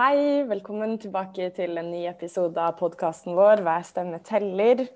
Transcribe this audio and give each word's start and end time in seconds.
Hei, 0.00 0.46
velkommen 0.48 0.94
tilbake 0.96 1.50
til 1.52 1.76
en 1.76 1.90
ny 1.92 2.06
episode 2.08 2.56
av 2.56 2.78
podkasten 2.78 3.34
vår 3.36 3.60
'Hver 3.60 3.82
stemme 3.84 4.20
teller'. 4.24 4.86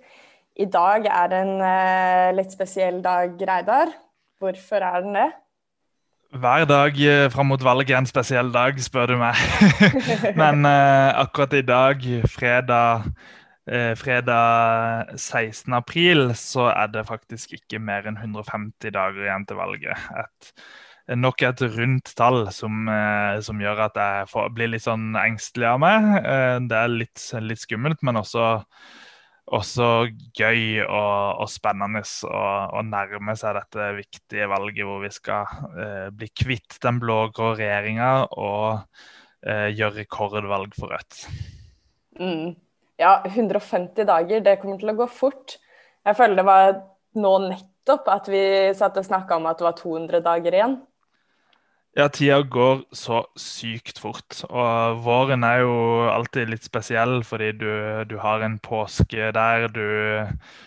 I 0.57 0.65
dag 0.65 1.05
er 1.05 1.27
det 1.29 1.41
en 1.45 1.59
uh, 1.61 2.31
litt 2.33 2.55
spesiell 2.55 3.03
dag, 3.05 3.35
Reidar. 3.37 3.93
Hvorfor 4.41 4.81
er 4.81 5.05
den 5.05 5.19
det? 5.19 5.27
Hver 6.41 6.65
dag 6.65 6.97
uh, 6.97 7.29
fram 7.35 7.53
mot 7.53 7.65
valget 7.65 7.93
er 7.93 7.99
en 7.99 8.09
spesiell 8.09 8.49
dag, 8.55 8.81
spør 8.81 9.13
du 9.13 9.17
meg. 9.21 9.37
Men 10.41 10.65
uh, 10.65 11.11
akkurat 11.21 11.53
i 11.53 11.61
dag, 11.61 12.01
fredag, 12.39 13.05
fredag 14.01 15.19
16. 15.19 15.75
april, 15.75 16.31
så 16.35 16.71
er 16.73 16.87
det 16.97 17.05
faktisk 17.07 17.53
ikke 17.53 17.79
mer 17.79 18.09
enn 18.09 18.17
150 18.17 18.97
dager 18.97 19.21
igjen 19.29 19.45
til 19.45 19.61
valget. 19.61 20.09
Et 20.25 20.55
nok 21.13 21.43
et 21.45 21.63
rundt 21.75 22.13
tall 22.17 22.47
som, 22.55 22.89
eh, 22.89 23.41
som 23.45 23.61
gjør 23.61 23.87
at 23.89 23.99
jeg 24.01 24.29
får, 24.31 24.53
blir 24.57 24.71
litt 24.73 24.85
sånn 24.87 25.13
engstelig 25.21 25.69
av 25.69 25.81
meg. 25.83 26.07
Eh, 26.25 26.59
det 26.69 26.79
er 26.79 26.93
litt, 26.93 27.25
litt 27.45 27.61
skummelt, 27.61 28.01
men 28.07 28.17
også, 28.17 28.47
også 29.53 29.89
gøy 30.33 30.81
og, 30.87 31.43
og 31.45 31.51
spennende 31.53 32.01
å, 32.25 32.81
nærme 32.89 33.37
seg 33.37 33.59
dette 33.59 33.91
viktige 33.99 34.49
valget 34.49 34.89
hvor 34.89 35.05
vi 35.05 35.13
skal 35.13 35.45
eh, 35.77 36.09
bli 36.15 36.31
kvitt 36.33 36.79
den 36.85 37.03
blå-grå 37.03 37.53
regjeringa 37.59 38.13
og 38.33 38.81
eh, 39.45 39.69
gjøre 39.77 40.01
rekordvalg 40.01 40.73
for 40.79 40.95
Rødt. 40.95 41.27
Mm. 42.17 42.57
Ja, 42.97 43.19
150 43.27 44.07
dager, 44.07 44.41
det 44.41 44.57
kommer 44.63 44.81
til 44.81 44.95
å 44.95 44.99
gå 45.03 45.11
fort. 45.11 45.59
Jeg 46.07 46.17
føler 46.17 46.39
det 46.39 46.49
var 46.49 46.75
nå 47.19 47.37
nettopp 47.51 48.09
at 48.09 48.29
vi 48.31 48.43
satt 48.77 48.97
og 48.97 49.07
snakka 49.07 49.37
om 49.37 49.49
at 49.51 49.61
det 49.61 49.67
var 49.67 49.77
200 49.77 50.25
dager 50.25 50.57
igjen. 50.57 50.77
Ja, 51.95 52.09
tida 52.11 52.41
går 52.43 52.81
så 52.97 53.21
sykt 53.39 54.01
fort. 54.03 54.41
Og 54.49 54.99
våren 55.05 55.45
er 55.47 55.61
jo 55.63 55.75
alltid 56.11 56.51
litt 56.51 56.67
spesiell 56.67 57.21
fordi 57.27 57.53
du, 57.61 57.71
du 58.11 58.17
har 58.19 58.43
en 58.43 58.59
påske 58.59 59.31
der 59.37 59.69
du 59.71 59.87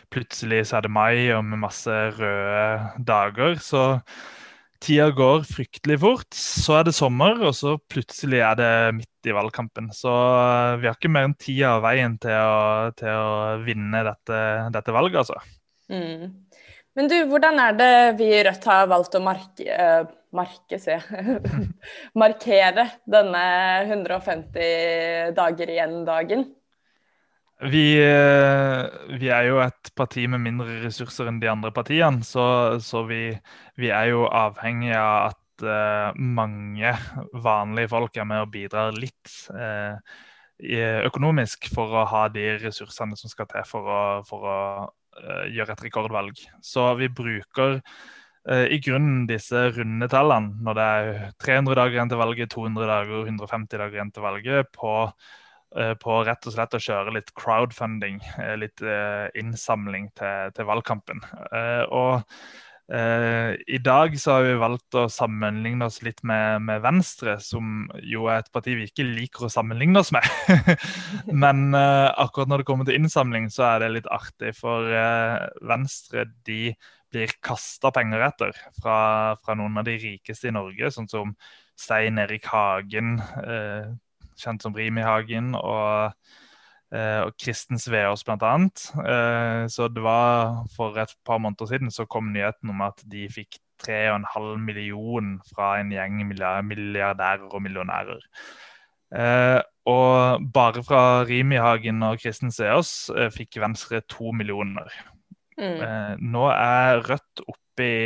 Plutselig 0.07 0.61
så 0.69 0.77
er 0.77 0.85
det 0.85 0.93
mai 0.95 1.27
og 1.35 1.43
med 1.43 1.59
masse 1.65 1.91
røde 2.15 3.01
dager. 3.03 3.57
Så 3.59 3.81
tida 4.79 5.09
går 5.11 5.43
fryktelig 5.49 5.99
fort. 5.99 6.29
Så 6.31 6.77
er 6.79 6.87
det 6.87 6.95
sommer, 6.95 7.35
og 7.43 7.51
så 7.57 7.75
plutselig 7.91 8.39
er 8.39 8.55
det 8.55 8.71
midt 9.01 9.27
i 9.27 9.35
valgkampen. 9.35 9.91
Så 9.91 10.13
vi 10.79 10.87
har 10.87 10.95
ikke 10.95 11.11
mer 11.11 11.27
enn 11.27 11.35
tida 11.35 11.75
av 11.75 11.83
veien 11.89 12.15
til 12.23 12.39
å, 12.39 12.95
til 12.95 13.11
å 13.11 13.57
vinne 13.67 14.05
dette, 14.07 14.39
dette 14.71 14.95
valget, 14.95 15.25
altså. 15.25 15.41
Mm. 15.91 16.47
Men 16.97 17.11
du, 17.11 17.17
hvordan 17.29 17.59
er 17.61 17.75
det 17.77 17.95
vi 18.17 18.31
i 18.33 18.39
Rødt 18.47 18.63
har 18.71 18.87
valgt 18.89 19.19
å 19.19 19.21
marke, 19.21 19.67
uh, 19.67 20.07
marke 20.37 20.79
se, 20.81 20.97
markere 22.21 22.85
denne 23.09 23.43
150 23.87 25.33
dager 25.37 25.73
igjen-dagen? 25.73 26.45
Vi, 27.57 27.85
uh, 27.97 28.85
vi, 29.17 29.31
er 29.33 29.47
jo 29.47 29.57
et 29.63 29.89
parti 29.97 30.27
med 30.29 30.43
mindre 30.43 30.77
ressurser 30.83 31.31
enn 31.31 31.39
de 31.41 31.49
andre 31.49 31.71
partiene, 31.73 32.21
så, 32.25 32.77
så 32.83 33.01
vi, 33.09 33.31
vi, 33.81 33.89
er 33.89 34.11
jo 34.11 34.27
avhengig 34.29 34.93
av 34.93 35.31
at 35.31 35.65
uh, 35.65 36.19
mange 36.21 36.93
vanlige 37.33 37.89
folk 37.95 38.21
er 38.21 38.29
med 38.29 38.45
og 38.45 38.53
bidrar 38.53 38.93
litt 38.93 39.33
økonomisk 40.57 41.67
for 41.69 41.91
å 41.93 42.05
ha 42.09 42.23
de 42.33 42.55
ressursene 42.63 43.17
som 43.17 43.29
skal 43.29 43.45
til 43.49 43.65
for 43.69 43.89
å, 43.93 43.99
for 44.25 44.45
å 44.49 44.59
uh, 44.85 45.45
gjøre 45.53 45.75
et 45.75 45.83
rekordvalg. 45.85 46.39
Så 46.65 46.87
vi 46.97 47.09
bruker 47.13 47.77
uh, 47.77 48.07
i 48.47 48.79
grunnen 48.79 49.25
disse 49.27 49.65
runde 49.75 50.07
tallene 50.11 50.55
når 50.63 50.77
det 50.77 50.85
er 50.99 51.09
300 51.43 51.75
dager 51.81 51.97
igjen 51.97 52.13
til 52.13 52.21
valget, 52.21 52.53
200 52.53 52.87
dager, 52.87 53.25
150 53.25 53.81
dager 53.81 53.97
igjen 53.97 54.13
til 54.15 54.23
valget, 54.23 54.69
på, 54.77 54.93
uh, 55.79 55.95
på 55.99 56.21
rett 56.27 56.47
og 56.47 56.55
slett 56.55 56.77
å 56.77 56.83
kjøre 56.85 57.17
litt 57.17 57.33
crowdfunding, 57.35 58.21
uh, 58.39 58.55
litt 58.59 58.85
innsamling 59.35 60.07
til, 60.15 60.55
til 60.55 60.69
valgkampen. 60.69 61.25
og 61.91 62.23
I 62.87 63.77
dag 63.83 64.13
så 64.15 64.37
har 64.37 64.45
vi 64.45 64.59
valgt 64.61 64.95
å 64.95 65.09
sammenligne 65.11 65.89
oss 65.89 65.97
litt 66.07 66.21
med, 66.23 66.61
med, 66.63 66.79
Venstre, 66.85 67.33
som 67.43 67.89
jo 67.99 68.29
er 68.31 68.45
et 68.45 68.51
parti 68.55 68.77
vi 68.79 68.87
ikke 68.87 69.03
liker 69.03 69.49
å 69.49 69.51
sammenligne 69.51 69.99
oss 69.99 70.13
med. 70.15 70.23
Men 71.43 71.75
akkurat 71.75 72.47
når 72.47 72.63
det 72.63 72.69
kommer 72.69 72.87
til 72.87 72.95
innsamling, 73.01 73.49
så 73.51 73.73
er 73.73 73.83
det 73.83 73.91
litt 73.97 74.07
artig. 74.07 74.55
For 74.55 74.87
Venstre 75.67 76.29
de 76.47 76.77
blir 77.17 77.37
kasta 77.43 77.91
penger 77.95 78.29
etter 78.29 78.57
fra, 78.79 78.97
fra, 79.43 79.57
noen 79.59 79.81
av 79.81 79.89
de 79.89 79.97
rikeste 79.99 80.51
i 80.51 80.55
Norge, 80.55 80.93
sånn 80.93 81.09
som 81.11 81.33
Stein 81.77 82.21
Erik 82.21 82.47
Hagen, 82.49 83.17
kjent 84.37 84.63
som 84.63 84.73
Rimi 84.77 85.03
Hagen. 85.05 85.51
og 85.57 86.13
Eh, 86.87 87.21
og 87.27 87.33
Kristen 87.35 87.79
Sveås 87.81 88.23
bl.a. 88.23 88.53
Eh, 89.03 89.63
så 89.67 89.87
det 89.91 90.03
var 90.03 90.63
for 90.75 90.95
et 91.01 91.11
par 91.27 91.41
måneder 91.43 91.67
siden 91.67 91.91
så 91.91 92.05
kom 92.07 92.31
nyheten 92.31 92.71
om 92.71 92.85
at 92.85 93.03
de 93.11 93.25
fikk 93.31 93.59
3,5 93.83 94.55
million 94.63 95.35
fra 95.51 95.75
en 95.81 95.91
gjeng 95.91 96.23
milliardærer 96.27 97.49
og 97.51 97.61
millionærer. 97.61 98.23
Eh, 99.15 99.59
og 99.87 100.47
bare 100.53 100.83
fra 100.83 101.03
Rimi-Hagen 101.27 102.01
og 102.07 102.23
Kristen 102.23 102.51
Sveås 102.51 103.11
fikk 103.35 103.59
Venstre 103.63 104.01
to 104.07 104.31
millioner. 104.35 104.91
Mm. 105.57 106.21
nå 106.29 106.43
er 106.53 106.99
Rødt 107.01 107.41
oppe 107.49 107.85
i 107.85 108.01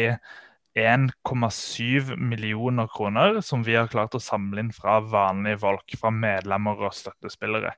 1,7 0.80 2.14
millioner 2.16 2.88
kroner 2.88 3.42
som 3.44 3.66
vi 3.68 3.76
har 3.76 3.90
klart 3.92 4.16
å 4.16 4.24
samle 4.24 4.64
inn 4.64 4.72
fra 4.72 5.02
vanlige 5.04 5.60
folk, 5.66 5.98
fra 6.00 6.14
medlemmer 6.16 6.86
og 6.88 6.96
støttespillere. 6.96 7.74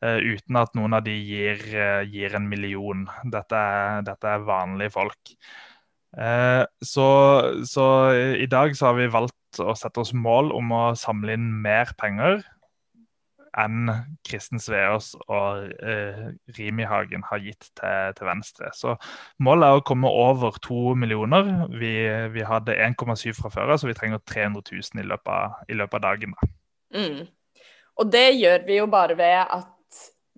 Uh, 0.00 0.16
uten 0.22 0.56
at 0.56 0.72
noen 0.78 0.96
av 0.96 1.04
de 1.04 1.12
gir, 1.12 1.60
uh, 1.74 2.00
gir 2.08 2.36
en 2.38 2.48
million. 2.48 3.04
Dette 3.28 3.58
er, 3.58 4.04
dette 4.06 4.32
er 4.32 4.46
vanlige 4.48 4.94
folk. 4.96 5.34
Så, 6.88 7.04
så, 7.68 7.84
i 8.40 8.46
dag 8.48 8.72
så 8.74 8.86
har 8.88 8.94
vi 8.96 9.10
valgt 9.12 9.58
å 9.60 9.74
sette 9.76 10.00
oss 10.00 10.14
mål 10.16 10.48
om 10.56 10.72
å 10.72 10.84
samle 10.96 11.34
inn 11.36 11.50
mer 11.60 11.92
penger 12.00 12.40
enn 13.58 13.90
Kristen 14.26 14.60
Sveås 14.62 15.12
og 15.26 15.70
Rimi 16.58 16.86
Hagen 16.88 17.24
har 17.28 17.42
gitt 17.42 17.70
til, 17.78 18.12
til, 18.18 18.28
Venstre. 18.28 18.70
Så 18.76 18.94
målet 19.42 19.68
er 19.68 19.80
å 19.80 19.86
komme 19.86 20.10
over 20.10 20.58
to 20.64 20.94
millioner. 20.98 21.66
Vi, 21.72 21.94
vi 22.34 22.46
hadde 22.46 22.76
1,7 22.76 23.32
fra 23.38 23.52
før 23.52 23.74
så 23.76 23.90
vi 23.90 23.96
trenger 23.98 24.22
300 24.28 24.62
000 24.70 25.02
i 25.02 25.08
løpet 25.08 25.34
av, 25.34 25.58
i 25.68 25.78
løpet 25.78 25.98
av 26.00 26.06
dagen. 26.06 26.38
Mm. 26.94 27.26
Og 27.98 28.12
det 28.12 28.28
gjør 28.38 28.64
vi 28.68 28.78
jo 28.78 28.86
bare 28.90 29.18
ved 29.18 29.40
at 29.42 29.74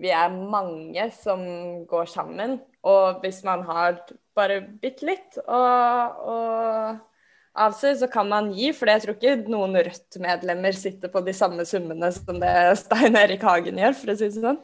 vi 0.00 0.12
er 0.16 0.32
mange 0.32 1.10
som 1.12 1.42
går 1.88 2.09
sammen. 2.09 2.59
Og 2.88 3.20
hvis 3.20 3.42
man 3.44 3.64
har 3.69 4.00
bare 4.36 4.62
bitte 4.80 5.04
litt 5.09 5.36
å, 5.44 5.60
av 7.59 7.75
seg, 7.78 7.97
så 8.00 8.09
kan 8.11 8.28
man 8.31 8.53
gi. 8.55 8.71
For 8.77 8.91
jeg 8.91 9.05
tror 9.05 9.16
ikke 9.19 9.50
noen 9.50 9.78
Rødt-medlemmer 9.78 10.77
sitter 10.77 11.12
på 11.12 11.22
de 11.27 11.34
samme 11.37 11.66
summene 11.69 12.12
som 12.15 12.41
det 12.43 12.55
Stein 12.81 13.19
Erik 13.19 13.44
Hagen 13.47 13.81
gjør, 13.81 13.97
for 13.99 14.12
å 14.12 14.19
si 14.21 14.31
det 14.31 14.44
sånn. 14.44 14.61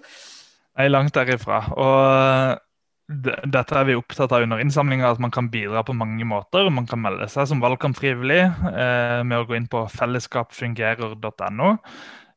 Er 0.77 0.93
langt 0.93 1.17
derifra. 1.17 1.63
Og 1.73 2.63
dette 3.07 3.77
er 3.79 3.87
vi 3.87 3.95
opptatt 3.95 4.33
av 4.35 4.43
under 4.43 4.61
innsamlinga, 4.61 5.13
at 5.13 5.23
man 5.23 5.33
kan 5.35 5.49
bidra 5.53 5.85
på 5.87 5.95
mange 5.97 6.27
måter. 6.27 6.69
Man 6.75 6.89
kan 6.91 7.01
melde 7.05 7.29
seg 7.31 7.49
som 7.51 7.63
valgkampfrivillig 7.63 8.43
eh, 8.43 9.21
med 9.23 9.39
å 9.39 9.47
gå 9.47 9.59
inn 9.59 9.69
på 9.71 9.85
fellesskapfungerer.no. 9.95 11.73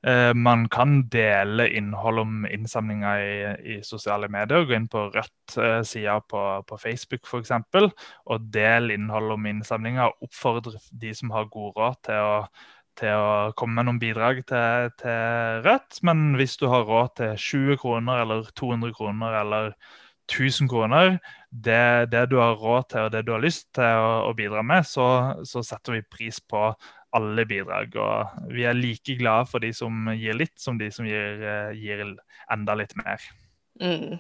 Eh, 0.07 0.33
man 0.33 0.69
kan 0.69 1.09
dele 1.09 1.69
innhold 1.75 2.19
om 2.19 2.45
innsamlinga 2.47 3.21
i, 3.21 3.33
i, 3.75 3.79
sosiale 3.83 4.29
medier. 4.31 4.63
Gå 4.63 4.77
inn 4.77 4.87
på 4.87 5.09
Rødt-sida 5.11 6.15
eh, 6.15 6.25
på, 6.31 6.43
på, 6.67 6.77
Facebook 6.79 7.27
f.eks. 7.27 7.51
og 8.25 8.49
del 8.53 8.93
innhold 8.95 9.35
om 9.35 9.47
innsamlinga. 9.51 10.07
Oppfordre 10.23 10.79
de 10.91 11.13
som 11.15 11.33
har 11.35 11.51
god 11.51 11.73
råd 11.75 11.97
til 12.07 12.27
å, 12.29 12.35
til 12.99 13.15
å 13.15 13.31
komme 13.59 13.81
med 13.81 13.89
noen 13.89 13.99
bidrag 13.99 14.39
til, 14.47 14.93
til, 15.01 15.65
Rødt. 15.67 15.99
Men 16.07 16.29
hvis 16.39 16.55
du 16.61 16.69
har 16.71 16.87
råd 16.87 17.17
til 17.19 17.35
20 17.35 17.81
kroner 17.83 18.23
eller 18.23 18.47
200 18.55 18.95
kroner 18.95 19.35
eller 19.41 19.75
1000 20.29 20.69
kroner, 20.71 21.17
det, 21.49 22.07
det 22.13 22.29
du 22.31 22.37
har 22.39 22.55
råd 22.55 22.87
til 22.93 23.07
og 23.09 23.11
det 23.11 23.25
du 23.27 23.33
har 23.33 23.43
lyst 23.43 23.67
til 23.75 23.99
å, 23.99 24.29
å 24.29 24.33
bidra 24.37 24.63
med, 24.63 24.87
så, 24.87 25.09
så 25.43 25.65
setter 25.65 25.97
vi 25.97 26.05
pris 26.07 26.39
på 26.39 26.69
alle 27.15 27.45
bidrag. 27.49 27.95
Og 27.99 28.49
vi 28.53 28.65
er 28.69 28.77
like 28.77 29.17
glade 29.19 29.49
for 29.51 29.63
de 29.63 29.71
som 29.75 30.09
gir 30.15 30.37
litt, 30.37 30.55
som 30.61 30.79
de 30.79 30.91
som 30.93 31.07
gir, 31.07 31.43
eh, 31.43 31.71
gir 31.79 32.05
enda 32.51 32.77
litt 32.77 32.95
mer. 32.99 33.23
Mm. 33.81 34.19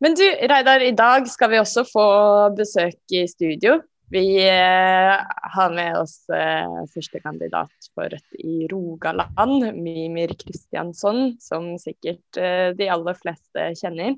Men 0.00 0.14
du, 0.14 0.24
Reidar, 0.24 0.82
i 0.84 0.94
dag 0.94 1.26
skal 1.28 1.50
vi 1.50 1.58
også 1.58 1.84
få 1.88 2.08
besøk 2.56 3.18
i 3.18 3.26
studio. 3.30 3.80
Vi 4.10 4.38
eh, 4.40 5.14
har 5.52 5.74
med 5.74 5.98
oss 5.98 6.22
eh, 6.32 6.76
førstekandidat 6.94 7.90
for 7.92 8.08
Rødt 8.08 8.38
i 8.40 8.64
Rogaland, 8.70 9.66
Mimir 9.76 10.32
Kristiansson, 10.38 11.34
som 11.42 11.74
sikkert 11.82 12.40
eh, 12.40 12.70
de 12.78 12.88
aller 12.88 13.18
fleste 13.18 13.66
kjenner. 13.76 14.16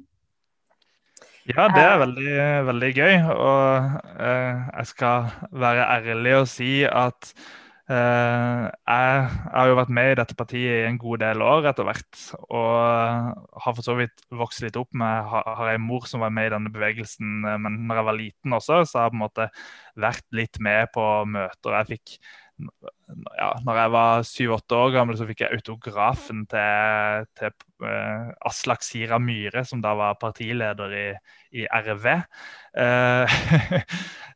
Ja, 1.48 1.68
det 1.72 1.82
er 1.82 1.96
veldig, 2.02 2.34
veldig 2.68 2.90
gøy. 2.96 3.14
Og 3.32 3.96
eh, 4.20 4.68
jeg 4.76 4.90
skal 4.92 5.32
være 5.52 5.88
ærlig 5.96 6.36
og 6.42 6.48
si 6.50 6.72
at 6.84 7.32
Eh, 7.90 8.64
jeg 8.70 9.22
har 9.50 9.66
jo 9.66 9.74
vært 9.74 9.90
med 9.90 10.12
i 10.12 10.18
dette 10.20 10.36
partiet 10.38 10.76
i 10.84 10.86
en 10.86 10.98
god 11.00 11.18
del 11.24 11.42
år 11.42 11.64
etter 11.72 11.86
hvert. 11.88 12.20
Og 12.54 13.64
har 13.64 13.74
for 13.74 13.82
så 13.82 13.96
vidt 13.98 14.22
vokst 14.30 14.62
litt 14.62 14.78
opp 14.78 14.92
med 14.94 15.26
Har 15.32 15.72
ei 15.72 15.80
mor 15.82 16.06
som 16.06 16.22
var 16.22 16.30
med 16.34 16.50
i 16.50 16.52
denne 16.54 16.70
bevegelsen, 16.70 17.40
eh, 17.42 17.58
men 17.58 17.80
når 17.88 18.00
jeg 18.00 18.08
var 18.10 18.18
liten 18.20 18.54
også, 18.60 18.84
så 18.86 19.00
har 19.00 19.08
jeg 19.08 19.14
på 19.16 19.18
en 19.18 19.24
måte 19.24 19.48
vært 20.06 20.26
litt 20.38 20.62
med 20.62 20.92
på 20.94 21.06
møter. 21.34 21.78
Jeg 21.80 21.90
fikk 21.96 22.14
ja, 23.38 23.50
når 23.64 23.78
jeg 23.78 23.92
var 23.94 24.24
syv-åtte 24.26 24.78
år 24.78 24.92
gammel, 24.94 25.16
så 25.18 25.26
fikk 25.28 25.42
jeg 25.44 25.58
autografen 25.58 26.42
til, 26.50 27.26
til 27.38 27.54
uh, 27.84 28.30
Aslak 28.48 28.84
Sira 28.86 29.18
Myhre, 29.22 29.64
som 29.66 29.82
da 29.82 29.92
var 29.98 30.18
partileder 30.20 30.94
i, 30.96 31.06
i 31.62 31.66
RV. 31.66 32.06
Uh, 32.76 33.38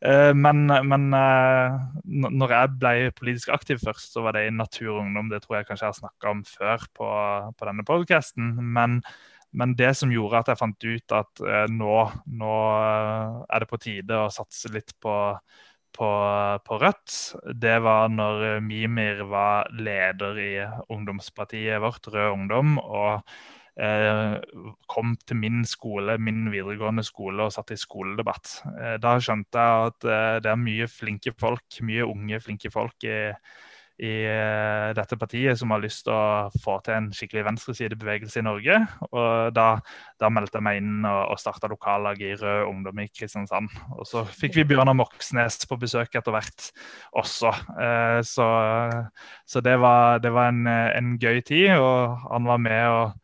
uh, 0.05 0.33
men, 0.45 0.65
men 0.91 1.07
når 1.15 2.57
jeg 2.57 2.73
ble 2.81 2.95
politisk 3.19 3.53
aktiv 3.55 3.83
først, 3.83 4.13
så 4.15 4.25
var 4.27 4.39
det 4.39 4.49
i 4.49 4.55
Natur 4.55 4.97
og 4.97 5.05
Ungdom. 5.05 5.31
Det 5.33 5.45
tror 5.45 5.61
jeg 5.61 5.69
kanskje 5.71 5.87
jeg 5.87 5.95
har 5.95 6.01
snakka 6.01 6.35
om 6.35 6.43
før 6.49 6.89
på, 6.99 7.13
på 7.59 7.71
denne 7.71 7.87
podkasten. 7.89 8.57
Men, 8.75 9.01
men, 9.55 9.77
det 9.79 9.95
som 9.99 10.13
gjorde 10.13 10.43
at 10.43 10.51
jeg 10.53 10.63
fant 10.63 10.89
ut 10.89 11.19
at 11.21 11.45
nå, 11.71 12.01
nå 12.41 12.57
er 13.45 13.63
det 13.63 13.71
på 13.71 13.81
tide 13.83 14.25
å 14.25 14.33
satse 14.35 14.73
litt 14.75 14.97
på 15.03 15.15
på, 15.95 16.11
på, 16.67 16.79
Rødt, 16.83 17.17
det 17.63 17.77
var 17.85 18.09
når 18.13 18.61
Mimir 18.65 19.25
var 19.31 19.71
leder 19.73 20.41
i 20.43 20.53
ungdomspartiet 20.91 21.83
vårt, 21.83 22.09
Rød 22.11 22.33
Ungdom. 22.35 22.79
og 22.79 23.23
eh, 23.81 24.37
kom 24.91 25.15
til 25.27 25.39
min 25.41 25.63
skole, 25.67 26.19
min 26.19 26.49
videregående 26.53 27.05
skole 27.07 27.47
og 27.47 27.55
satt 27.55 27.75
i 27.75 27.81
skoledebatt. 27.81 28.57
Eh, 28.75 28.97
da 29.03 29.17
skjønte 29.19 29.67
jeg 29.67 29.93
at 29.93 30.09
eh, 30.09 30.41
det 30.45 30.53
er 30.53 30.61
mye 30.61 30.91
flinke 30.91 31.35
folk, 31.41 31.81
mye 31.87 32.07
unge, 32.07 32.43
flinke 32.45 32.71
folk 32.75 33.07
i, 33.09 33.19
i 34.03 34.13
uh, 34.27 34.91
dette 34.97 35.17
partiet 35.21 35.59
som 35.59 35.71
har 35.71 35.83
lyst 35.83 36.03
til 36.07 36.15
å 36.15 36.51
få 36.65 36.81
til 36.83 36.97
en 36.97 37.09
skikkelig 37.15 37.45
venstresidebevegelse 37.47 38.41
i 38.41 38.47
Norge. 38.47 38.79
Og 39.11 39.55
da, 39.55 39.69
da 40.21 40.31
meldte 40.35 40.59
jeg 40.59 40.67
meg 40.67 40.81
inn 40.81 41.07
og, 41.07 41.21
og 41.35 41.41
starta 41.41 41.71
lokallag 41.71 42.23
i 42.25 42.33
Rød 42.41 42.71
Ungdom 42.71 43.03
i 43.05 43.09
Kristiansand. 43.13 43.71
Og 43.95 44.09
så 44.11 44.25
fikk 44.27 44.59
vi 44.59 44.67
Bjørnar 44.73 44.99
Moxnes 44.99 45.61
på 45.71 45.79
besøk 45.81 46.19
etter 46.19 46.35
hvert 46.35 46.71
også. 47.15 47.53
Eh, 47.79 48.21
så, 48.27 48.49
så 49.47 49.63
det, 49.65 49.77
var, 49.83 50.19
det 50.25 50.35
var 50.35 50.51
en, 50.51 50.67
en, 50.67 51.15
gøy 51.23 51.41
tid, 51.47 51.77
og 51.79 52.19
han 52.27 52.51
var 52.51 52.63
med 52.63 52.89
og 52.91 53.24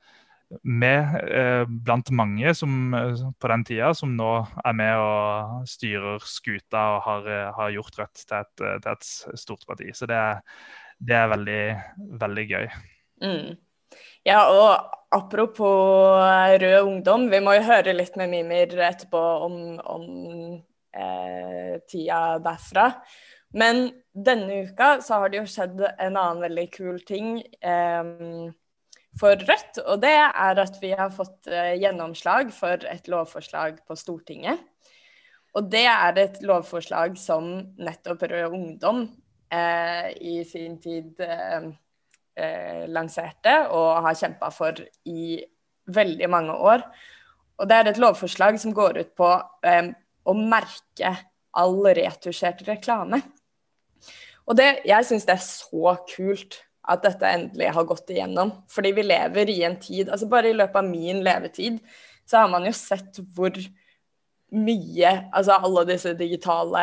med 0.67 1.17
eh, 1.31 1.65
blant 1.69 2.11
mange 2.11 2.55
som, 2.59 2.95
på 3.39 3.51
den 3.53 3.65
tida 3.69 3.93
som 3.95 4.13
nå 4.19 4.31
er 4.65 4.77
med 4.77 4.99
og 4.99 5.69
styrer 5.71 6.23
skuta 6.27 6.85
og 6.97 7.03
har, 7.07 7.29
har 7.57 7.75
gjort 7.77 8.01
Rødt 8.01 8.23
til 8.25 8.39
et, 8.41 8.55
til 8.59 8.93
et, 8.93 9.11
stort 9.39 9.67
parti. 9.69 9.91
Så 9.95 10.09
det, 10.11 10.21
det 10.99 11.17
er 11.17 11.33
veldig, 11.35 11.63
veldig 12.23 12.47
gøy. 12.51 12.71
Mm. 13.23 13.59
Ja, 14.27 14.41
og 14.51 14.91
apropos 15.11 16.21
Rød 16.63 16.81
Ungdom, 16.83 17.31
vi 17.31 17.41
må 17.43 17.57
jo 17.57 17.67
høre 17.71 17.95
litt 17.97 18.19
med 18.21 18.31
Mimir 18.33 18.75
etterpå 18.75 19.23
om, 19.47 19.57
om 19.81 20.07
eh, 20.95 21.79
tida 21.89 22.39
derfra. 22.43 22.91
Men 23.57 23.89
denne 24.15 24.63
uka 24.69 25.01
så 25.03 25.23
har 25.23 25.31
det 25.31 25.41
jo 25.41 25.51
skjedd 25.51 25.81
en 25.89 26.17
annen 26.17 26.43
veldig 26.45 26.67
kul 26.75 27.01
ting. 27.07 27.41
Eh, 27.63 28.51
for 29.19 29.35
Rødt. 29.35 29.81
Og 29.87 30.01
det 30.03 30.13
er 30.15 30.61
at 30.63 30.77
vi 30.83 30.93
har 30.97 31.13
fått 31.15 31.51
uh, 31.51 31.75
gjennomslag 31.81 32.53
for 32.55 32.87
et 32.91 33.11
lovforslag 33.11 33.81
på 33.87 33.97
Stortinget. 33.99 34.61
Og 35.59 35.67
det 35.71 35.87
er 35.91 36.19
et 36.23 36.39
lovforslag 36.47 37.17
som 37.19 37.49
nettopp 37.81 38.23
Rød 38.31 38.53
Ungdom 38.55 39.01
eh, 39.51 40.13
i 40.23 40.45
sin 40.47 40.77
tid 40.79 41.19
eh, 41.27 42.85
lanserte 42.87 43.57
og 43.75 44.05
har 44.07 44.15
kjempa 44.21 44.53
for 44.55 44.79
i 45.11 45.41
veldig 45.91 46.29
mange 46.31 46.55
år. 46.55 46.87
Og 47.59 47.67
det 47.67 47.81
er 47.81 47.91
et 47.91 47.99
lovforslag 47.99 48.61
som 48.63 48.77
går 48.77 49.01
ut 49.03 49.11
på 49.19 49.27
å 49.27 50.37
merke 50.39 51.17
all 51.59 51.83
retusjert 51.99 52.63
reklame. 52.69 53.19
Og 54.47 54.55
det, 54.59 54.85
jeg 54.87 55.07
syns 55.07 55.27
det 55.27 55.35
er 55.35 55.45
så 55.45 55.97
kult 56.15 56.61
at 56.89 57.03
dette 57.05 57.29
endelig 57.29 57.69
har 57.75 57.87
gått 57.89 58.11
igjennom. 58.13 58.53
Fordi 58.71 58.93
vi 58.97 59.05
lever 59.05 59.53
i 59.53 59.61
en 59.67 59.77
tid 59.81 60.09
altså 60.09 60.29
Bare 60.31 60.51
i 60.51 60.57
løpet 60.57 60.81
av 60.81 60.89
min 60.89 61.23
levetid 61.25 61.79
så 62.29 62.45
har 62.45 62.51
man 62.53 62.65
jo 62.69 62.73
sett 62.77 63.19
hvor 63.35 63.57
mye 64.51 65.11
altså 65.37 65.59
alle 65.63 65.85
disse 65.87 66.13
digitale 66.19 66.83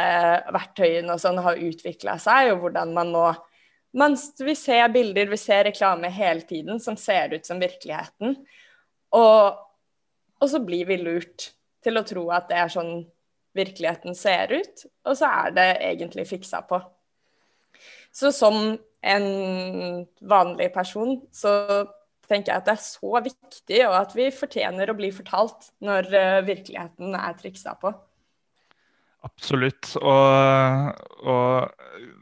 verktøyene 0.55 1.15
og 1.15 1.21
sånn 1.21 1.39
har 1.43 1.59
utvikla 1.59 2.15
seg, 2.21 2.53
og 2.53 2.63
hvordan 2.63 2.93
man 2.95 3.13
nå 3.15 3.27
man, 3.97 4.17
Vi 4.39 4.53
ser 4.55 4.89
bilder, 4.93 5.29
vi 5.31 5.39
ser 5.39 5.63
reklame 5.65 6.09
hele 6.13 6.43
tiden 6.45 6.79
som 6.79 6.97
ser 6.99 7.33
ut 7.33 7.45
som 7.47 7.59
virkeligheten. 7.59 8.35
Og, 9.15 9.57
og 10.37 10.49
så 10.51 10.59
blir 10.61 10.85
vi 10.85 10.99
lurt 11.01 11.47
til 11.81 11.97
å 11.97 12.03
tro 12.05 12.27
at 12.35 12.49
det 12.51 12.59
er 12.59 12.73
sånn 12.73 12.91
virkeligheten 13.57 14.13
ser 14.13 14.51
ut, 14.53 14.83
og 15.07 15.17
så 15.17 15.31
er 15.45 15.55
det 15.55 15.67
egentlig 15.87 16.27
fiksa 16.29 16.61
på. 16.67 16.77
Så 18.13 18.29
som 18.35 18.75
en 19.05 20.05
vanlig 20.21 20.71
person, 20.73 21.19
så 21.31 21.85
tenker 22.27 22.51
jeg 22.51 22.61
at 22.61 22.67
det 22.67 22.75
er 22.75 22.83
så 22.83 23.21
viktig, 23.23 23.81
og 23.87 23.95
at 24.01 24.15
vi 24.17 24.27
fortjener 24.35 24.91
å 24.91 24.97
bli 24.97 25.11
fortalt 25.15 25.71
når 25.83 26.09
uh, 26.11 26.45
virkeligheten 26.47 27.15
er 27.17 27.37
triksa 27.39 27.77
på. 27.79 27.93
Absolutt. 29.27 29.95
Og, 29.99 30.97
og, 31.27 32.15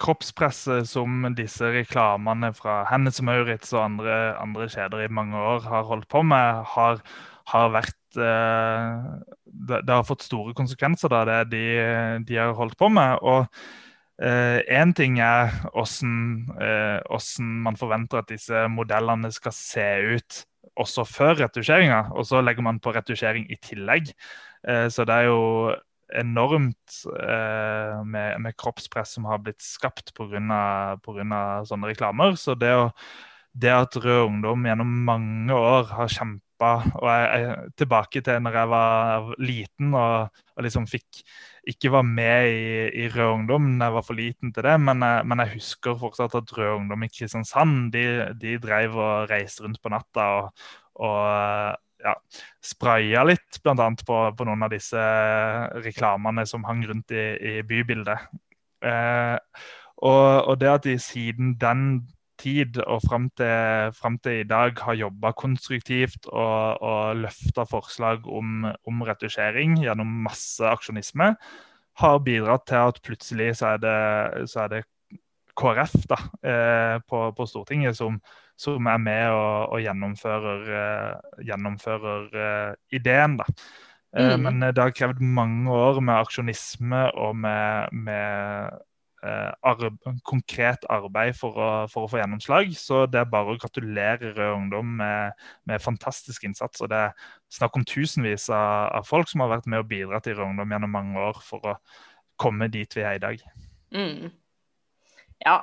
kroppspresset 0.00 0.88
som 0.88 1.26
disse 1.36 1.68
reklamene 1.74 2.50
fra 2.56 2.82
Hennes 2.88 3.18
og 3.20 3.26
Maurits 3.28 3.72
og 3.74 3.82
andre, 3.82 4.16
andre, 4.40 4.68
kjeder 4.70 5.04
i 5.04 5.12
mange 5.12 5.38
år 5.38 5.64
har 5.68 5.86
holdt 5.88 6.08
på 6.10 6.22
med, 6.26 6.64
har, 6.74 7.02
har 7.52 7.72
vært 7.74 8.18
uh, 8.18 9.22
det, 9.44 9.84
det, 9.84 9.92
har 9.92 10.06
fått 10.08 10.26
store 10.26 10.54
konsekvenser, 10.56 11.12
da, 11.12 11.24
det 11.28 11.40
de, 11.54 11.64
de 12.26 12.40
har 12.40 12.54
holdt 12.58 12.78
på 12.80 12.90
med. 12.92 13.20
og 13.22 13.46
Én 14.22 14.92
uh, 14.92 14.94
ting 14.94 15.18
er 15.18 15.50
hvordan, 15.74 16.10
uh, 16.54 17.30
man 17.66 17.76
forventer 17.76 18.20
at 18.20 18.28
disse 18.30 18.66
modellene 18.70 19.30
skal 19.34 19.54
se 19.56 19.88
ut 20.14 20.44
også 20.78 21.04
før 21.06 21.40
retusjeringa, 21.42 22.14
og 22.14 22.26
så 22.26 22.40
legger 22.42 22.62
man 22.62 22.78
på 22.82 22.94
retusjering 22.94 23.50
i 23.50 23.58
tillegg. 23.58 24.12
Uh, 24.62 24.86
så 24.86 25.04
det 25.04 25.14
er 25.14 25.28
jo 25.32 25.74
enormt 26.14 26.98
med, 28.06 28.36
med, 28.38 28.54
kroppspress 28.60 29.16
som 29.16 29.24
har 29.26 29.40
blitt 29.42 29.62
skapt 29.64 30.12
pga. 30.14 30.68
sånne 31.66 31.88
reklamer. 31.88 32.36
Så 32.38 32.54
det, 32.54 32.70
å, 32.70 32.92
det 33.50 33.72
at 33.72 33.96
Rød 33.96 34.28
Ungdom 34.28 34.68
gjennom 34.68 34.92
mange 35.08 35.56
år 35.56 35.88
har 35.90 36.12
kjempa 36.54 37.00
og 37.00 37.08
jeg, 37.08 37.40
jeg, 37.42 37.72
tilbake 37.76 38.20
til 38.22 38.40
når 38.42 38.54
jeg 38.58 38.68
var 38.70 39.34
liten 39.38 39.94
og, 39.94 40.30
og 40.56 40.62
liksom 40.64 40.86
fikk 40.86 41.24
ikke 41.66 41.90
var 41.90 42.02
med 42.04 42.50
i, 42.52 43.04
i 43.04 43.08
Rød 43.08 43.32
Ungdom. 43.32 43.80
Jeg 43.80 43.92
var 43.94 44.02
for 44.02 44.14
liten 44.14 44.52
til 44.52 44.62
det, 44.62 44.80
men 44.80 45.00
jeg, 45.00 45.24
men 45.26 45.40
jeg 45.40 45.54
husker 45.54 45.96
fortsatt 45.96 46.34
at 46.34 46.52
Rød 46.52 46.76
Ungdom 46.76 47.02
i 47.02 47.08
Kristiansand 47.08 47.92
de, 47.92 48.34
de 48.36 48.58
drev 48.58 48.96
og 48.96 49.30
reiste 49.30 49.64
rundt 49.64 49.80
på 49.80 49.88
natta 49.88 50.26
og, 50.42 50.66
og 51.00 51.78
ja, 52.04 52.14
spraya 52.60 53.24
litt, 53.24 53.62
bl.a. 53.64 53.88
På, 54.04 54.18
på 54.36 54.44
noen 54.44 54.66
av 54.66 54.74
disse 54.74 55.00
reklamene 55.80 56.44
som 56.46 56.66
hang 56.68 56.84
rundt 56.84 57.16
i, 57.16 57.24
i 57.40 57.54
bybildet. 57.64 58.28
Eh, 58.84 59.38
og, 60.04 60.50
og, 60.50 60.58
det 60.60 60.68
at 60.68 60.84
de 60.84 60.98
siden 61.00 61.54
den 61.56 62.04
tid 62.40 62.78
og 62.82 63.02
fram 63.04 63.28
til, 63.38 63.92
frem 63.96 64.16
til 64.22 64.40
i 64.42 64.48
dag 64.48 64.78
har 64.86 64.98
jobba 64.98 65.32
konstruktivt 65.38 66.26
og, 66.30 66.82
og 66.82 67.20
løfta 67.22 67.66
forslag 67.68 68.26
om, 68.26 68.66
om, 68.86 69.04
retusjering 69.06 69.78
gjennom 69.82 70.10
masse 70.26 70.64
aksjonisme, 70.66 71.34
har 72.00 72.18
bidratt 72.26 72.66
til 72.66 72.90
at 72.90 73.00
plutselig 73.06 73.52
så 73.60 73.74
er 73.74 73.82
det, 73.84 74.48
så 74.50 74.64
er 74.64 74.72
det 74.72 74.82
KrF 75.54 75.94
da, 76.10 76.18
eh, 76.42 76.96
på, 77.06 77.28
på, 77.36 77.46
Stortinget 77.46 77.96
som, 77.96 78.18
som, 78.58 78.86
er 78.90 78.98
med 78.98 79.30
og, 79.30 79.74
og 79.76 79.82
gjennomfører, 79.84 80.64
eh, 80.80 81.42
gjennomfører 81.46 82.38
eh, 82.46 82.70
ideen. 82.98 83.38
da. 83.38 83.46
Mm. 84.14 84.42
Men 84.46 84.66
det 84.70 84.78
har 84.78 84.94
krevd 84.94 85.22
mange 85.22 85.70
år 85.74 85.98
med 86.02 86.14
aksjonisme 86.14 87.08
og 87.18 87.34
med, 87.36 87.94
med 88.06 88.74
arbe 89.24 89.90
konkret 90.28 90.84
arbeid 90.92 91.36
for 91.38 91.56
å, 91.56 91.68
for 91.90 92.04
å, 92.04 92.10
få 92.12 92.20
gjennomslag. 92.20 92.72
Så 92.76 93.04
det 93.10 93.22
er 93.22 93.30
bare 93.30 93.54
å 93.54 93.60
gratulere 93.60 94.32
Rød 94.34 94.56
Ungdom 94.58 94.96
med, 95.00 95.44
med 95.70 95.82
fantastisk 95.82 96.44
innsats. 96.44 96.82
Og 96.84 96.90
det 96.92 97.00
er 97.06 97.30
snakk 97.52 97.78
om 97.78 97.86
tusenvis 97.88 98.50
av, 98.52 98.90
av, 99.00 99.08
folk 99.08 99.30
som 99.30 99.44
har 99.44 99.54
vært 99.56 99.68
med 99.70 99.84
og 99.84 99.88
bidratt 99.92 100.28
i 100.28 100.34
Rød 100.36 100.50
Ungdom 100.50 100.74
gjennom 100.76 100.92
mange 100.96 101.28
år 101.30 101.40
for 101.44 101.70
å 101.72 101.78
komme 102.40 102.68
dit 102.72 102.96
vi 102.96 103.06
er 103.06 103.16
i 103.16 103.22
dag. 103.22 103.46
Mm. 103.94 104.32
Ja, 105.44 105.60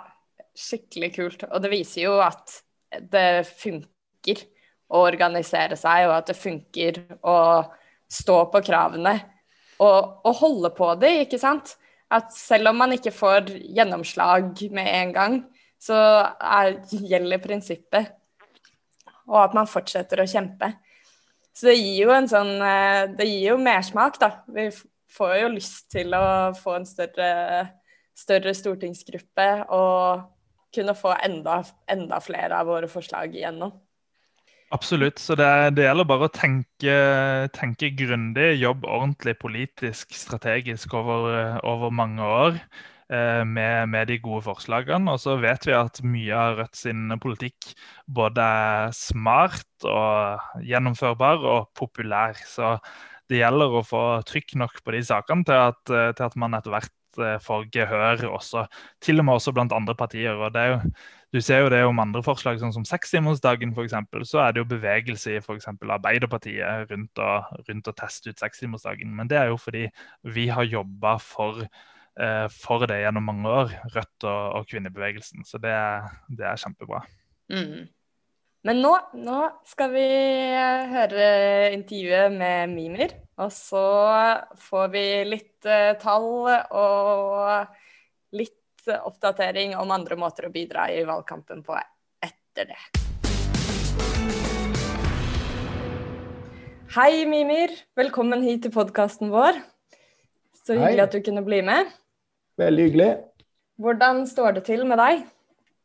skikkelig 0.58 1.12
kult. 1.18 1.46
Og 1.51 1.62
det 1.63 1.74
viser 1.74 2.08
jo 2.08 2.18
at 2.24 2.62
det 3.12 3.44
funker 3.48 4.41
å 4.91 5.06
organisere 5.06 5.77
seg, 5.80 6.08
og 6.10 6.18
at 6.18 6.32
det 6.32 6.39
funker 6.39 7.00
å 7.24 7.38
stå 8.12 8.41
på 8.51 8.60
kravene 8.65 9.13
og, 9.82 10.25
og 10.27 10.34
holde 10.41 10.74
på 10.75 10.89
det, 11.00 11.13
ikke 11.25 11.39
sant? 11.41 11.77
At 12.12 12.34
selv 12.36 12.72
om 12.72 12.80
man 12.82 12.94
ikke 12.96 13.13
får 13.15 13.53
gjennomslag 13.72 14.51
med 14.75 14.88
en 14.91 15.13
gang, 15.15 15.38
så 15.82 15.98
er, 16.38 16.82
gjelder 16.91 17.41
prinsippet. 17.41 18.12
Og 19.32 19.38
at 19.46 19.56
man 19.56 19.70
fortsetter 19.70 20.22
å 20.22 20.27
kjempe. 20.30 20.74
Så 21.56 21.70
det 21.72 21.77
gir 21.80 22.06
jo 22.06 22.13
en 22.15 22.30
sånn 22.32 22.51
eh, 22.63 23.10
Det 23.12 23.27
gir 23.27 23.51
jo 23.51 23.58
mersmak, 23.62 24.20
da. 24.22 24.32
Vi 24.51 24.70
får 25.12 25.38
jo 25.41 25.53
lyst 25.56 25.89
til 25.91 26.13
å 26.15 26.51
få 26.56 26.77
en 26.77 26.88
større, 26.88 27.32
større 28.15 28.53
stortingsgruppe 28.56 29.48
og 29.75 30.27
kunne 30.72 30.96
få 30.96 31.15
enda, 31.20 31.62
enda 31.91 32.20
flere 32.24 32.62
av 32.62 32.70
våre 32.72 32.88
forslag 32.91 33.36
igjennom. 33.36 33.74
Absolutt. 34.71 35.19
Så 35.19 35.35
det, 35.35 35.47
det, 35.75 35.83
gjelder 35.83 36.07
bare 36.07 36.29
å 36.29 36.31
tenke, 36.31 36.93
tenke 37.57 37.89
grundig, 37.99 38.53
jobbe 38.61 38.87
ordentlig 38.87 39.35
politisk, 39.41 40.15
strategisk 40.15 40.95
over, 40.95 41.57
over 41.67 41.91
mange 41.91 42.23
år 42.23 42.55
eh, 43.11 43.43
med, 43.43 43.91
med, 43.91 44.07
de 44.07 44.21
gode 44.23 44.45
forslagene. 44.47 45.11
Og 45.11 45.19
så 45.19 45.35
vet 45.43 45.67
vi 45.67 45.75
at 45.75 45.99
mye 46.07 46.39
av 46.39 46.61
Rødt 46.61 46.79
sin 46.79 47.11
politikk 47.19 47.73
både 48.07 48.47
er 48.47 48.95
smart 48.95 49.87
og 49.91 50.63
gjennomførbar 50.63 51.43
og 51.57 51.67
populær. 51.75 52.39
Så 52.47 52.77
det 53.27 53.43
gjelder 53.43 53.75
å 53.75 53.83
få 53.83 54.05
trykk 54.27 54.55
nok 54.63 54.79
på 54.85 54.95
de 54.95 55.03
sakene 55.11 55.47
til 55.47 55.67
at, 55.67 55.83
til 55.91 56.29
at 56.29 56.39
man 56.39 56.55
etter 56.55 56.71
hvert 56.77 56.95
får 57.18 57.65
gehør 57.74 58.27
også, 58.30 58.68
til 59.01 59.20
og 59.20 59.25
med 59.25 59.39
også 59.39 59.53
blant 59.56 59.74
andre 59.74 59.96
partier. 59.96 60.38
og 60.38 60.53
det 60.53 60.62
er 60.62 60.75
jo 60.75 60.94
du 61.32 61.39
ser 61.39 61.62
jo 61.63 61.70
det 61.72 61.80
om 61.88 62.00
andre 62.03 62.20
forslag, 62.25 62.58
sånn 62.60 62.74
som 62.75 62.84
sekstimersdagen 62.88 63.72
f.eks. 63.72 63.94
Så 64.27 64.41
er 64.44 64.51
det 64.51 64.60
jo 64.60 64.68
bevegelse 64.74 65.32
i 65.32 65.39
f.eks. 65.39 65.70
Arbeiderpartiet 65.80 66.91
rundt 66.91 67.22
å, 67.24 67.30
rundt 67.70 67.88
å 67.88 67.94
teste 67.96 68.34
ut 68.34 68.44
sekstimersdagen. 68.44 69.13
Men 69.15 69.32
det 69.32 69.39
er 69.39 69.48
jo 69.53 69.56
fordi 69.62 69.86
vi 70.27 70.50
har 70.51 70.68
jobba 70.68 71.15
for, 71.24 71.63
eh, 72.20 72.48
for, 72.51 72.84
det 72.84 73.00
gjennom 73.06 73.32
mange 73.32 73.48
år, 73.48 73.72
Rødt 73.96 74.27
og, 74.27 74.44
og 74.60 74.68
kvinnebevegelsen. 74.74 75.48
Så 75.48 75.62
det, 75.63 75.77
det 76.36 76.50
er 76.51 76.60
kjempebra. 76.60 77.06
Mm. 77.53 77.88
Men 78.68 78.84
nå, 78.84 78.91
nå, 79.24 79.39
skal 79.72 79.96
vi 79.96 80.06
høre 80.91 81.24
intervjuet 81.77 82.36
med 82.36 82.75
Mimir. 82.75 83.15
Og 83.41 83.50
så 83.50 83.86
får 84.69 84.89
vi 84.93 85.03
litt 85.25 85.65
uh, 85.65 85.98
tall 85.98 86.45
og 86.77 88.36
litt 88.38 88.91
oppdatering 88.93 89.74
om 89.81 89.93
andre 89.93 90.17
måter 90.19 90.45
å 90.45 90.51
bidra 90.53 90.86
i 90.93 91.00
valgkampen 91.07 91.63
på 91.65 91.74
etter 92.21 92.69
det. 92.69 92.77
Hei, 96.93 97.24
Mimir. 97.25 97.74
Velkommen 97.98 98.45
hit 98.45 98.67
til 98.67 98.75
podkasten 98.75 99.33
vår. 99.33 99.57
Så 100.62 100.75
hyggelig 100.75 101.00
Hei. 101.00 101.07
at 101.07 101.17
du 101.17 101.25
kunne 101.25 101.45
bli 101.45 101.63
med. 101.65 101.89
Veldig 102.62 102.88
hyggelig. 102.89 103.10
Hvordan 103.81 104.21
står 104.29 104.60
det 104.60 104.65
til 104.69 104.86
med 104.86 105.01
deg? 105.01 105.25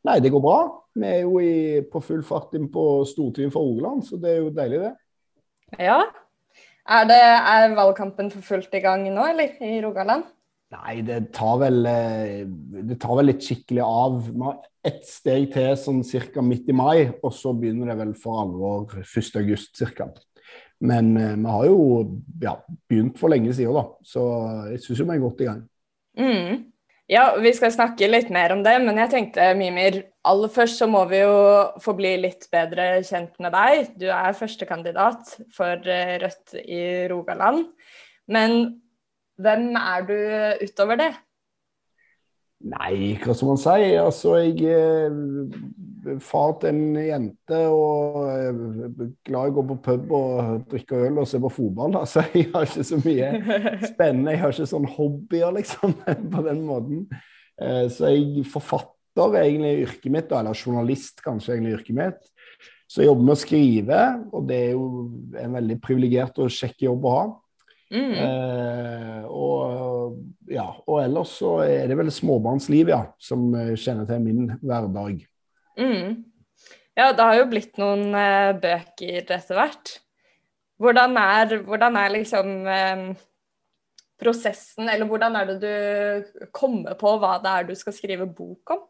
Nei, 0.04 0.18
det 0.20 0.34
går 0.34 0.44
bra. 0.44 0.58
Vi 0.92 1.08
er 1.08 1.25
jo 1.25 1.40
i, 1.40 1.80
på 1.88 2.04
full 2.04 2.20
fart 2.26 2.52
inn 2.58 2.68
på 2.72 2.84
Stortinget 3.08 3.56
for 3.56 3.64
Rogaland, 3.64 4.04
så 4.04 4.20
det 4.20 4.34
er 4.34 4.42
jo 4.42 4.52
deilig, 4.52 4.84
det. 4.84 4.94
Ja. 5.88 6.02
Er, 6.86 7.06
det, 7.08 7.18
er 7.18 7.74
valgkampen 7.74 8.30
for 8.30 8.46
fullt 8.46 8.74
i 8.78 8.82
gang 8.84 9.06
nå, 9.10 9.24
eller? 9.32 9.56
I 9.58 9.80
Rogaland? 9.82 10.28
Nei, 10.74 11.00
det 11.06 11.32
tar 11.34 11.58
vel, 11.62 11.80
eh, 11.86 12.44
det 12.86 12.98
tar 13.02 13.18
vel 13.18 13.30
litt 13.30 13.42
skikkelig 13.42 13.82
av. 13.82 14.20
Vi 14.26 14.42
har 14.42 14.60
ett 14.86 15.02
steg 15.06 15.48
til 15.54 15.74
sånn 15.78 16.02
ca. 16.06 16.42
midt 16.42 16.70
i 16.70 16.76
mai, 16.76 17.10
og 17.22 17.32
så 17.34 17.54
begynner 17.54 17.90
det 17.90 17.98
vel 18.00 18.14
for 18.18 18.42
alvor 18.42 18.98
1.8 19.02 19.90
ca. 19.98 20.08
Men 20.86 21.16
eh, 21.16 21.34
vi 21.34 21.54
har 21.56 21.66
jo 21.66 21.78
ja, 22.42 22.56
begynt 22.90 23.18
for 23.18 23.34
lenge 23.34 23.54
siden, 23.54 23.78
da. 23.78 23.86
Så 24.06 24.22
jeg 24.72 24.82
syns 24.84 25.02
vi 25.02 25.14
er 25.14 25.22
godt 25.22 25.42
i 25.42 25.50
gang. 25.50 25.62
Mm. 26.18 26.64
Ja, 27.06 27.36
vi 27.38 27.52
skal 27.54 27.70
snakke 27.70 28.08
litt 28.10 28.32
mer 28.34 28.50
om 28.50 28.64
det, 28.66 28.72
men 28.82 28.96
jeg 28.98 29.12
tenkte, 29.12 29.52
Mimir, 29.54 30.00
aller 30.26 30.50
først 30.50 30.80
så 30.80 30.88
må 30.90 31.04
vi 31.06 31.20
jo 31.20 31.36
få 31.84 31.94
bli 31.94 32.16
litt 32.25 32.48
bedre 32.50 32.96
kjent 33.06 33.36
med 33.42 33.54
deg. 33.54 33.92
Du 34.00 34.08
er 34.10 34.34
førstekandidat 34.34 35.36
for 35.54 35.86
eh, 35.86 36.16
Rødt 36.25 36.56
i 36.64 36.80
Rogaland. 37.12 37.68
Men 38.26 38.56
hvem 39.38 39.68
er 39.78 40.08
du 40.08 40.18
utover 40.66 40.98
det? 40.98 41.12
Nei, 42.66 43.14
hva 43.22 43.36
skal 43.36 43.52
man 43.52 43.62
si? 43.62 43.86
Altså, 44.02 44.34
jeg 44.42 44.75
er 44.75 45.14
far 46.22 46.56
til 46.62 46.70
en 46.72 46.98
jente 47.00 47.60
og 47.72 48.18
glad 49.26 49.48
i 49.48 49.52
å 49.52 49.54
gå 49.56 49.64
på 49.70 49.78
pub 49.84 50.12
og 50.16 50.66
drikke 50.70 51.00
øl 51.08 51.22
og 51.22 51.30
se 51.30 51.40
på 51.42 51.52
fotball. 51.52 51.98
Altså, 52.02 52.25
jeg 52.34 52.50
har 52.54 52.68
ikke 52.68 52.86
så 52.90 53.00
mye 53.02 53.30
spennende. 53.84 54.34
Jeg 54.34 54.42
har 54.42 54.54
ikke 54.54 54.68
sånn 54.72 54.90
hobbyer, 54.96 55.56
liksom, 55.58 55.96
på 56.34 56.44
den 56.46 56.62
måten. 56.68 57.06
Eh, 57.60 57.86
så 57.92 58.12
jeg 58.12 58.46
forfatter 58.52 59.40
egentlig 59.42 59.86
yrket 59.86 60.12
mitt, 60.12 60.32
eller 60.36 60.56
journalist 60.56 61.25
kanskje 61.25 61.56
egentlig 61.56 61.78
yrket 61.80 62.00
mitt. 62.00 62.32
Så 62.86 63.02
jeg 63.02 63.10
jobber 63.10 63.26
med 63.26 63.34
å 63.34 63.40
skrive, 63.40 64.02
og 64.30 64.46
det 64.46 64.60
er 64.68 64.76
jo 64.76 64.86
en 65.42 65.56
veldig 65.58 65.80
privilegert 65.82 66.38
og 66.42 66.52
kjekk 66.54 66.86
jobb 66.86 67.08
å 67.08 67.14
ha. 67.16 67.25
Mm. 67.94 68.12
Eh, 68.18 69.25
og, 69.30 70.18
ja, 70.50 70.66
og 70.86 71.00
ellers 71.04 71.36
så 71.40 71.56
er 71.66 71.86
det 71.90 71.98
vel 71.98 72.12
småbarnsliv, 72.14 72.90
ja, 72.94 73.02
som 73.22 73.48
eh, 73.58 73.75
kjenner 73.78 74.06
til 74.08 74.22
min 74.22 74.46
hverdag. 74.62 75.25
Mm. 75.78 76.25
Ja, 76.97 77.12
det 77.12 77.23
har 77.23 77.38
jo 77.38 77.49
blitt 77.50 77.76
noen 77.80 78.11
eh, 78.16 78.52
bøker 78.61 79.21
etter 79.21 79.56
hvert. 79.59 79.97
Hvordan 80.80 81.16
er, 81.21 81.56
hvordan 81.64 81.97
er 82.00 82.12
liksom 82.14 82.52
eh, 82.73 83.06
prosessen, 84.21 84.88
eller 84.88 85.09
hvordan 85.09 85.37
er 85.37 85.50
det 85.50 85.56
du 85.62 86.45
kommer 86.56 86.97
på 86.99 87.16
hva 87.21 87.37
det 87.42 87.52
er 87.52 87.68
du 87.68 87.75
skal 87.76 87.97
skrive 87.97 88.28
bok 88.28 88.76
om? 88.76 88.85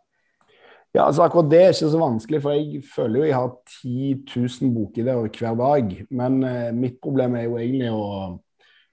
Ja, 0.94 1.04
altså 1.04 1.26
Akkurat 1.26 1.50
det 1.50 1.58
er 1.60 1.74
ikke 1.74 1.90
så 1.92 2.00
vanskelig, 2.00 2.38
for 2.40 2.56
jeg 2.56 2.80
føler 2.88 3.18
jo 3.18 3.26
jeg 3.26 3.36
har 3.36 3.50
10 3.82 4.14
000 4.62 4.72
bokideer 4.72 5.26
hver 5.28 5.58
dag. 5.58 5.90
Men 6.10 6.42
eh, 6.46 6.72
mitt 6.72 7.00
problem 7.02 7.36
er 7.36 7.48
jo 7.48 7.58
egentlig 7.60 7.90
å 7.92 8.06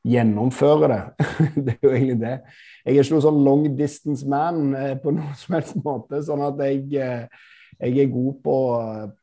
gjennomføre 0.04 0.90
det. 0.92 1.28
det 1.66 1.78
er 1.78 1.88
jo 1.88 1.94
egentlig 1.94 2.20
det. 2.26 2.36
Jeg 2.84 2.98
er 2.98 3.06
ikke 3.06 3.16
noen 3.16 3.26
sånn 3.30 3.42
long 3.46 3.66
distance 3.78 4.28
man 4.28 4.76
eh, 4.76 4.96
på 5.00 5.14
noen 5.16 5.38
som 5.40 5.56
helst 5.56 5.80
måte. 5.86 6.20
Sånn 6.28 6.44
at 6.44 6.60
jeg, 6.66 6.84
eh, 7.00 7.53
jeg 7.84 8.00
er 8.04 8.14
god 8.14 8.40
på, 8.46 8.58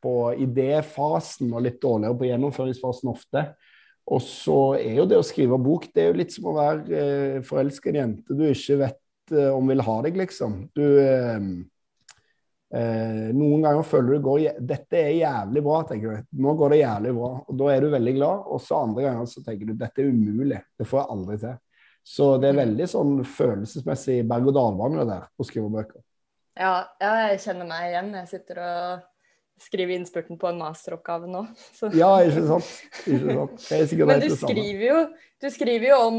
på 0.03 0.15
idéfasen 0.45 1.51
og 1.53 1.65
litt 1.65 1.81
dårligere 1.81 2.17
på 2.19 2.29
gjennomføringsfasen 2.29 3.11
ofte. 3.11 3.45
Og 4.11 4.21
så 4.25 4.59
er 4.79 4.99
jo 4.99 5.07
det 5.09 5.19
å 5.21 5.25
skrive 5.25 5.59
bok 5.61 5.87
det 5.93 6.03
er 6.03 6.09
jo 6.11 6.19
litt 6.19 6.33
som 6.33 6.49
å 6.51 6.55
være 6.57 7.01
eh, 7.01 7.37
forelska 7.47 7.89
i 7.89 7.93
en 7.93 7.99
jente 8.01 8.37
du 8.37 8.47
ikke 8.49 8.79
vet 8.81 9.35
eh, 9.35 9.51
om 9.53 9.69
vil 9.71 9.85
ha 9.85 9.97
deg, 10.05 10.17
liksom. 10.23 10.57
Du 10.75 10.85
eh, 11.01 11.37
Eh, 12.71 13.31
noen 13.35 13.65
ganger 13.65 13.83
føler 13.83 14.15
du 14.15 14.23
går 14.23 14.61
dette 14.63 14.95
er 14.95 15.17
jævlig 15.17 15.63
bra, 15.65 15.81
tenker 15.87 16.13
du. 16.13 16.29
Nå 16.43 16.53
går 16.59 16.71
det 16.71 16.79
jævlig 16.79 17.11
bra. 17.17 17.31
og 17.43 17.57
Da 17.59 17.73
er 17.73 17.81
du 17.83 17.89
veldig 17.91 18.13
glad. 18.15 18.45
Og 18.47 18.61
så 18.63 18.79
andre 18.79 19.07
ganger 19.07 19.27
så 19.27 19.43
tenker 19.43 19.67
du 19.67 19.73
dette 19.75 20.03
er 20.03 20.13
umulig. 20.13 20.61
Det 20.79 20.87
får 20.87 21.01
jeg 21.01 21.11
aldri 21.15 21.37
til. 21.41 21.57
Så 22.11 22.29
det 22.41 22.49
er 22.49 22.61
veldig 22.61 22.87
sånn 22.89 23.11
følelsesmessig 23.27 24.21
berg-og-dal-bane 24.29 25.05
der 25.09 25.27
å 25.37 25.45
skrive 25.45 25.69
bøker. 25.73 26.01
Ja, 26.59 26.73
jeg 26.99 27.39
kjenner 27.45 27.67
meg 27.69 27.91
igjen. 27.91 28.13
Jeg 28.19 28.29
sitter 28.31 28.61
og 28.65 29.07
skriver 29.61 29.95
innspurten 29.95 30.39
på 30.41 30.49
en 30.49 30.59
masteroppgave 30.61 31.29
nå. 31.31 31.45
Så. 31.77 31.91
Ja, 31.95 32.13
ikke 32.25 32.45
sant. 32.49 32.71
Ikke 33.05 33.35
sant. 33.37 33.99
Men 34.07 34.23
du 34.23 34.31
skriver 34.35 34.87
jo 34.87 35.01
du 35.41 35.49
skriver 35.49 35.87
jo 35.87 35.95
om 36.05 36.17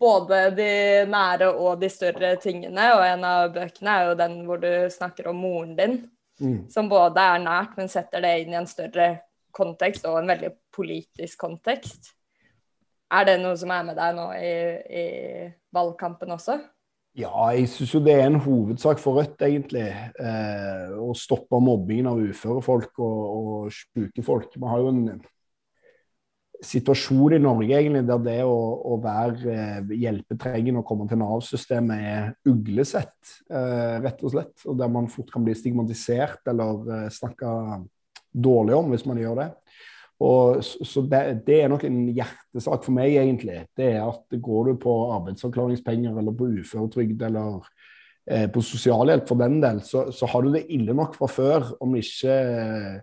både 0.00 0.38
de 0.56 0.68
nære 1.12 1.50
og 1.52 1.82
de 1.82 1.90
større 1.92 2.30
tingene, 2.40 2.86
og 2.96 3.02
en 3.04 3.26
av 3.28 3.50
bøkene 3.52 3.92
er 3.92 4.06
jo 4.08 4.14
den 4.16 4.38
hvor 4.46 4.62
du 4.62 4.70
snakker 4.88 5.28
om 5.28 5.42
moren 5.44 5.74
din, 5.76 5.98
mm. 6.40 6.70
som 6.72 6.88
både 6.88 7.20
er 7.20 7.42
nært, 7.44 7.74
men 7.76 7.92
setter 7.92 8.24
det 8.24 8.30
inn 8.40 8.54
i 8.54 8.60
en 8.62 8.68
større 8.70 9.10
kontekst, 9.54 10.08
og 10.08 10.16
en 10.22 10.32
veldig 10.32 10.54
politisk 10.72 11.44
kontekst. 11.44 12.14
Er 13.12 13.28
det 13.28 13.36
noe 13.42 13.52
som 13.60 13.74
er 13.76 13.84
med 13.84 14.00
deg 14.00 14.16
nå 14.16 14.30
i, 14.38 14.54
i 14.88 15.04
valgkampen 15.76 16.32
også? 16.32 16.56
Ja, 17.14 17.30
jeg 17.54 17.68
syns 17.70 17.92
jo 17.94 18.00
det 18.02 18.16
er 18.16 18.24
en 18.26 18.40
hovedsak 18.42 18.98
for 18.98 19.20
Rødt, 19.20 19.38
egentlig. 19.46 19.86
Eh, 20.18 20.94
å 20.98 21.12
stoppe 21.14 21.60
mobbingen 21.62 22.08
av 22.10 22.18
uføre 22.18 22.62
folk 22.64 22.98
og, 22.98 23.20
og 23.38 23.76
sjuke 23.76 24.24
folk. 24.26 24.56
Vi 24.58 24.70
har 24.72 24.82
jo 24.82 24.90
en 24.90 25.06
situasjon 26.64 27.36
i 27.36 27.40
Norge 27.42 27.76
egentlig, 27.78 28.02
der 28.08 28.22
det 28.24 28.36
å, 28.48 28.56
å 28.90 28.98
være 29.02 29.54
eh, 29.54 29.94
hjelpetrengende 30.02 30.82
og 30.82 30.88
komme 30.88 31.06
til 31.10 31.20
Nav-systemet 31.20 32.06
er 32.10 32.28
uglesett, 32.50 33.16
eh, 33.46 33.96
rett 34.02 34.22
og 34.24 34.34
slett. 34.34 34.54
Og 34.66 34.78
der 34.80 34.90
man 34.92 35.10
fort 35.12 35.30
kan 35.30 35.46
bli 35.46 35.54
stigmatisert 35.58 36.50
eller 36.50 36.94
eh, 36.96 37.08
snakka 37.14 37.54
dårlig 38.34 38.74
om 38.74 38.90
hvis 38.90 39.06
man 39.06 39.22
gjør 39.22 39.44
det. 39.44 39.50
Og, 40.22 40.62
så 40.64 41.02
det, 41.10 41.22
det, 41.46 41.56
er 41.62 41.70
nok 41.72 41.84
en 41.88 42.04
hjertesak 42.14 42.84
for 42.86 42.94
meg, 42.94 43.16
egentlig. 43.18 43.64
Det 43.76 43.88
er 43.96 44.04
at 44.04 44.36
Går 44.40 44.70
du 44.70 44.76
på 44.84 44.92
arbeidsavklaringspenger 45.16 46.20
eller 46.20 46.36
på 46.38 46.50
uføretrygd 46.60 47.24
eller 47.26 47.66
eh, 48.30 48.46
på 48.52 48.62
sosialhjelp 48.62 49.26
for 49.28 49.42
den 49.42 49.58
del, 49.64 49.82
så, 49.82 50.06
så, 50.14 50.28
har 50.30 50.44
du 50.44 50.52
det 50.54 50.66
ille 50.74 50.94
nok 50.94 51.18
fra 51.18 51.30
før 51.30 51.74
om 51.84 51.96
ikke 51.98 52.38
eh, 52.38 52.94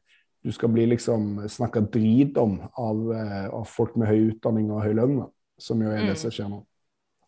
du 0.41 0.53
skal 0.55 0.71
bli 0.73 0.87
liksom 0.89 1.43
snakka 1.51 1.83
drit 1.93 2.39
om 2.41 2.57
av, 2.63 3.03
eh, 3.13 3.49
av, 3.51 3.67
folk 3.69 3.99
med 3.99 4.09
høy 4.09 4.31
utdanning 4.31 4.71
og 4.71 4.85
høy 4.87 4.95
lønn, 4.97 5.19
som 5.61 5.83
jo 5.83 5.91
er 5.91 6.07
det 6.07 6.15
mm. 6.15 6.21
som 6.23 6.33
skjer 6.33 6.49
nå. 6.49 6.63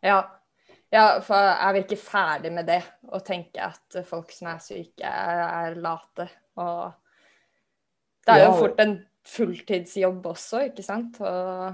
Ja. 0.04 0.24
Ja, 0.94 1.08
for 1.26 1.34
er 1.34 1.72
vi 1.74 1.82
ikke 1.88 1.98
ferdig 1.98 2.52
med 2.54 2.68
det? 2.70 2.84
Å 3.10 3.18
tenke 3.26 3.66
at 3.66 3.96
folk 4.06 4.30
som 4.30 4.52
er 4.52 4.60
syke, 4.62 5.10
er 5.10 5.74
late. 5.82 6.28
Og 6.62 6.92
det 8.28 8.36
er 8.36 8.44
jo 8.46 8.52
fort 8.60 8.82
en 8.84 8.94
fulltidsjobb 9.28 10.26
også, 10.34 10.68
ikke 10.70 10.86
sant? 10.86 11.20
Og 11.24 11.74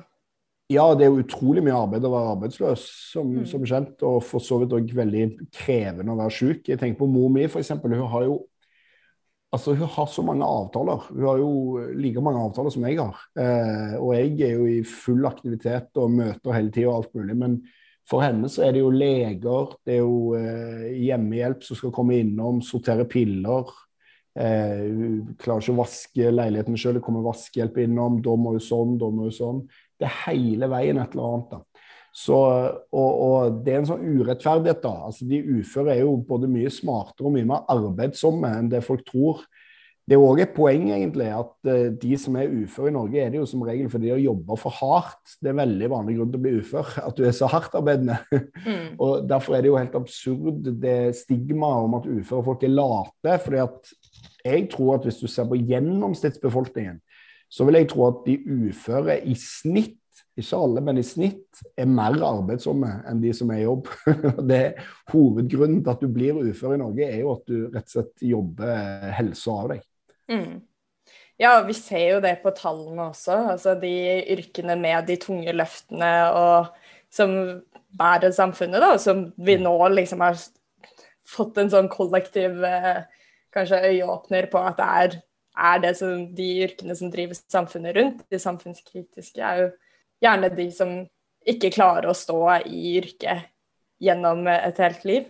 ja, 0.70 0.84
det 0.94 1.08
er 1.08 1.10
jo 1.10 1.24
utrolig 1.24 1.64
mye 1.66 1.74
arbeid 1.74 2.04
å 2.06 2.12
være 2.14 2.34
arbeidsløs, 2.36 2.84
som, 3.16 3.32
mm. 3.40 3.46
som 3.50 3.64
kjent. 3.66 4.04
Og 4.06 4.20
for 4.22 4.44
så 4.44 4.60
vidt 4.62 4.76
òg 4.78 4.92
veldig 4.94 5.24
krevende 5.56 6.14
å 6.14 6.20
være 6.20 6.36
syk. 6.36 6.70
Jeg 6.70 6.78
tenker 6.78 7.00
på 7.02 7.10
mor 7.10 7.32
mi, 7.34 7.48
f.eks. 7.50 7.74
Hun 7.82 7.96
har 8.14 8.28
jo 8.28 8.38
altså 9.50 9.74
hun 9.74 9.90
har 9.90 10.06
så 10.14 10.22
mange 10.22 10.46
avtaler. 10.46 11.10
Hun 11.10 11.26
har 11.26 11.42
jo 11.42 11.52
like 11.98 12.22
mange 12.22 12.44
avtaler 12.46 12.74
som 12.76 12.86
jeg 12.86 13.00
har. 13.00 13.18
Eh, 13.42 13.98
og 13.98 14.14
jeg 14.14 14.36
er 14.46 14.56
jo 14.60 14.70
i 14.70 14.80
full 14.86 15.26
aktivitet 15.26 15.98
og 15.98 16.14
møter 16.20 16.54
hele 16.54 16.74
tida 16.76 16.92
og 16.92 17.00
alt 17.00 17.18
mulig. 17.18 17.38
Men 17.42 17.58
for 18.10 18.22
henne 18.26 18.50
så 18.50 18.68
er 18.68 18.76
det 18.76 18.84
jo 18.84 18.94
leger, 18.94 19.74
det 19.86 19.98
er 19.98 20.04
jo 20.04 20.36
eh, 20.38 20.86
hjemmehjelp 21.02 21.66
som 21.66 21.78
skal 21.82 21.94
komme 21.98 22.22
innom, 22.22 22.62
sortere 22.66 23.10
piller. 23.10 23.74
Eh, 24.38 24.84
hun 24.86 25.36
klarer 25.42 25.64
ikke 25.64 25.74
å 25.74 25.82
vaske 25.82 26.34
leiligheten 26.34 26.78
sjøl, 26.80 27.00
det 27.00 27.06
kommer 27.06 27.26
vaskehjelp 27.26 27.80
innom. 27.86 28.20
Da 28.26 28.36
må 28.38 28.56
hun 28.56 28.64
sånn, 28.64 28.98
da 29.02 29.10
må 29.14 29.28
hun 29.28 29.36
sånn. 29.36 29.64
Det 30.00 30.08
er 30.08 30.20
hele 30.28 30.70
veien 30.72 31.02
et 31.02 31.16
eller 31.16 31.32
annet. 31.34 31.56
da. 31.56 31.88
Så, 32.20 32.36
og, 32.36 33.10
og, 33.22 33.60
Det 33.66 33.74
er 33.74 33.82
en 33.82 33.90
sånn 33.90 34.06
urettferdighet. 34.20 34.82
da. 34.84 34.94
Altså 35.10 35.28
De 35.30 35.42
uføre 35.60 35.96
er 35.96 36.04
jo 36.04 36.18
både 36.30 36.50
mye 36.52 36.72
smartere 36.74 37.30
og 37.30 37.36
mye 37.36 37.50
mer 37.50 37.66
arbeidsomme 37.70 38.54
enn 38.60 38.72
det 38.72 38.84
folk 38.86 39.06
tror. 39.08 39.44
Det 40.10 40.16
er 40.18 40.24
òg 40.26 40.40
et 40.42 40.54
poeng 40.56 40.88
egentlig 40.90 41.28
at 41.30 41.52
uh, 41.70 41.90
de 42.02 42.16
som 42.18 42.38
er 42.40 42.50
uføre 42.50 42.90
i 42.90 42.94
Norge, 42.96 43.22
er 43.22 43.30
det 43.30 43.38
jo 43.38 43.50
som 43.50 43.62
regel 43.68 43.92
fordi 43.94 44.10
de 44.10 44.24
jobba 44.24 44.56
for 44.58 44.74
hardt. 44.80 45.36
Det 45.38 45.52
er 45.52 45.54
en 45.54 45.62
veldig 45.62 45.90
vanlig 45.92 46.16
grunn 46.18 46.32
til 46.32 46.40
å 46.40 46.46
bli 46.48 46.54
ufør, 46.64 46.96
at 47.08 47.20
du 47.20 47.28
er 47.28 47.36
så 47.38 47.50
hardtarbeidende. 47.52 48.18
Mm. 48.34 48.96
og 48.98 49.28
Derfor 49.30 49.56
er 49.56 49.62
det 49.62 49.70
jo 49.70 49.78
helt 49.78 50.00
absurd 50.00 50.72
det 50.82 50.98
stigmaet 51.20 51.86
om 51.86 52.00
at 52.00 52.10
uføre 52.10 52.48
folk 52.48 52.66
er 52.66 52.74
late. 52.74 53.36
fordi 53.44 53.62
at 53.68 53.94
jeg 54.50 54.66
tror 54.72 54.96
at 54.96 55.06
hvis 55.06 55.22
du 55.22 55.28
ser 55.30 55.46
på 55.46 55.60
gjennomsnittsbefolkningen, 55.70 56.98
så 57.50 57.66
vil 57.66 57.78
jeg 57.80 57.90
tro 57.94 58.08
at 58.08 58.26
de 58.26 58.38
uføre 58.46 59.20
i 59.26 59.36
snitt, 59.38 59.98
ikke 60.40 60.58
alle, 60.58 60.82
men 60.86 61.00
i 61.02 61.04
snitt, 61.04 61.62
er 61.78 61.90
mer 61.90 62.18
arbeidsomme 62.24 62.90
enn 63.10 63.22
de 63.22 63.34
som 63.36 63.50
er 63.52 63.62
i 63.62 63.68
jobb. 63.68 63.90
det 64.52 64.64
Hovedgrunnen 65.12 65.84
til 65.84 65.94
at 65.94 66.02
du 66.02 66.10
blir 66.14 66.40
ufør 66.40 66.78
i 66.78 66.82
Norge, 66.82 67.06
er 67.06 67.22
jo 67.22 67.34
at 67.36 67.46
du 67.50 67.58
rett 67.68 67.86
og 67.90 67.96
slett 67.96 68.28
jobber 68.30 69.10
helsa 69.20 69.58
av 69.66 69.72
deg. 69.74 69.89
Mm. 70.30 70.60
Ja, 71.40 71.54
vi 71.66 71.74
ser 71.78 72.06
jo 72.16 72.22
det 72.24 72.36
på 72.44 72.52
tallene 72.56 73.10
også. 73.10 73.38
Altså 73.56 73.76
de 73.80 73.94
yrkene 74.36 74.76
med 74.80 75.08
de 75.08 75.16
tunge 75.22 75.54
løftene 75.56 76.12
og 76.36 76.74
som 77.10 77.32
bærer 77.98 78.34
samfunnet, 78.36 78.84
da, 78.84 78.98
som 79.02 79.30
vi 79.42 79.56
nå 79.58 79.74
liksom 79.96 80.22
har 80.22 80.38
fått 81.30 81.58
en 81.58 81.72
sånn 81.72 81.88
kollektiv 81.90 82.62
eh, 82.66 83.00
kanskje 83.56 83.82
øyeåpner 83.88 84.46
på 84.52 84.62
at 84.62 84.78
det 84.78 84.90
er 85.04 85.18
er 85.60 85.82
det 85.84 85.94
som, 86.00 86.28
de 86.36 86.48
yrkene 86.66 86.96
som 86.96 87.12
driver 87.12 87.38
samfunnet 87.52 87.96
rundt, 87.98 88.24
de 88.32 88.40
samfunnskritiske, 88.40 89.42
er 89.44 89.64
jo 89.64 89.70
gjerne 90.24 90.52
de 90.56 90.68
som 90.76 90.94
ikke 91.50 91.72
klarer 91.74 92.10
å 92.10 92.18
stå 92.18 92.40
i 92.68 92.96
yrket 93.00 93.50
gjennom 94.04 94.48
et 94.52 94.80
helt 94.80 95.06
liv. 95.08 95.28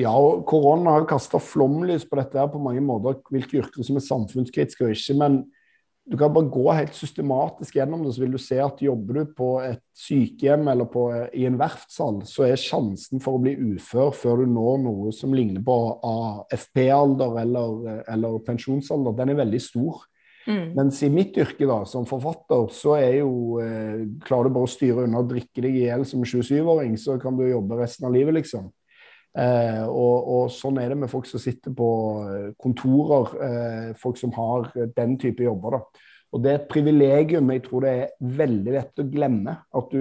Ja, 0.00 0.12
og 0.16 0.44
korona 0.48 0.96
har 0.96 1.08
kasta 1.10 1.40
flomlys 1.42 2.06
på 2.08 2.18
dette 2.20 2.38
her 2.40 2.50
på 2.52 2.60
mange 2.62 2.82
måter, 2.84 3.18
hvilke 3.32 3.60
yrker 3.60 3.86
som 3.86 3.98
er 4.00 4.06
samfunnskritiske 4.06 4.86
og 4.86 4.94
ikke. 4.96 5.18
men 5.20 5.42
du 6.10 6.16
kan 6.18 6.32
bare 6.34 6.48
gå 6.50 6.64
helt 6.74 6.94
systematisk 6.96 7.76
gjennom 7.76 8.02
det, 8.02 8.14
så 8.16 8.24
vil 8.24 8.32
du 8.34 8.40
se 8.42 8.56
at 8.58 8.80
jobber 8.82 9.20
du 9.20 9.34
på 9.36 9.50
et 9.62 9.82
sykehjem 9.94 10.66
eller 10.72 10.88
på, 10.90 11.04
i 11.38 11.44
en 11.46 11.58
verftshall, 11.60 12.22
så 12.26 12.48
er 12.48 12.58
sjansen 12.58 13.22
for 13.22 13.36
å 13.36 13.42
bli 13.44 13.52
ufør 13.76 14.10
før 14.16 14.42
du 14.42 14.50
når 14.50 14.80
noe 14.88 15.12
som 15.14 15.36
ligner 15.36 15.62
på 15.62 15.76
AFP-alder 16.10 17.38
eller, 17.44 18.00
eller, 18.10 18.40
pensjonsalder, 18.48 19.14
den 19.20 19.34
er 19.34 19.38
veldig 19.44 19.62
stor. 19.62 20.02
Mm. 20.48 20.72
Mens 20.80 20.98
i 21.06 21.12
mitt 21.12 21.38
yrke 21.38 21.68
da, 21.68 21.82
som 21.86 22.08
forfatter, 22.08 22.66
så 22.74 22.96
er 22.96 23.20
jo 23.20 23.60
eh, 23.60 24.06
Klarer 24.24 24.48
du 24.48 24.54
bare 24.56 24.66
å 24.66 24.72
styre 24.72 25.04
unna 25.04 25.20
og 25.20 25.28
drikke 25.30 25.62
deg 25.62 25.76
i 25.76 25.84
hjel 25.84 26.06
som 26.08 26.24
27-åring, 26.24 26.96
så 26.98 27.20
kan 27.22 27.38
du 27.38 27.44
jobbe 27.44 27.78
resten 27.78 28.08
av 28.08 28.16
livet, 28.16 28.34
liksom. 28.40 28.70
Eh, 29.38 29.82
og, 29.86 30.16
og, 30.26 30.46
sånn 30.50 30.80
er 30.82 30.90
det 30.90 30.98
med 31.04 31.10
folk 31.10 31.28
som 31.30 31.42
sitter 31.42 31.74
på 31.76 31.88
eh, 32.26 32.46
kontorer, 32.58 33.34
eh, 33.46 33.90
folk 33.98 34.18
som 34.18 34.32
har 34.34 34.70
den 34.96 35.18
type 35.22 35.44
jobber. 35.44 35.76
da. 35.76 36.06
Og 36.30 36.42
Det 36.42 36.50
er 36.50 36.58
et 36.60 36.68
privilegium 36.70 37.50
jeg 37.50 37.62
tror 37.64 37.84
det 37.84 37.92
er 37.92 38.34
veldig 38.38 38.74
lett 38.74 39.02
å 39.02 39.06
glemme. 39.10 39.56
At 39.74 39.94
du 39.94 40.00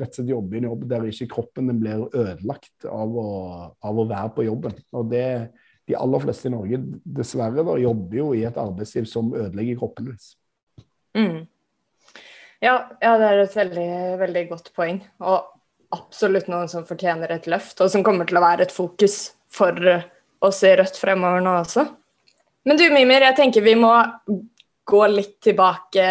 rett 0.00 0.08
og 0.08 0.18
slett 0.18 0.32
jobber 0.32 0.56
i 0.56 0.60
en 0.62 0.68
jobb 0.70 0.86
der 0.88 1.08
ikke 1.08 1.32
kroppen 1.34 1.68
din 1.70 1.82
blir 1.82 2.06
ødelagt 2.08 2.88
av 2.88 3.18
å, 3.20 3.28
av 3.84 4.00
å, 4.00 4.06
være 4.08 4.32
på 4.36 4.46
jobben. 4.48 4.78
Og 4.96 5.10
det, 5.12 5.26
De 5.86 5.94
aller 5.96 6.24
fleste 6.24 6.48
i 6.48 6.54
Norge 6.54 6.80
dessverre 7.04 7.64
da, 7.64 7.76
jobber 7.78 8.18
jo 8.18 8.30
i 8.34 8.46
et 8.48 8.56
arbeidsliv 8.58 9.04
som 9.08 9.34
ødelegger 9.36 9.82
kroppen 9.82 10.08
deres. 10.10 10.32
Mm. 11.16 11.44
Ja, 12.64 12.88
ja, 13.02 13.12
det 13.20 13.28
er 13.28 13.42
et 13.42 13.56
veldig, 13.56 13.90
veldig 14.24 14.42
godt 14.48 14.72
poeng. 14.76 15.02
Og 15.20 15.55
absolutt 15.94 16.48
noen 16.50 16.68
som 16.70 16.86
fortjener 16.88 17.30
et 17.34 17.46
løft, 17.50 17.80
og 17.80 17.90
som 17.92 18.04
kommer 18.06 18.28
til 18.28 18.38
å 18.40 18.44
være 18.44 18.66
et 18.66 18.74
fokus 18.74 19.32
for 19.52 19.78
oss 20.46 20.62
i 20.66 20.74
Rødt 20.76 20.98
fremover 21.00 21.44
nå 21.44 21.54
også. 21.62 21.86
Men 22.66 22.80
du 22.80 22.84
Mimir, 22.90 23.22
jeg 23.28 23.38
tenker 23.38 23.64
vi 23.64 23.76
må 23.78 23.92
gå 24.86 25.06
litt 25.10 25.38
tilbake 25.42 26.04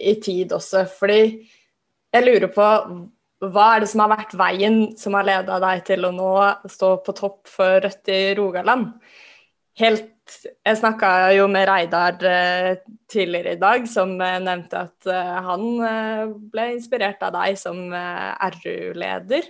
i 0.00 0.16
tid 0.24 0.52
også, 0.56 0.84
fordi 0.98 1.20
jeg 2.08 2.24
lurer 2.24 2.50
på 2.52 2.66
hva 3.38 3.64
er 3.70 3.84
det 3.84 3.90
som 3.92 4.02
har 4.02 4.10
vært 4.16 4.34
veien 4.34 4.78
som 4.98 5.14
har 5.14 5.26
leda 5.28 5.60
deg 5.62 5.84
til 5.86 6.08
å 6.08 6.12
nå 6.14 6.32
stå 6.68 6.96
på 7.06 7.14
topp 7.16 7.50
for 7.52 7.78
Rødt 7.84 8.10
i 8.10 8.22
Rogaland? 8.38 8.90
Helt 9.78 10.14
jeg 10.66 10.78
snakka 10.78 11.10
jo 11.36 11.46
med 11.50 11.68
Reidar 11.68 12.18
eh, 12.28 12.80
tidligere 13.10 13.56
i 13.56 13.60
dag, 13.60 13.86
som 13.88 14.16
eh, 14.20 14.38
nevnte 14.44 14.84
at 14.88 15.08
eh, 15.10 15.36
han 15.48 15.64
ble 16.52 16.66
inspirert 16.74 17.22
av 17.24 17.34
deg 17.38 17.58
som 17.60 17.88
RU-leder. 18.58 19.48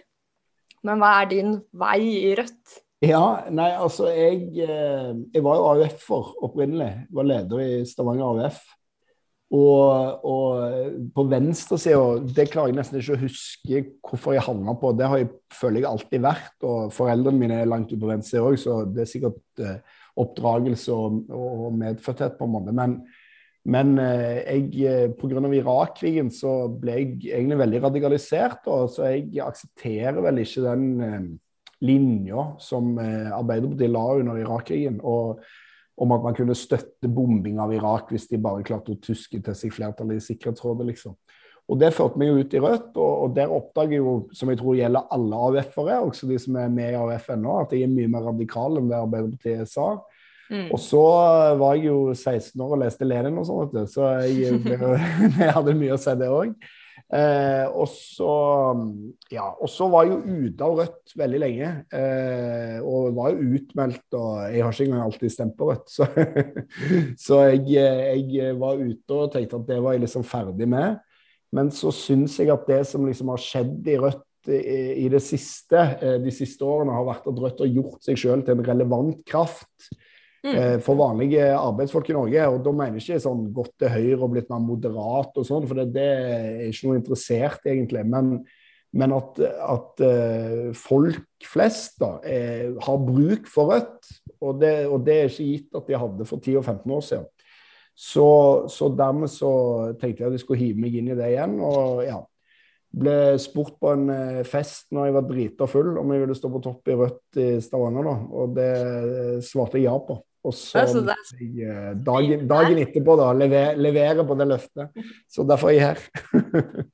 Men 0.86 1.02
hva 1.02 1.16
er 1.20 1.30
din 1.32 1.56
vei 1.74 2.00
i 2.30 2.34
Rødt? 2.38 2.78
Ja, 3.02 3.44
nei, 3.54 3.70
altså 3.78 4.08
jeg, 4.10 4.48
jeg 4.58 5.42
var 5.44 5.58
jo 5.58 5.68
AUF-er 5.72 6.32
opprinnelig. 6.46 6.90
Jeg 7.04 7.14
Var 7.18 7.28
leder 7.28 7.62
i 7.62 7.70
Stavanger 7.86 8.42
AUF. 8.42 8.58
Og, 9.54 10.24
og 10.28 11.12
på 11.14 11.24
venstresida, 11.30 12.18
det 12.36 12.50
klarer 12.52 12.72
jeg 12.72 12.76
nesten 12.76 12.98
ikke 12.98 13.14
å 13.14 13.20
huske 13.22 13.84
hvorfor 14.04 14.34
jeg 14.36 14.44
havna 14.44 14.74
på. 14.78 14.90
Det 14.98 15.06
har 15.08 15.22
jeg, 15.22 15.30
føler 15.54 15.82
jeg 15.82 15.90
alltid 15.90 16.26
vært. 16.26 16.56
Og 16.66 16.92
foreldrene 16.94 17.42
mine 17.42 17.62
er 17.62 17.70
langt 17.70 17.90
ute 17.90 18.02
på 18.02 18.10
venstresida 18.10 18.44
òg, 18.44 18.58
så 18.60 18.82
det 18.86 19.06
er 19.06 19.10
sikkert 19.14 19.62
oppdragelse 20.18 20.94
og, 20.94 21.24
og 21.34 21.74
medfødthet, 21.78 22.38
på 22.38 22.48
en 22.48 22.54
måte. 22.54 22.74
Men, 22.74 22.98
men 23.68 23.94
eh, 24.02 24.40
jeg, 24.42 24.64
eh, 24.88 25.12
pga. 25.18 25.42
Irak-krigen 25.58 26.32
så 26.34 26.54
ble 26.72 26.96
jeg 26.96 27.12
egentlig 27.28 27.60
veldig 27.62 27.82
radikalisert. 27.88 28.66
Og, 28.66 28.90
så 28.94 29.12
jeg 29.12 29.42
aksepterer 29.44 30.20
vel 30.24 30.42
ikke 30.44 30.66
den 30.66 30.90
eh, 31.04 31.30
linja 31.84 32.50
som 32.58 32.96
Arbeiderpartiet 32.98 33.92
la 33.94 34.04
under 34.18 34.42
Irak-krigen. 34.42 35.00
om 35.98 36.12
at 36.14 36.22
man 36.22 36.34
kunne 36.34 36.54
støtte 36.54 37.08
bombing 37.10 37.58
av 37.58 37.72
Irak 37.74 38.10
hvis 38.10 38.28
de 38.30 38.38
bare 38.38 38.62
klarte 38.62 38.92
å 38.94 39.00
tuske 39.02 39.40
til 39.42 39.54
seg 39.54 39.72
flertallet 39.74 40.18
i 40.18 40.26
Sikkerhetsrådet, 40.26 40.86
liksom. 40.86 41.14
Og 41.68 41.76
Det 41.80 41.90
førte 41.92 42.16
meg 42.20 42.30
jo 42.30 42.42
ut 42.42 42.54
i 42.56 42.60
Rødt, 42.64 42.92
og, 42.96 43.10
og 43.24 43.34
der 43.36 43.50
oppdager 43.52 43.98
jeg 43.98 44.00
jo, 44.00 44.14
som 44.32 44.48
jeg 44.48 44.60
tror 44.60 44.78
gjelder 44.78 45.10
alle 45.12 45.40
AUF-ere, 45.48 45.98
også 46.00 46.28
de 46.30 46.38
som 46.40 46.56
er 46.56 46.70
med 46.72 46.94
i 46.94 46.96
AUF 46.96 47.28
ennå, 47.34 47.58
at 47.60 47.74
jeg 47.76 47.84
er 47.84 47.92
mye 47.92 48.08
mer 48.12 48.24
radikal 48.30 48.80
enn 48.80 48.88
det 48.88 48.96
Arbeiderpartiet 48.96 49.68
sa. 49.68 49.90
Mm. 50.48 50.70
Og 50.72 50.80
så 50.80 51.04
var 51.60 51.76
jeg 51.76 51.90
jo 51.90 51.98
16 52.14 52.64
år 52.64 52.72
og 52.72 52.80
leste 52.80 53.04
Lenin 53.04 53.36
og 53.36 53.44
sånn, 53.44 53.88
så 53.92 54.14
jeg, 54.24 54.62
jeg, 55.42 55.54
hadde 55.58 55.76
mye 55.76 55.96
å 55.96 56.00
si 56.00 56.14
det 56.16 56.30
òg. 56.32 56.54
Eh, 57.08 57.64
og 57.72 57.86
så 57.88 58.32
ja, 59.32 59.46
og 59.56 59.70
så 59.72 59.86
var 59.88 60.04
jeg 60.04 60.12
jo 60.12 60.40
ute 60.48 60.66
av 60.66 60.74
Rødt 60.76 61.14
veldig 61.16 61.40
lenge. 61.40 61.70
Eh, 62.00 62.78
og 62.80 63.12
var 63.16 63.32
jo 63.32 63.58
utmeldt, 63.58 64.06
og 64.16 64.32
jeg 64.52 64.64
har 64.64 64.72
ikke 64.72 64.88
engang 64.88 65.04
alltid 65.04 65.34
stemt 65.36 65.56
på 65.60 65.68
Rødt. 65.70 65.92
Så, 65.92 66.08
så 67.26 67.42
jeg, 67.52 67.76
jeg, 67.76 68.56
var 68.60 68.80
ute 68.80 69.20
og 69.20 69.32
tenkte 69.36 69.60
at 69.60 69.68
det 69.68 69.82
var 69.84 69.96
jeg 69.96 70.04
liksom 70.06 70.26
ferdig 70.28 70.68
med. 70.68 70.98
Men 71.54 71.70
så 71.72 71.92
syns 71.94 72.36
jeg 72.40 72.50
at 72.52 72.66
det 72.68 72.82
som 72.88 73.06
liksom 73.08 73.30
har 73.32 73.40
skjedd 73.40 73.86
i 73.88 73.96
Rødt 74.00 74.24
i, 74.48 75.08
det 75.12 75.20
siste, 75.20 75.80
eh, 76.00 76.18
de 76.22 76.32
siste 76.32 76.64
årene, 76.64 76.94
har 76.94 77.06
vært 77.08 77.26
at 77.28 77.40
Rødt 77.42 77.64
har 77.64 77.72
gjort 77.72 78.04
seg 78.04 78.20
sjøl 78.20 78.44
til 78.44 78.56
en 78.56 78.66
relevant 78.66 79.18
kraft 79.28 79.90
mm. 79.92 80.54
Eh, 80.54 80.76
for 80.84 80.98
vanlige 80.98 81.50
arbeidsfolk 81.56 82.08
i 82.12 82.16
Norge. 82.16 82.46
Og 82.52 82.62
da 82.64 82.72
mener 82.72 82.98
jeg 82.98 83.04
ikke 83.04 83.26
sånn 83.26 83.48
gått 83.56 83.74
til 83.80 83.92
høyre 83.92 84.22
og 84.22 84.32
blitt 84.32 84.48
mer 84.52 84.62
moderat 84.64 85.36
og 85.36 85.46
sånn, 85.46 85.66
for 85.68 85.80
det, 85.80 85.90
det, 85.96 86.08
er 86.08 86.64
ikke 86.68 86.88
noe 86.88 87.00
interessert 87.00 87.68
egentlig. 87.68 88.04
Men, 88.08 88.30
men 88.96 89.16
at, 89.16 89.42
at 89.44 90.04
uh, 90.06 90.70
folk 90.78 91.44
flest 91.44 91.98
da, 92.00 92.14
er, 92.24 92.70
har 92.86 93.02
bruk 93.04 93.50
for 93.50 93.74
Rødt, 93.74 94.14
og 94.38 94.62
det, 94.62 94.72
og 94.88 95.02
det, 95.04 95.18
er 95.18 95.32
ikke 95.32 95.50
gitt 95.50 95.82
at 95.82 95.90
de 95.90 96.00
hadde 96.04 96.28
for 96.30 96.40
10 96.40 96.60
og 96.62 96.64
15 96.64 96.96
år 96.96 97.04
siden. 97.10 97.28
Så, 97.98 98.28
så, 98.70 98.88
dermed 98.94 99.30
så 99.32 99.50
tenkte 99.98 100.22
jeg 100.22 100.30
at 100.30 100.36
jeg 100.36 100.42
skulle 100.44 100.60
hive 100.60 100.78
meg 100.78 100.94
inn 101.00 101.10
i 101.10 101.16
det 101.18 101.32
igjen. 101.32 101.56
Og 101.66 102.04
ja. 102.06 102.20
ble 102.94 103.16
spurt 103.42 103.74
på 103.82 103.90
en 103.90 104.04
eh, 104.14 104.44
fest 104.46 104.86
når 104.94 105.08
jeg 105.08 105.16
var 105.16 105.26
drita 105.26 105.66
full 105.70 105.96
om 105.98 106.14
jeg 106.14 106.22
ville 106.22 106.36
stå 106.38 106.50
på 106.52 106.62
topp 106.62 106.92
i 106.92 106.98
Rødt 107.00 107.40
i 107.42 107.48
Stavanger. 107.64 108.06
da, 108.06 108.16
Og 108.38 108.54
det 108.54 108.72
svarte 109.48 109.80
jeg 109.80 109.88
ja 109.88 109.96
på. 109.98 110.20
Og 110.46 110.54
så 110.54 110.84
jeg, 110.86 111.96
dagen, 112.06 112.46
dagen, 112.48 112.78
etterpå 112.84 113.16
da, 113.18 113.32
lever, 113.36 113.74
levere 113.82 114.24
på 114.24 114.36
det 114.38 114.46
løftet. 114.46 115.02
Så 115.26 115.42
derfor 115.44 115.72
er 115.72 115.76
jeg 115.76 115.88
her. 115.88 116.86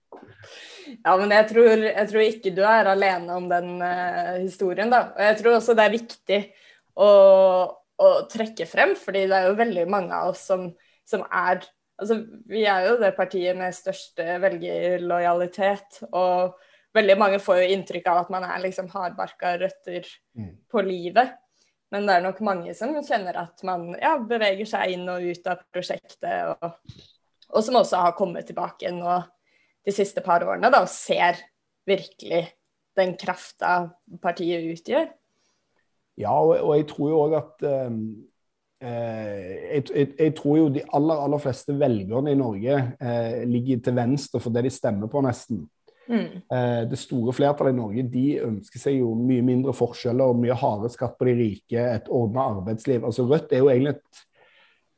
Ja, 1.04 1.14
men 1.18 1.32
jeg 1.34 1.48
tror, 1.50 1.84
jeg 1.84 2.08
tror, 2.10 2.22
ikke 2.24 2.52
du 2.54 2.62
er 2.64 2.88
alene 2.88 3.36
om 3.36 3.46
den 3.50 3.76
uh, 3.82 4.38
historien, 4.38 4.92
da. 4.92 5.10
Og 5.12 5.22
jeg 5.26 5.38
tror 5.40 5.56
også 5.58 5.74
det 5.76 5.84
er 5.84 5.94
viktig 5.94 6.40
å, 6.96 7.10
å, 8.00 8.10
trekke 8.30 8.66
frem, 8.70 8.94
fordi 8.98 9.26
det 9.28 9.38
er 9.38 9.50
jo 9.50 9.58
veldig 9.58 9.86
mange 9.90 10.16
av 10.16 10.32
oss 10.32 10.44
som, 10.48 10.68
som 11.08 11.26
er 11.30 11.64
Altså, 11.94 12.16
vi 12.50 12.64
er 12.66 12.88
jo 12.88 12.96
det 12.98 13.12
partiet 13.14 13.54
med 13.54 13.70
største 13.70 14.24
velgerlojalitet, 14.42 16.00
og 16.10 16.56
veldig 16.90 17.14
mange 17.20 17.38
får 17.38 17.60
jo 17.60 17.68
inntrykk 17.70 18.08
av 18.10 18.18
at 18.24 18.32
man 18.34 18.46
er 18.48 18.64
liksom 18.64 18.88
hardbarka 18.90 19.52
røtter 19.60 20.08
mm. 20.34 20.48
på 20.74 20.82
livet. 20.82 21.36
Men 21.94 22.08
det 22.08 22.16
er 22.16 22.24
nok 22.24 22.40
mange 22.42 22.74
som 22.74 22.96
kjenner 22.98 23.38
at 23.44 23.62
man 23.62 23.92
ja, 24.02 24.16
beveger 24.18 24.66
seg 24.66 24.96
inn 24.96 25.06
og 25.06 25.22
ut 25.22 25.46
av 25.46 25.62
prosjektet, 25.70 26.58
og, 26.58 26.98
og 27.54 27.62
som 27.62 27.78
også 27.78 28.02
har 28.08 28.18
kommet 28.18 28.50
tilbake 28.50 28.90
nå 28.90 29.20
de 29.86 29.94
siste 29.94 30.24
par 30.26 30.42
årene 30.42 30.74
da, 30.74 30.82
og 30.82 30.90
ser 30.90 31.38
virkelig 31.86 32.42
den 32.98 33.14
krafta 33.20 33.84
partiet 34.22 34.66
utgjør. 34.74 35.12
Ja, 36.18 36.34
og, 36.34 36.56
og 36.58 36.74
jeg 36.78 36.88
tror 36.90 37.10
jo 37.10 37.22
òg 37.28 37.38
at 37.38 37.64
um, 37.86 38.00
jeg, 38.84 39.84
jeg, 39.90 40.08
jeg, 40.18 40.34
tror 40.38 40.58
jo 40.58 40.66
de 40.74 40.82
aller, 40.96 41.22
aller 41.26 41.40
fleste 41.42 41.76
velgerne 41.78 42.34
i 42.34 42.38
Norge 42.38 42.76
eh, 43.00 43.40
ligger 43.48 43.80
til 43.84 43.96
venstre 43.96 44.42
for 44.42 44.54
det 44.54 44.66
de 44.66 44.72
stemmer 44.74 45.10
på, 45.12 45.22
nesten. 45.24 45.64
Mm. 46.04 46.44
Eh, 46.52 46.82
det 46.90 47.00
store 47.00 47.32
flertallet 47.32 47.72
i 47.72 47.78
Norge 47.78 48.04
de 48.12 48.26
ønsker 48.44 48.82
seg 48.82 48.98
jo 48.98 49.14
mye 49.16 49.44
mindre 49.46 49.72
forskjeller 49.76 50.34
og 50.34 50.40
mye 50.42 50.56
hardere 50.60 50.92
skatt 50.92 51.16
på 51.18 51.30
de 51.30 51.36
rike, 51.40 51.80
et 51.80 52.12
ordna 52.12 52.48
arbeidsliv. 52.58 53.06
Altså 53.08 53.26
Rødt 53.30 53.52
er 53.52 53.64
jo 53.64 53.72
egentlig 53.72 53.96
et, 53.96 54.24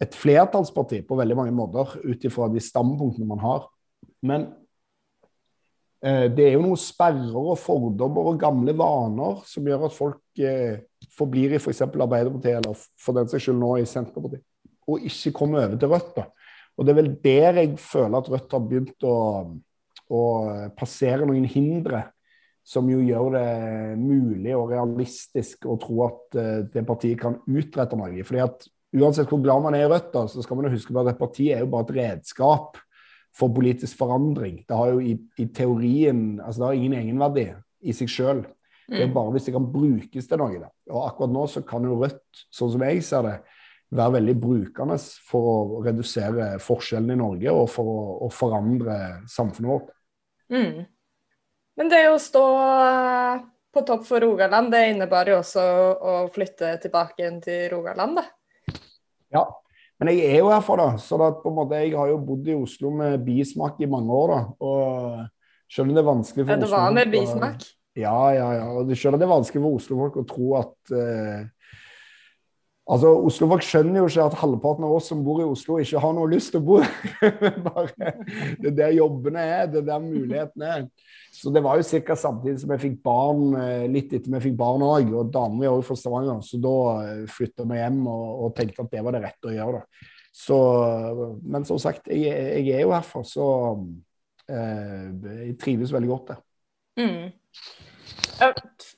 et 0.08 0.18
flertallsparti 0.18 1.04
på 1.06 1.18
veldig 1.22 1.38
mange 1.38 1.56
måter, 1.56 1.98
ut 2.02 2.30
ifra 2.30 2.50
de 2.52 2.62
standpunktene 2.62 3.28
man 3.30 3.44
har. 3.44 3.68
Men 4.26 4.48
Eh, 4.48 4.65
det 6.36 6.44
er 6.44 6.52
jo 6.54 6.64
noen 6.64 6.78
sperrer 6.80 7.36
og 7.40 7.56
fordommer 7.58 8.30
og 8.30 8.40
gamle 8.40 8.74
vaner 8.76 9.38
som 9.48 9.66
gjør 9.66 9.86
at 9.88 9.94
folk 9.96 10.42
eh, 10.44 10.82
forblir 11.16 11.56
i 11.56 11.60
f.eks. 11.60 11.84
For 11.86 12.04
Arbeiderpartiet, 12.04 12.58
eller 12.60 12.82
for 13.00 13.16
den 13.16 13.30
saks 13.30 13.46
skyld 13.46 13.58
nå 13.60 13.70
i 13.80 13.86
Senterpartiet, 13.88 14.44
og 14.86 15.06
ikke 15.08 15.32
kommer 15.38 15.64
over 15.64 15.80
til 15.80 15.92
Rødt. 15.94 16.12
da. 16.18 16.26
Og 16.76 16.84
Det 16.84 16.92
er 16.92 17.00
vel 17.00 17.14
der 17.24 17.62
jeg 17.62 17.78
føler 17.80 18.18
at 18.18 18.30
Rødt 18.30 18.52
har 18.52 18.68
begynt 18.68 19.08
å, 19.08 19.16
å 20.12 20.22
passere 20.76 21.26
noen 21.26 21.48
hindre 21.48 22.04
som 22.66 22.88
jo 22.90 22.98
gjør 23.06 23.36
det 23.36 23.50
mulig 24.00 24.54
og 24.58 24.72
realistisk 24.74 25.68
å 25.70 25.76
tro 25.78 26.00
at 26.08 26.34
uh, 26.34 26.64
det 26.66 26.82
partiet 26.86 27.20
kan 27.20 27.38
utrette 27.46 27.98
noe. 27.98 28.24
Fordi 28.26 28.42
at 28.42 28.66
Uansett 28.96 29.28
hvor 29.28 29.42
glad 29.42 29.60
man 29.64 29.74
er 29.76 29.84
i 29.84 29.88
Rødt, 29.90 30.12
da, 30.14 30.22
så 30.30 30.40
skal 30.40 30.56
man 30.56 30.68
jo 30.68 30.76
huske 30.76 30.94
på 30.94 31.02
at 31.02 31.10
et 31.10 31.18
parti 31.20 31.48
er 31.52 31.60
jo 31.60 31.70
bare 31.72 31.84
et 31.88 31.96
redskap 31.98 32.78
for 33.36 33.52
politisk 33.54 33.98
forandring. 33.98 34.62
Det 34.68 34.76
har 34.76 34.94
jo 34.94 35.00
i, 35.04 35.16
i 35.38 35.48
teorien 35.54 36.40
altså 36.40 36.62
det 36.62 36.68
har 36.68 36.78
ingen 36.78 36.96
egenverdi 37.00 37.46
i 37.86 37.94
seg 37.96 38.10
sjøl. 38.10 38.42
Det 38.86 39.02
er 39.02 39.10
mm. 39.10 39.14
bare 39.16 39.34
hvis 39.34 39.48
det 39.48 39.54
kan 39.56 39.66
brukes 39.72 40.28
til 40.30 40.40
noe. 40.40 40.60
Da. 40.62 40.70
Og 40.94 41.06
akkurat 41.08 41.34
nå 41.34 41.44
så 41.50 41.62
kan 41.66 41.86
jo 41.86 41.98
Rødt, 42.00 42.22
sånn 42.54 42.72
som 42.76 42.84
jeg 42.86 43.02
ser 43.04 43.26
det, 43.26 43.36
være 43.96 44.16
veldig 44.16 44.34
brukende 44.42 44.96
for 45.28 45.50
å 45.50 45.82
redusere 45.84 46.56
forskjellene 46.62 47.14
i 47.14 47.20
Norge 47.20 47.52
og 47.54 47.68
for 47.70 47.90
å, 47.90 47.98
å 48.26 48.30
forandre 48.34 48.96
samfunnet 49.30 49.70
vårt. 49.70 49.92
Mm. 50.50 50.86
Men 51.76 51.92
det 51.92 52.02
å 52.10 52.18
stå 52.22 52.46
på 53.76 53.82
topp 53.86 54.06
for 54.08 54.24
Rogaland, 54.24 54.72
det 54.72 54.82
innebar 54.94 55.28
jo 55.28 55.38
også 55.42 55.62
å 56.00 56.16
flytte 56.32 56.72
tilbake 56.82 57.28
til 57.44 57.66
Rogaland, 57.74 58.22
da? 58.22 58.78
Ja, 59.34 59.44
men 60.00 60.12
jeg 60.12 60.28
er 60.28 60.42
jo 60.42 60.50
herfra, 60.52 60.76
da. 60.82 61.00
Så 61.00 61.16
det, 61.20 61.30
på 61.40 61.50
en 61.50 61.56
måte, 61.56 61.80
jeg 61.80 61.96
har 61.96 62.10
jo 62.10 62.20
bodd 62.20 62.48
i 62.50 62.56
Oslo 62.56 62.92
med 62.92 63.22
bismak 63.24 63.80
i 63.80 63.88
mange 63.90 64.12
år. 64.12 64.34
da, 64.34 64.40
og 64.60 65.72
skjønner 65.72 65.96
det 65.96 66.02
er 66.02 66.10
vanskelig 66.10 66.44
for 66.44 66.52
ja, 66.52 66.60
Det 66.60 66.70
var 66.72 66.94
med 66.94 67.12
bismak? 67.14 67.64
Ja, 67.96 68.18
ja, 68.36 68.48
ja. 68.58 68.66
Og 68.76 68.92
skjønner 68.92 69.22
det 69.22 69.24
er 69.24 69.32
vanskelig 69.32 69.62
for 69.64 69.78
Oslo-folk 69.80 70.18
å 70.20 70.26
tro 70.28 70.50
at 70.60 70.92
uh, 70.92 71.46
Altså, 72.86 73.10
Oslo-folk 73.26 73.64
skjønner 73.66 73.98
jo 73.98 74.06
ikke 74.06 74.24
at 74.28 74.36
halvparten 74.38 74.84
av 74.86 74.92
oss 74.94 75.08
som 75.10 75.24
bor 75.26 75.40
i 75.42 75.46
Oslo, 75.46 75.80
ikke 75.82 75.98
har 76.04 76.12
noe 76.14 76.30
lyst 76.30 76.52
til 76.54 76.60
å 76.60 76.66
bo. 76.68 76.76
Bare, 77.66 78.12
det 78.60 78.70
er 78.70 78.76
der 78.78 78.92
jobbene 78.94 79.42
er, 79.42 79.64
det 79.72 79.80
er 79.80 79.88
der 79.88 80.04
mulighetene 80.04 80.68
er. 80.70 80.84
Så 81.34 81.50
det 81.52 81.64
var 81.66 81.80
jo 81.80 82.02
ca. 82.06 82.14
samtidig 82.16 82.62
som 82.62 82.70
jeg 82.72 82.82
fikk 82.84 83.00
barn, 83.04 83.42
eh, 83.58 83.88
litt 83.90 84.14
etter 84.14 84.30
vi 84.36 84.44
fikk 84.46 84.54
barn 84.60 84.84
òg. 84.86 85.10
Og 85.18 85.32
dama 85.34 85.58
mi 85.58 85.66
er 85.66 85.74
også 85.74 85.90
fra 85.90 85.98
Stavanger, 86.04 86.38
så 86.46 86.60
da 86.62 86.76
eh, 87.02 87.24
flytta 87.34 87.66
vi 87.66 87.80
hjem 87.80 87.98
og, 88.06 88.28
og, 88.46 88.54
tenkte 88.56 88.86
at 88.86 88.94
det 88.94 89.02
var 89.02 89.16
det 89.16 89.24
rette 89.26 89.50
å 89.50 89.56
gjøre. 89.56 89.82
da. 89.82 90.12
Så, 90.36 90.60
men 91.42 91.66
som 91.66 91.80
sagt, 91.82 92.06
jeg, 92.12 92.28
jeg 92.28 92.70
er 92.76 92.84
jo 92.84 92.94
herfra, 92.94 93.24
så 93.26 93.48
eh, 94.46 95.10
jeg 95.48 95.58
trives 95.58 95.94
veldig 95.96 96.12
godt 96.12 96.32
der. 96.36 96.42
Mm. 97.02 97.34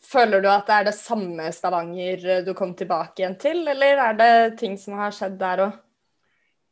Føler 0.09 0.41
du 0.41 0.49
at 0.49 0.65
det 0.69 0.77
er 0.77 0.87
det 0.89 0.97
samme 0.97 1.51
Stavanger 1.53 2.23
du 2.47 2.55
kom 2.57 2.73
tilbake 2.77 3.23
igjen 3.23 3.37
til, 3.41 3.61
eller 3.69 4.01
er 4.07 4.17
det 4.17 4.33
ting 4.61 4.79
som 4.81 4.97
har 4.97 5.13
skjedd 5.15 5.37
der 5.41 5.67
òg? 5.67 5.77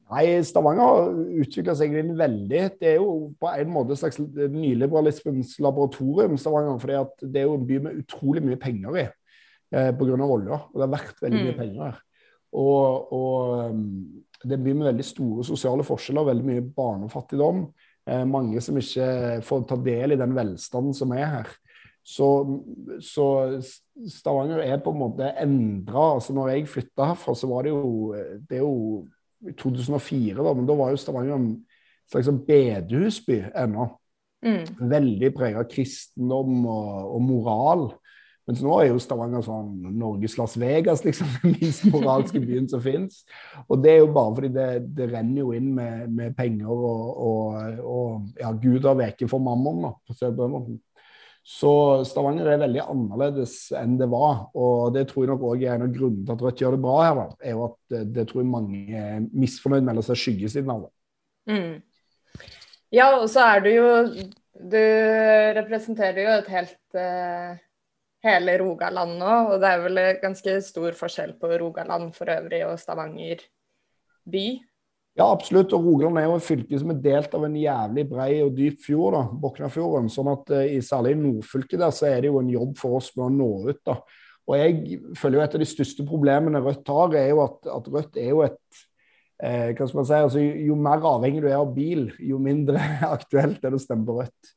Nei, 0.06 0.24
Stavanger 0.46 0.86
har 0.86 1.08
utvikla 1.42 1.74
seg 1.74 1.94
veldig. 2.16 2.60
Det 2.78 2.92
er 2.92 3.00
jo 3.00 3.32
på 3.40 3.50
en 3.50 3.72
måte 3.74 3.96
et 3.96 4.00
slags 4.04 4.20
nyliberalismens 4.22 5.56
laboratorium, 5.64 6.36
Stavanger. 6.38 6.78
For 6.78 7.26
det 7.26 7.40
er 7.40 7.48
jo 7.48 7.56
en 7.58 7.66
by 7.66 7.80
med 7.88 8.04
utrolig 8.04 8.44
mye 8.44 8.60
penger 8.62 9.00
i 9.00 9.04
eh, 9.06 9.90
pga. 9.98 10.20
olja. 10.22 10.60
Og 10.70 10.78
det 10.78 10.86
har 10.86 10.94
vært 10.94 11.24
veldig 11.24 11.42
mye 11.42 11.56
mm. 11.56 11.58
penger 11.58 11.82
her. 11.88 11.98
Og, 12.56 13.12
og 13.12 13.72
um, 13.74 13.82
det 14.44 14.52
er 14.54 14.60
en 14.60 14.68
by 14.68 14.76
med 14.78 14.90
veldig 14.92 15.08
store 15.10 15.48
sosiale 15.50 15.84
forskjeller, 15.84 16.30
veldig 16.30 16.48
mye 16.52 16.66
barnefattigdom. 16.78 17.66
Eh, 18.06 18.22
mange 18.30 18.62
som 18.62 18.78
ikke 18.78 19.10
får 19.42 19.66
ta 19.66 19.80
del 19.82 20.14
i 20.14 20.20
den 20.22 20.38
velstanden 20.38 20.94
som 20.94 21.18
er 21.18 21.26
her. 21.34 21.54
Så, 22.06 22.26
så, 23.02 23.26
Stavanger 24.08 24.60
er 24.62 24.78
på 24.78 24.92
en 24.94 25.00
måte 25.00 25.32
endra. 25.42 26.12
Altså 26.14 26.36
når 26.36 26.52
jeg 26.52 26.68
flytta 26.70 27.10
herfra, 27.10 27.34
så 27.34 27.50
var 27.50 27.66
det 27.66 27.74
jo 27.74 28.14
Det 28.46 28.60
er 28.60 28.62
jo 28.62 29.06
2004, 29.58 30.38
da, 30.38 30.52
men 30.54 30.68
da 30.68 30.76
var 30.78 30.92
jo 30.94 31.00
Stavanger 31.00 31.34
en 31.36 31.50
slags 32.10 32.28
sånn 32.30 32.42
bedehusby 32.46 33.40
ennå. 33.50 33.90
Mm. 34.46 34.62
Veldig 34.92 35.30
prega 35.34 35.62
av 35.64 35.70
kristendom 35.70 36.62
og, 36.62 36.90
og, 37.16 37.20
moral. 37.26 37.86
Mens 38.46 38.62
nå 38.62 38.76
er 38.78 38.92
jo 38.92 39.02
Stavanger 39.02 39.42
sånn 39.42 39.72
Norges 39.98 40.36
Las 40.38 40.54
Vegas, 40.62 41.02
liksom. 41.02 41.32
Den 41.42 41.56
minst 41.58 41.86
moralske 41.90 42.38
byen 42.42 42.70
som 42.70 42.82
fins. 42.84 43.24
Og 43.66 43.82
det 43.82 43.96
er 43.96 44.02
jo 44.04 44.12
bare 44.14 44.36
fordi 44.38 44.52
det, 44.54 44.68
det 44.94 45.10
renner 45.10 45.42
jo 45.42 45.54
inn 45.58 45.72
med, 45.74 46.06
med 46.14 46.38
penger 46.38 46.70
og, 46.70 47.06
og, 47.26 47.80
og 47.82 48.42
ja, 48.44 48.54
Gud 48.54 48.86
har 48.86 48.98
veket 49.02 49.32
for 49.32 49.42
mammon, 49.42 49.88
da, 49.88 49.96
på 50.06 50.14
å 50.46 50.62
Så 51.46 51.70
Stavanger 52.02 52.48
er 52.50 52.58
veldig 52.58 52.80
annerledes 52.82 53.52
enn 53.78 53.94
det 54.00 54.08
var. 54.10 54.48
Og 54.58 54.90
det 54.96 55.04
tror 55.10 55.22
jeg 55.22 55.30
nok 55.30 55.44
òg 55.46 55.60
er 55.62 55.76
en 55.76 55.84
av 55.86 55.92
grunnene 55.94 56.26
til 56.26 56.34
at 56.34 56.42
Rødt 56.42 56.62
gjør 56.64 56.74
det 56.74 56.82
bra 56.82 56.96
her. 57.04 57.20
Er 57.38 57.54
jo 57.54 57.66
at 57.68 57.76
det, 57.92 58.00
det 58.16 58.24
tror 58.26 58.42
jeg 58.42 58.50
mange 58.50 58.80
er 58.98 59.20
misfornøyd 59.30 59.84
med 59.86 59.92
eller 59.94 60.06
ser 60.08 60.18
skyggesiden 60.18 60.72
av 60.74 60.82
det. 60.88 60.90
Mm. 61.46 62.48
Ja, 62.96 63.12
og 63.20 63.28
så 63.30 63.44
er 63.46 63.62
du 63.62 63.70
jo 63.70 63.86
Du 64.56 64.82
representerer 65.60 66.18
jo 66.24 66.34
et 66.40 66.46
helt 66.50 66.96
uh, 66.96 67.58
hele 68.24 68.54
Rogaland 68.58 69.18
nå, 69.20 69.34
og 69.52 69.60
det 69.62 69.70
er 69.70 69.82
vel 69.84 70.00
ganske 70.22 70.54
stor 70.64 70.96
forskjell 70.98 71.36
på 71.38 71.50
Rogaland 71.60 72.14
for 72.16 72.32
øvrig 72.32 72.62
og 72.66 72.78
Stavanger 72.80 73.44
by. 74.26 74.46
Ja, 75.16 75.30
absolutt. 75.32 75.72
Og 75.72 75.84
Rogaland 75.86 76.20
er 76.20 76.26
jo 76.28 76.36
et 76.36 76.44
fylke 76.44 76.78
som 76.80 76.92
er 76.92 77.00
delt 77.00 77.34
av 77.36 77.46
en 77.46 77.56
jævlig 77.56 78.04
brei 78.10 78.30
og 78.44 78.52
dyp 78.56 78.82
fjord, 78.84 79.14
da, 79.16 79.22
Boknafjorden. 79.40 80.10
Sånn 80.12 80.28
at 80.28 80.52
uh, 80.52 80.64
i 80.68 80.82
særlig 80.84 81.14
i 81.14 81.20
nordfylket 81.22 81.80
der 81.80 81.94
så 81.96 82.10
er 82.10 82.20
det 82.20 82.32
jo 82.32 82.42
en 82.42 82.52
jobb 82.52 82.74
for 82.80 82.98
oss 82.98 83.08
med 83.16 83.24
å 83.24 83.32
nå 83.32 83.48
ut. 83.70 83.80
da. 83.88 83.96
Og 84.46 84.58
jeg 84.60 84.98
føler 85.18 85.38
jo 85.38 85.44
et 85.46 85.56
av 85.56 85.62
de 85.62 85.68
største 85.68 86.04
problemene 86.06 86.60
Rødt 86.62 86.92
har, 86.92 87.16
er 87.18 87.30
jo 87.32 87.40
at, 87.46 87.56
at 87.78 87.88
Rødt 87.94 88.20
er 88.20 88.28
jo 88.28 88.42
et 88.44 88.82
eh, 89.42 89.72
hva 89.72 89.88
skal 89.88 89.98
man 89.98 90.06
si, 90.06 90.18
altså, 90.28 90.42
Jo 90.68 90.76
mer 90.78 91.08
avhengig 91.10 91.40
du 91.42 91.48
er 91.48 91.56
av 91.58 91.72
bil, 91.74 92.04
jo 92.22 92.38
mindre 92.42 92.78
aktuelt 93.16 93.64
er 93.64 93.72
det 93.72 93.80
å 93.80 93.82
stemme 93.82 94.06
på 94.06 94.20
Rødt. 94.20 94.52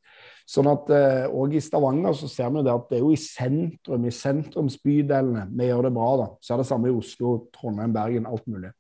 Sånn 0.50 0.70
at 0.70 0.92
òg 0.92 1.56
eh, 1.56 1.58
i 1.58 1.64
Stavanger 1.64 2.20
så 2.20 2.30
ser 2.30 2.52
vi 2.54 2.66
det 2.68 2.76
at 2.76 2.92
det 2.92 3.00
er 3.00 3.08
jo 3.08 3.16
i 3.16 3.22
sentrum, 3.24 4.06
i 4.06 4.14
sentrumsbydelene 4.14 5.48
vi 5.56 5.72
gjør 5.72 5.88
det 5.88 5.96
bra. 5.96 6.12
da. 6.26 6.30
Så 6.44 6.54
er 6.54 6.62
det 6.62 6.68
samme 6.70 6.92
i 6.92 7.00
Oslo, 7.00 7.38
Trondheim, 7.56 7.96
Bergen, 7.96 8.30
alt 8.30 8.46
mulig. 8.52 8.76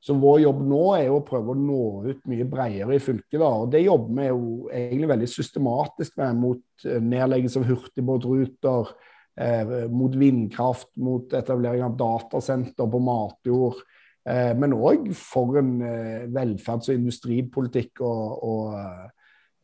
Så 0.00 0.14
vår 0.14 0.40
jobb 0.44 0.62
nå 0.70 0.82
er 0.94 1.08
jo 1.08 1.18
å 1.18 1.26
prøve 1.26 1.52
å 1.52 1.58
nå 1.58 1.82
ut 2.06 2.20
mye 2.30 2.46
bredere 2.46 2.94
i 2.94 3.02
fylket. 3.02 3.38
da, 3.40 3.50
og 3.64 3.70
Det 3.72 3.82
jobber 3.82 4.14
vi 4.20 4.28
jo 4.28 4.42
egentlig 4.70 5.10
veldig 5.10 5.28
systematisk 5.32 6.16
med 6.20 6.38
mot 6.38 6.86
eh, 6.86 7.00
nedleggelse 7.02 7.58
av 7.58 7.66
hurtigbåtruter, 7.72 8.92
eh, 9.40 9.72
mot 9.90 10.14
vindkraft, 10.14 10.90
mot 11.02 11.34
etablering 11.34 11.82
av 11.88 11.96
datasenter 11.98 12.86
på 12.86 13.02
matjord. 13.02 13.82
Eh, 14.28 14.54
men 14.54 14.76
òg 14.76 15.10
for 15.16 15.58
en 15.58 15.74
eh, 15.82 16.28
velferds- 16.30 16.92
og 16.92 17.00
industripolitikk 17.00 18.02
og, 18.06 18.44
og, 18.44 19.10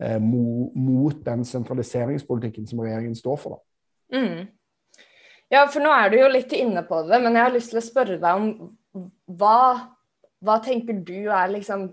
eh, 0.02 0.18
mo, 0.18 0.70
mot 0.74 1.24
den 1.26 1.46
sentraliseringspolitikken 1.46 2.66
som 2.66 2.82
regjeringen 2.82 3.18
står 3.18 3.40
for. 3.42 3.58
Da. 3.58 4.18
Mm. 4.18 4.46
Ja, 5.52 5.66
for 5.70 5.84
nå 5.84 5.92
er 5.94 6.10
du 6.10 6.18
jo 6.18 6.30
litt 6.32 6.54
inne 6.56 6.82
på 6.88 7.04
det, 7.06 7.20
men 7.22 7.36
jeg 7.36 7.46
har 7.46 7.54
lyst 7.54 7.70
til 7.74 7.78
å 7.78 7.84
spørre 7.84 8.18
deg 8.18 8.40
om 8.40 8.72
hva, 9.38 9.93
hva 10.44 10.58
tenker 10.64 11.00
du 11.06 11.30
er 11.32 11.52
liksom 11.52 11.88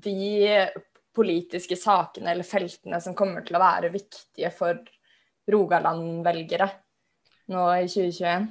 de 0.00 0.70
politiske 1.16 1.76
sakene 1.76 2.32
eller 2.32 2.46
feltene 2.46 3.00
som 3.02 3.16
kommer 3.18 3.44
til 3.46 3.58
å 3.58 3.62
være 3.62 3.90
viktige 3.92 4.52
for 4.54 4.78
Rogaland-velgere 5.50 6.70
nå 7.50 7.66
i 7.74 7.86
2021? 7.90 8.48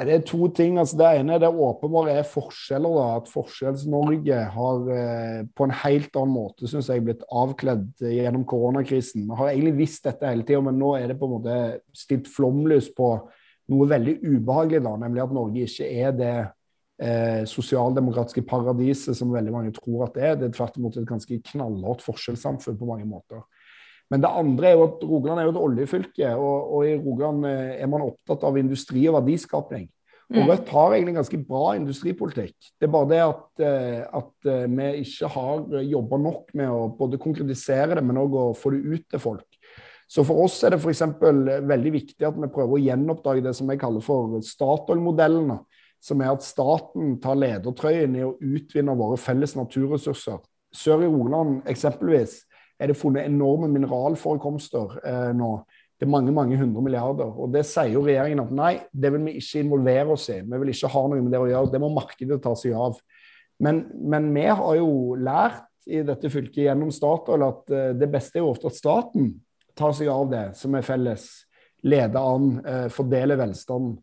Det 0.00 0.14
er 0.14 0.22
to 0.24 0.46
ting. 0.56 0.78
altså 0.80 0.96
Det 0.96 1.08
ene 1.18 1.38
det 1.42 1.48
åpenbare 1.48 2.14
er 2.20 2.28
forskjeller. 2.28 2.94
da, 2.96 3.16
At 3.18 3.28
Forskjells-Norge 3.28 4.38
har 4.54 4.88
eh, 4.96 5.42
på 5.52 5.66
en 5.66 5.74
helt 5.82 6.16
annen 6.16 6.32
måte 6.32 6.68
synes 6.70 6.88
jeg, 6.88 7.04
blitt 7.04 7.26
avkledd 7.28 8.00
gjennom 8.00 8.46
koronakrisen. 8.48 9.26
Vi 9.28 9.36
har 9.36 9.50
egentlig 9.50 9.76
visst 9.82 10.08
dette 10.08 10.26
hele 10.26 10.46
tida, 10.46 10.62
men 10.64 10.80
nå 10.80 10.94
er 10.96 11.10
det 11.10 11.18
på 11.20 11.28
en 11.28 11.36
måte 11.36 11.58
stilt 11.92 12.30
flomlys 12.32 12.88
på 12.96 13.12
noe 13.70 13.90
veldig 13.90 14.16
ubehagelig. 14.24 14.82
da, 14.88 14.96
Nemlig 15.04 15.24
at 15.26 15.36
Norge 15.36 15.68
ikke 15.68 15.90
er 16.06 16.16
det 16.16 16.34
eh, 17.00 17.42
sosialdemokratiske 17.48 18.44
paradiset 18.48 19.16
som 19.18 19.32
veldig 19.32 19.54
mange 19.54 19.72
tror 19.76 20.06
at 20.06 20.16
det 20.16 20.26
er. 20.26 20.36
Det 20.38 20.50
er 20.50 20.58
tvert 20.58 20.76
imot 20.80 20.98
et 21.00 21.08
ganske 21.08 21.40
knallhardt 21.52 22.04
forskjellssamfunn 22.04 22.78
på 22.80 22.88
mange 22.88 23.08
måter. 23.08 23.42
Men 24.10 24.24
det 24.24 24.32
andre 24.40 24.68
er 24.68 24.76
jo 24.76 24.86
at 24.88 25.02
Rogaland 25.06 25.40
er 25.40 25.46
jo 25.46 25.54
et 25.54 25.62
oljefylke, 25.62 26.34
og, 26.34 26.74
og 26.74 26.86
i 26.88 26.98
Rogaland 26.98 27.46
eh, 27.46 27.74
er 27.78 27.90
man 27.90 28.06
opptatt 28.08 28.44
av 28.46 28.58
industri 28.58 29.06
og 29.08 29.20
verdiskapning. 29.20 29.86
Og 30.30 30.38
mm. 30.38 30.46
Rødt 30.46 30.68
har 30.70 30.92
egentlig 30.94 31.14
ganske 31.16 31.38
bra 31.46 31.70
industripolitikk. 31.74 32.56
Det 32.78 32.86
er 32.86 32.92
bare 32.94 33.10
det 33.10 33.22
at, 33.24 33.46
eh, 33.66 34.02
at 34.20 34.50
eh, 34.50 34.66
vi 34.70 34.90
ikke 35.04 35.30
har 35.34 35.80
jobba 35.82 36.20
nok 36.22 36.52
med 36.58 36.74
å 36.74 36.84
både 36.98 37.18
konkretisere 37.22 37.98
det, 37.98 38.04
men 38.06 38.18
òg 38.20 38.36
å 38.38 38.44
få 38.54 38.74
det 38.74 38.82
ut 38.84 39.08
til 39.10 39.22
folk. 39.22 39.46
Så 40.10 40.24
for 40.26 40.42
oss 40.42 40.58
er 40.66 40.74
det 40.74 40.80
f.eks. 40.82 41.04
veldig 41.70 41.92
viktig 41.94 42.26
at 42.26 42.38
vi 42.38 42.50
prøver 42.50 42.76
å 42.76 42.82
gjenoppdage 42.82 43.44
det 43.46 43.54
som 43.54 43.70
jeg 43.70 43.78
kaller 43.78 44.02
for 44.02 44.40
Statoil-modellen 44.42 45.52
som 46.00 46.22
er 46.24 46.32
at 46.32 46.44
staten 46.44 47.18
tar 47.20 47.38
ledertrøyen 47.38 48.16
i 48.16 48.24
å 48.24 48.36
utvinne 48.40 48.96
våre 48.96 49.18
felles 49.20 49.52
naturressurser. 49.58 50.40
Sør 50.72 51.04
i 51.04 51.10
Rogaland 51.10 51.68
eksempelvis 51.68 52.40
er 52.80 52.90
det 52.90 52.96
funnet 52.96 53.28
enorme 53.28 53.68
mineralforekomster 53.72 54.98
eh, 55.04 55.30
nå. 55.36 55.52
Det 56.00 56.06
er 56.06 56.12
mange 56.14 56.32
mange 56.32 56.56
hundre 56.56 56.80
milliarder. 56.80 57.28
Og 57.28 57.50
Det 57.52 57.60
sier 57.68 57.92
jo 57.92 58.06
regjeringen 58.06 58.40
at 58.46 58.52
nei, 58.56 58.70
det 58.88 59.10
vil 59.12 59.26
vi 59.26 59.36
ikke 59.36 59.60
involvere 59.60 60.14
oss 60.14 60.30
i. 60.32 60.38
Vi 60.40 60.60
vil 60.62 60.72
ikke 60.72 60.88
ha 60.94 61.02
noe 61.10 61.20
med 61.20 61.34
det 61.34 61.42
å 61.42 61.50
gjøre. 61.50 61.72
Det 61.74 61.80
må 61.82 61.90
markedet 61.92 62.40
ta 62.40 62.54
seg 62.56 62.72
av. 62.72 62.96
Men, 63.60 63.82
men 63.92 64.30
vi 64.32 64.46
har 64.48 64.78
jo 64.78 65.18
lært 65.20 65.66
i 65.90 66.00
dette 66.06 66.30
fylket 66.32 66.64
gjennom 66.64 66.88
Statoil 66.94 67.44
at 67.44 67.72
uh, 67.74 67.90
det 67.98 68.08
beste 68.12 68.38
er 68.38 68.46
jo 68.46 68.54
ofte 68.54 68.70
at 68.70 68.78
staten 68.78 69.34
tar 69.76 69.92
seg 69.96 70.08
av 70.12 70.30
det 70.32 70.46
som 70.56 70.72
er 70.78 70.86
felles. 70.86 71.26
Leder 71.84 72.20
an, 72.20 72.48
uh, 72.64 72.88
fordeler 72.92 73.36
velstanden. 73.40 73.98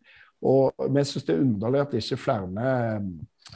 Og 0.46 0.88
vi 0.94 1.04
syns 1.08 1.26
det 1.26 1.36
er 1.36 1.44
underlig 1.46 1.82
at 1.82 1.96
ikke 1.98 2.20
flere 2.22 2.68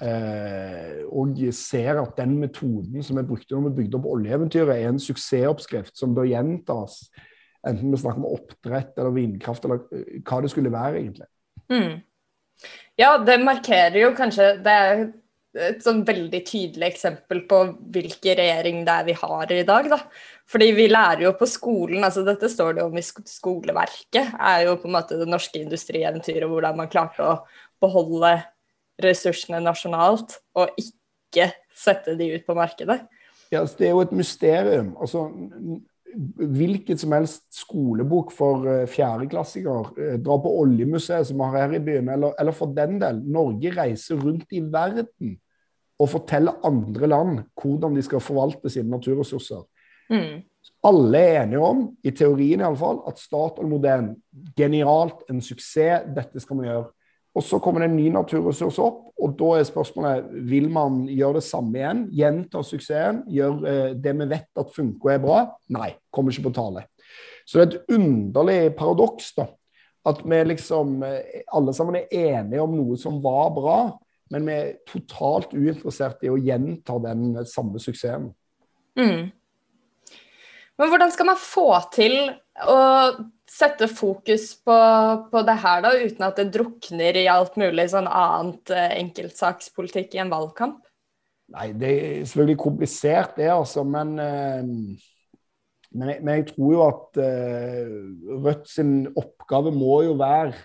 eh, 0.02 1.02
og 1.12 1.42
ser 1.54 2.02
at 2.02 2.16
den 2.18 2.38
metoden 2.42 3.04
som 3.06 3.20
vi 3.20 3.28
brukte 3.28 3.54
når 3.54 3.70
vi 3.70 3.82
bygde 3.82 4.00
opp 4.00 4.08
oljeeventyret, 4.16 4.76
er 4.78 4.90
en 4.90 5.02
suksessoppskrift 5.02 5.98
som 5.98 6.16
bør 6.18 6.30
gjentas. 6.32 7.04
Enten 7.68 7.94
vi 7.94 8.02
snakker 8.02 8.24
om 8.24 8.32
oppdrett 8.34 8.98
eller 8.98 9.14
vindkraft 9.14 9.66
eller 9.68 9.84
eh, 9.94 10.22
hva 10.26 10.42
det 10.42 10.54
skulle 10.54 10.74
være, 10.74 11.04
egentlig. 11.04 11.30
Mm. 11.72 12.00
Ja, 13.00 13.16
det 13.18 13.38
markerer 13.42 13.96
jo 13.98 14.10
kanskje 14.14 14.48
Det 14.62 14.72
er 14.72 15.00
et 15.58 15.82
sånn 15.84 16.04
veldig 16.08 16.42
tydelig 16.48 16.88
eksempel 16.88 17.42
på 17.50 17.58
hvilken 17.92 18.38
regjering 18.40 18.84
det 18.88 18.94
er 18.94 19.08
vi 19.10 19.16
har 19.20 19.52
i 19.52 19.64
dag. 19.68 19.90
Da. 19.92 20.00
Fordi 20.52 20.72
vi 20.76 20.90
lærer 20.92 21.24
jo 21.26 21.32
på 21.40 21.48
skolen, 21.48 22.04
altså 22.04 22.26
dette 22.28 22.50
står 22.52 22.76
det 22.78 22.84
om 22.84 22.98
i 23.00 23.04
skoleverket, 23.04 24.34
er 24.36 24.66
jo 24.68 24.76
på 24.82 24.90
en 24.90 24.98
måte 24.98 25.20
det 25.20 25.30
norske 25.30 25.62
industrieventyret, 25.62 26.48
hvordan 26.50 26.76
man 26.82 26.92
klarte 26.92 27.24
å 27.24 27.38
beholde 27.82 28.34
ressursene 29.02 29.62
nasjonalt 29.64 30.36
og 30.60 30.74
ikke 30.82 31.54
sette 31.72 32.18
de 32.20 32.34
ut 32.36 32.44
på 32.46 32.58
markedet. 32.58 33.00
Ja, 33.52 33.62
altså, 33.64 33.78
Det 33.80 33.88
er 33.88 33.96
jo 33.96 34.04
et 34.04 34.12
mysterium. 34.16 34.92
Altså, 35.00 35.24
hvilket 36.36 37.00
som 37.00 37.14
helst 37.16 37.46
skolebok 37.56 38.32
for 38.36 38.68
uh, 38.68 38.88
fjerdeklassinger. 38.90 39.92
Uh, 39.96 40.18
dra 40.20 40.38
på 40.44 40.52
Oljemuseet 40.64 41.28
som 41.28 41.40
vi 41.40 41.48
har 41.48 41.66
her 41.66 41.78
i 41.78 41.84
byen, 41.84 42.10
eller, 42.12 42.36
eller, 42.40 42.56
for 42.56 42.74
den 42.76 43.00
del, 43.02 43.22
Norge 43.24 43.72
reiser 43.76 44.20
rundt 44.20 44.52
i 44.52 44.64
verden 44.64 45.38
og 46.02 46.10
forteller 46.10 46.64
andre 46.66 47.08
land 47.08 47.42
hvordan 47.62 47.96
de 47.96 48.04
skal 48.04 48.24
forvalte 48.24 48.72
sine 48.74 48.90
naturressurser. 48.92 49.64
Mm. 50.12 50.42
Alle 50.86 51.20
er 51.20 51.44
enige 51.44 51.62
om, 51.66 51.84
i 52.04 52.12
teorien 52.14 52.62
iallfall, 52.62 53.04
at 53.10 53.20
Statoil-modellen 53.22 54.16
genialt, 54.58 55.22
en 55.30 55.42
suksess, 55.44 56.08
dette 56.16 56.42
skal 56.42 56.60
vi 56.60 56.68
gjøre. 56.70 56.90
Og 57.32 57.46
så 57.48 57.62
kommer 57.64 57.84
det 57.84 57.92
en 57.92 57.96
ny 57.96 58.10
naturressurs 58.12 58.80
opp, 58.84 59.06
og 59.22 59.36
da 59.40 59.52
er 59.56 59.68
spørsmålet 59.68 60.32
vil 60.50 60.68
man 60.74 61.06
gjøre 61.08 61.40
det 61.40 61.46
samme 61.48 61.80
igjen. 61.80 62.02
Gjenta 62.18 62.64
suksessen, 62.66 63.22
gjøre 63.32 63.72
eh, 63.72 63.94
det 63.96 64.14
vi 64.20 64.28
vet 64.34 64.60
at 64.60 64.74
funker 64.76 65.08
og 65.08 65.14
er 65.14 65.24
bra. 65.24 65.40
Nei, 65.72 65.94
kommer 66.12 66.34
ikke 66.34 66.50
på 66.50 66.56
tale. 66.58 66.86
Så 67.48 67.60
det 67.60 67.64
er 67.64 67.70
et 67.70 67.96
underlig 67.96 68.60
paradoks 68.80 69.32
da, 69.38 69.48
at 70.12 70.24
vi 70.26 70.42
liksom 70.50 71.02
eh, 71.08 71.44
alle 71.56 71.76
sammen 71.78 72.02
er 72.02 72.12
enige 72.12 72.66
om 72.66 72.76
noe 72.76 73.00
som 73.00 73.22
var 73.24 73.54
bra, 73.56 73.78
men 74.32 74.48
vi 74.48 74.58
er 74.58 74.74
totalt 74.90 75.54
uinteressert 75.56 76.24
i 76.26 76.32
å 76.32 76.40
gjenta 76.40 76.98
den 77.04 77.46
samme 77.48 77.80
suksessen. 77.84 78.32
Mm. 79.00 79.32
Men 80.80 80.90
hvordan 80.92 81.12
skal 81.14 81.28
man 81.30 81.40
få 81.40 81.68
til 81.94 82.16
å 82.62 82.78
sette 83.52 83.88
fokus 83.92 84.54
på, 84.64 84.78
på, 85.32 85.44
det 85.48 85.58
her, 85.64 85.84
da, 85.84 85.92
uten 86.00 86.26
at 86.26 86.40
det 86.40 86.52
drukner 86.56 87.20
i 87.20 87.28
alt 87.32 87.58
mulig 87.60 87.90
sånn 87.92 88.08
annet 88.08 88.72
eh, 88.74 88.96
enkeltsakspolitikk 89.02 90.16
i 90.16 90.22
en 90.24 90.32
valgkamp? 90.32 90.80
Nei, 91.52 91.72
det 91.76 91.92
er 91.92 92.22
selvfølgelig 92.24 92.60
komplisert, 92.62 93.36
det, 93.36 93.50
altså. 93.52 93.84
Men, 93.84 94.14
eh, 94.24 94.62
men, 95.92 96.14
jeg, 96.14 96.24
men 96.24 96.40
jeg, 96.40 96.48
tror 96.54 96.76
jo 96.78 96.84
at 96.86 97.22
eh, 97.26 97.96
Rødt 98.46 98.70
sin 98.72 98.94
oppgave 99.20 99.74
må 99.76 100.02
jo 100.08 100.16
være 100.22 100.56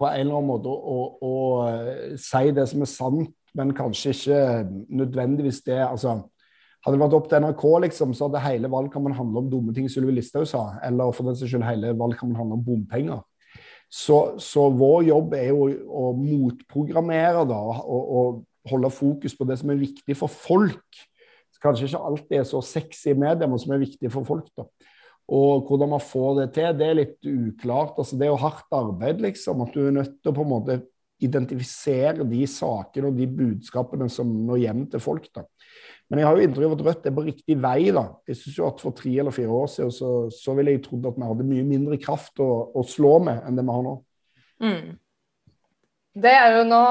på 0.00 0.08
en 0.08 0.22
eller 0.22 0.38
annen 0.38 0.48
måte 0.48 0.72
å, 0.72 0.96
å, 0.96 1.02
å 1.24 2.16
si 2.20 2.48
det 2.56 2.66
som 2.68 2.84
er 2.84 2.90
sant, 2.90 3.36
men 3.56 3.76
kanskje 3.76 4.12
ikke 4.12 4.40
nødvendigvis 4.92 5.62
det. 5.68 5.78
altså 5.84 6.18
hadde 6.86 6.94
det 6.94 7.02
vært 7.02 7.14
opp 7.18 7.24
til 7.26 7.42
NRK, 7.42 7.62
liksom, 7.82 8.12
så 8.14 8.28
hadde 8.28 8.44
hele 8.44 8.68
valgkampen 8.70 9.14
handla 9.16 9.40
om 9.42 9.48
dumme 9.50 9.72
ting 9.74 9.88
Sylvi 9.90 10.12
Listhaug 10.14 10.46
sa. 10.46 10.68
Eller 10.86 11.10
for 11.10 11.26
den 11.26 11.34
saks 11.34 11.50
skyld 11.50 11.66
hele 11.66 11.90
valgkampen 11.98 12.38
handla 12.38 12.54
om 12.54 12.62
bompenger. 12.62 13.24
Så, 13.90 14.38
så, 14.42 14.68
vår 14.70 15.08
jobb 15.08 15.34
er 15.38 15.50
jo 15.50 15.66
å 15.66 16.12
motprogrammere 16.18 17.42
da, 17.50 17.58
og, 17.82 18.14
og 18.20 18.70
holde 18.70 18.90
fokus 18.94 19.34
på 19.34 19.46
det 19.50 19.58
som 19.58 19.74
er 19.74 19.82
viktig 19.82 20.14
for 20.18 20.30
folk. 20.30 21.02
Kanskje 21.62 21.88
ikke 21.88 22.06
alltid 22.06 22.38
er 22.38 22.46
så 22.46 22.60
sexy 22.62 23.10
i 23.10 23.18
media, 23.18 23.48
men 23.50 23.58
som 23.58 23.74
er 23.74 23.82
viktig 23.82 24.10
for 24.14 24.26
folk. 24.28 24.46
da. 24.54 24.66
Og 25.26 25.66
hvordan 25.66 25.90
man 25.90 26.02
får 26.02 26.36
det 26.38 26.48
til, 26.54 26.74
det 26.78 26.86
er 26.86 27.00
litt 27.00 27.26
uklart. 27.26 27.96
altså 27.98 28.18
Det 28.18 28.28
er 28.28 28.30
jo 28.30 28.42
hardt 28.44 28.76
arbeid, 28.78 29.24
liksom. 29.24 29.64
At 29.64 29.74
du 29.74 29.88
er 29.88 29.96
nødt 29.96 30.20
til 30.20 30.30
å 30.30 30.36
på 30.36 30.46
en 30.46 30.52
måte 30.52 30.78
identifisere 31.22 32.26
de 32.28 32.44
sakene 32.46 33.10
og 33.10 33.18
de 33.18 33.26
budskapene 33.26 34.06
som 34.12 34.30
når 34.46 34.62
hjem 34.62 34.86
til 34.92 35.02
folk. 35.02 35.26
da. 35.34 35.46
Men 36.06 36.20
jeg 36.20 36.28
har 36.28 36.38
jo 36.38 36.46
inntrykk 36.46 36.68
av 36.68 36.74
at 36.76 36.84
Rødt 36.86 37.08
er 37.08 37.14
på 37.16 37.24
riktig 37.26 37.56
vei. 37.62 37.80
da. 37.94 38.04
Jeg 38.28 38.38
synes 38.38 38.58
jo 38.60 38.66
at 38.68 38.82
For 38.82 38.94
tre 38.94 39.14
eller 39.22 39.34
fire 39.34 39.56
år 39.62 39.72
siden 39.72 39.94
så, 39.94 40.10
så 40.30 40.54
ville 40.54 40.76
jeg 40.76 40.84
trodd 40.84 41.08
at 41.10 41.18
vi 41.18 41.30
hadde 41.30 41.48
mye 41.48 41.64
mindre 41.66 41.98
kraft 42.02 42.42
å, 42.42 42.50
å, 42.74 42.84
slå 42.86 43.16
med 43.26 43.42
enn 43.42 43.58
det 43.58 43.64
vi 43.66 43.74
har 43.74 43.82
nå. 43.86 43.96
Mm. 44.62 44.84
Det 46.16 46.32
er 46.32 46.54
jo 46.54 46.62
Nå 46.68 46.84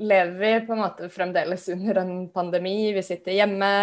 lever 0.00 0.38
vi 0.40 0.54
på 0.66 0.74
en 0.74 0.82
måte 0.82 1.10
fremdeles 1.12 1.68
under 1.74 2.00
en 2.02 2.16
pandemi. 2.32 2.78
Vi 2.96 3.04
sitter 3.04 3.36
hjemme. 3.36 3.74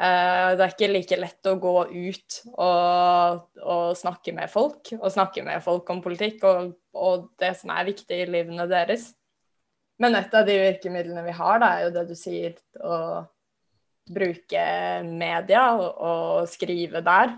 Eh, 0.00 0.48
det 0.56 0.64
er 0.64 0.72
ikke 0.72 0.90
like 0.90 1.20
lett 1.20 1.52
å 1.52 1.54
gå 1.60 1.76
ut 1.92 2.40
og, 2.56 3.46
og, 3.62 3.84
snakke 3.96 4.34
med 4.36 4.50
folk, 4.52 4.90
og 4.98 5.12
snakke 5.12 5.44
med 5.44 5.62
folk 5.64 5.88
om 5.92 6.02
politikk 6.04 6.42
og, 6.44 6.74
og 6.92 7.30
det 7.40 7.54
som 7.60 7.72
er 7.72 7.88
viktig 7.88 8.18
i 8.24 8.26
livene 8.28 8.66
deres. 8.68 9.12
Men 10.02 10.18
et 10.18 10.34
av 10.36 10.44
de 10.44 10.58
virkemidlene 10.60 11.22
vi 11.24 11.32
har, 11.36 11.62
da, 11.62 11.70
er 11.72 11.86
jo 11.86 11.94
det 11.94 12.04
du 12.10 12.16
sier. 12.18 12.58
å 12.80 13.24
bruke 14.06 14.64
media 15.06 15.68
og, 15.74 15.88
og, 15.96 16.48
skrive 16.50 17.02
der. 17.04 17.34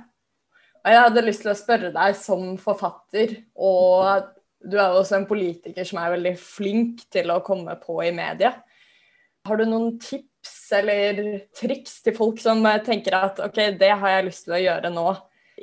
Og 0.85 0.93
jeg 0.93 1.05
hadde 1.05 1.25
lyst 1.27 1.45
til 1.45 1.53
å 1.53 1.59
spørre 1.59 1.93
deg 1.95 2.17
som 2.17 2.53
forfatter, 2.61 3.35
og 3.59 4.29
du 4.59 4.79
er 4.79 4.95
også 4.95 5.19
en 5.19 5.29
politiker 5.29 5.87
som 5.87 6.01
er 6.03 6.15
veldig 6.17 6.35
flink 6.41 7.05
til 7.13 7.31
å 7.33 7.43
komme 7.47 7.77
på 7.83 8.01
i 8.07 8.13
media. 8.15 8.55
Har 9.47 9.61
du 9.61 9.67
noen 9.69 9.97
tips 10.03 10.55
eller 10.79 11.23
triks 11.57 12.01
til 12.05 12.17
folk 12.17 12.41
som 12.43 12.65
tenker 12.85 13.17
at 13.19 13.41
OK, 13.45 13.61
det 13.79 13.93
har 14.01 14.17
jeg 14.17 14.29
lyst 14.29 14.47
til 14.47 14.57
å 14.59 14.65
gjøre 14.65 14.93
nå, 14.93 15.07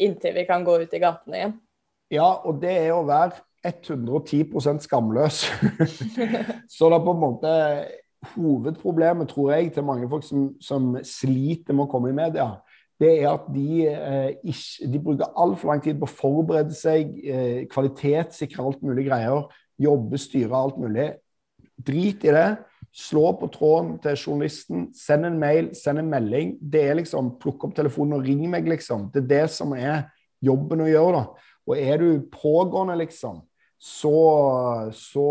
inntil 0.05 0.35
vi 0.35 0.45
kan 0.47 0.65
gå 0.67 0.79
ut 0.83 0.95
i 0.95 1.01
gatene 1.01 1.41
igjen? 1.41 1.59
Ja, 2.13 2.29
og 2.45 2.59
det 2.61 2.73
er 2.85 2.93
å 2.93 3.05
være 3.07 3.41
110% 3.65 4.83
skamløs. 4.85 5.45
Så 6.75 6.89
er 6.89 7.01
på 7.01 7.15
en 7.15 7.21
måte 7.21 7.53
hovedproblemet, 8.33 9.29
tror 9.29 9.51
jeg, 9.53 9.73
til 9.73 9.85
mange 9.87 10.09
folk 10.09 10.25
som, 10.25 10.47
som, 10.61 10.93
sliter 11.03 11.75
med 11.75 11.85
å 11.85 11.91
komme 11.91 12.11
i 12.11 12.17
media, 12.17 12.49
det 13.01 13.11
er 13.19 13.29
at 13.33 13.47
de, 13.51 13.87
eh, 13.91 14.29
ikke, 14.47 14.87
de 14.93 15.01
bruker 15.03 15.33
altfor 15.35 15.71
lang 15.71 15.83
tid 15.83 15.99
på 15.99 16.07
å 16.07 16.15
forberede 16.15 16.75
seg, 16.75 17.11
eh, 17.27 17.65
kvalitetssikre 17.71 18.63
alt 18.63 18.83
mulig 18.85 19.09
greier, 19.09 19.49
jobbe, 19.81 20.19
styre 20.21 20.55
alt 20.55 20.77
mulig. 20.79 21.09
Drit 21.75 22.23
i 22.23 22.31
det. 22.31 22.47
Slå 22.95 23.33
på 23.35 23.49
tråden 23.51 23.97
til 23.99 24.15
journalisten, 24.15 24.85
send 24.95 25.27
en 25.27 25.39
mail, 25.39 25.73
send 25.75 25.99
en 25.99 26.11
melding. 26.13 26.53
Det 26.61 26.85
er 26.87 26.95
liksom 27.01 27.33
plukk 27.41 27.65
opp 27.67 27.73
telefonen 27.75 28.21
og 28.21 28.23
ring 28.23 28.45
meg, 28.47 28.69
liksom. 28.71 29.09
Det 29.11 29.25
er 29.25 29.31
det 29.33 29.49
som 29.51 29.73
er 29.75 30.05
jobben 30.39 30.85
å 30.85 30.87
gjøre, 30.87 31.19
da. 31.19 31.51
Og 31.67 31.81
er 31.81 31.99
du 31.99 32.07
pågående, 32.31 32.95
liksom, 33.03 33.41
så, 33.79 34.89
så 34.95 35.27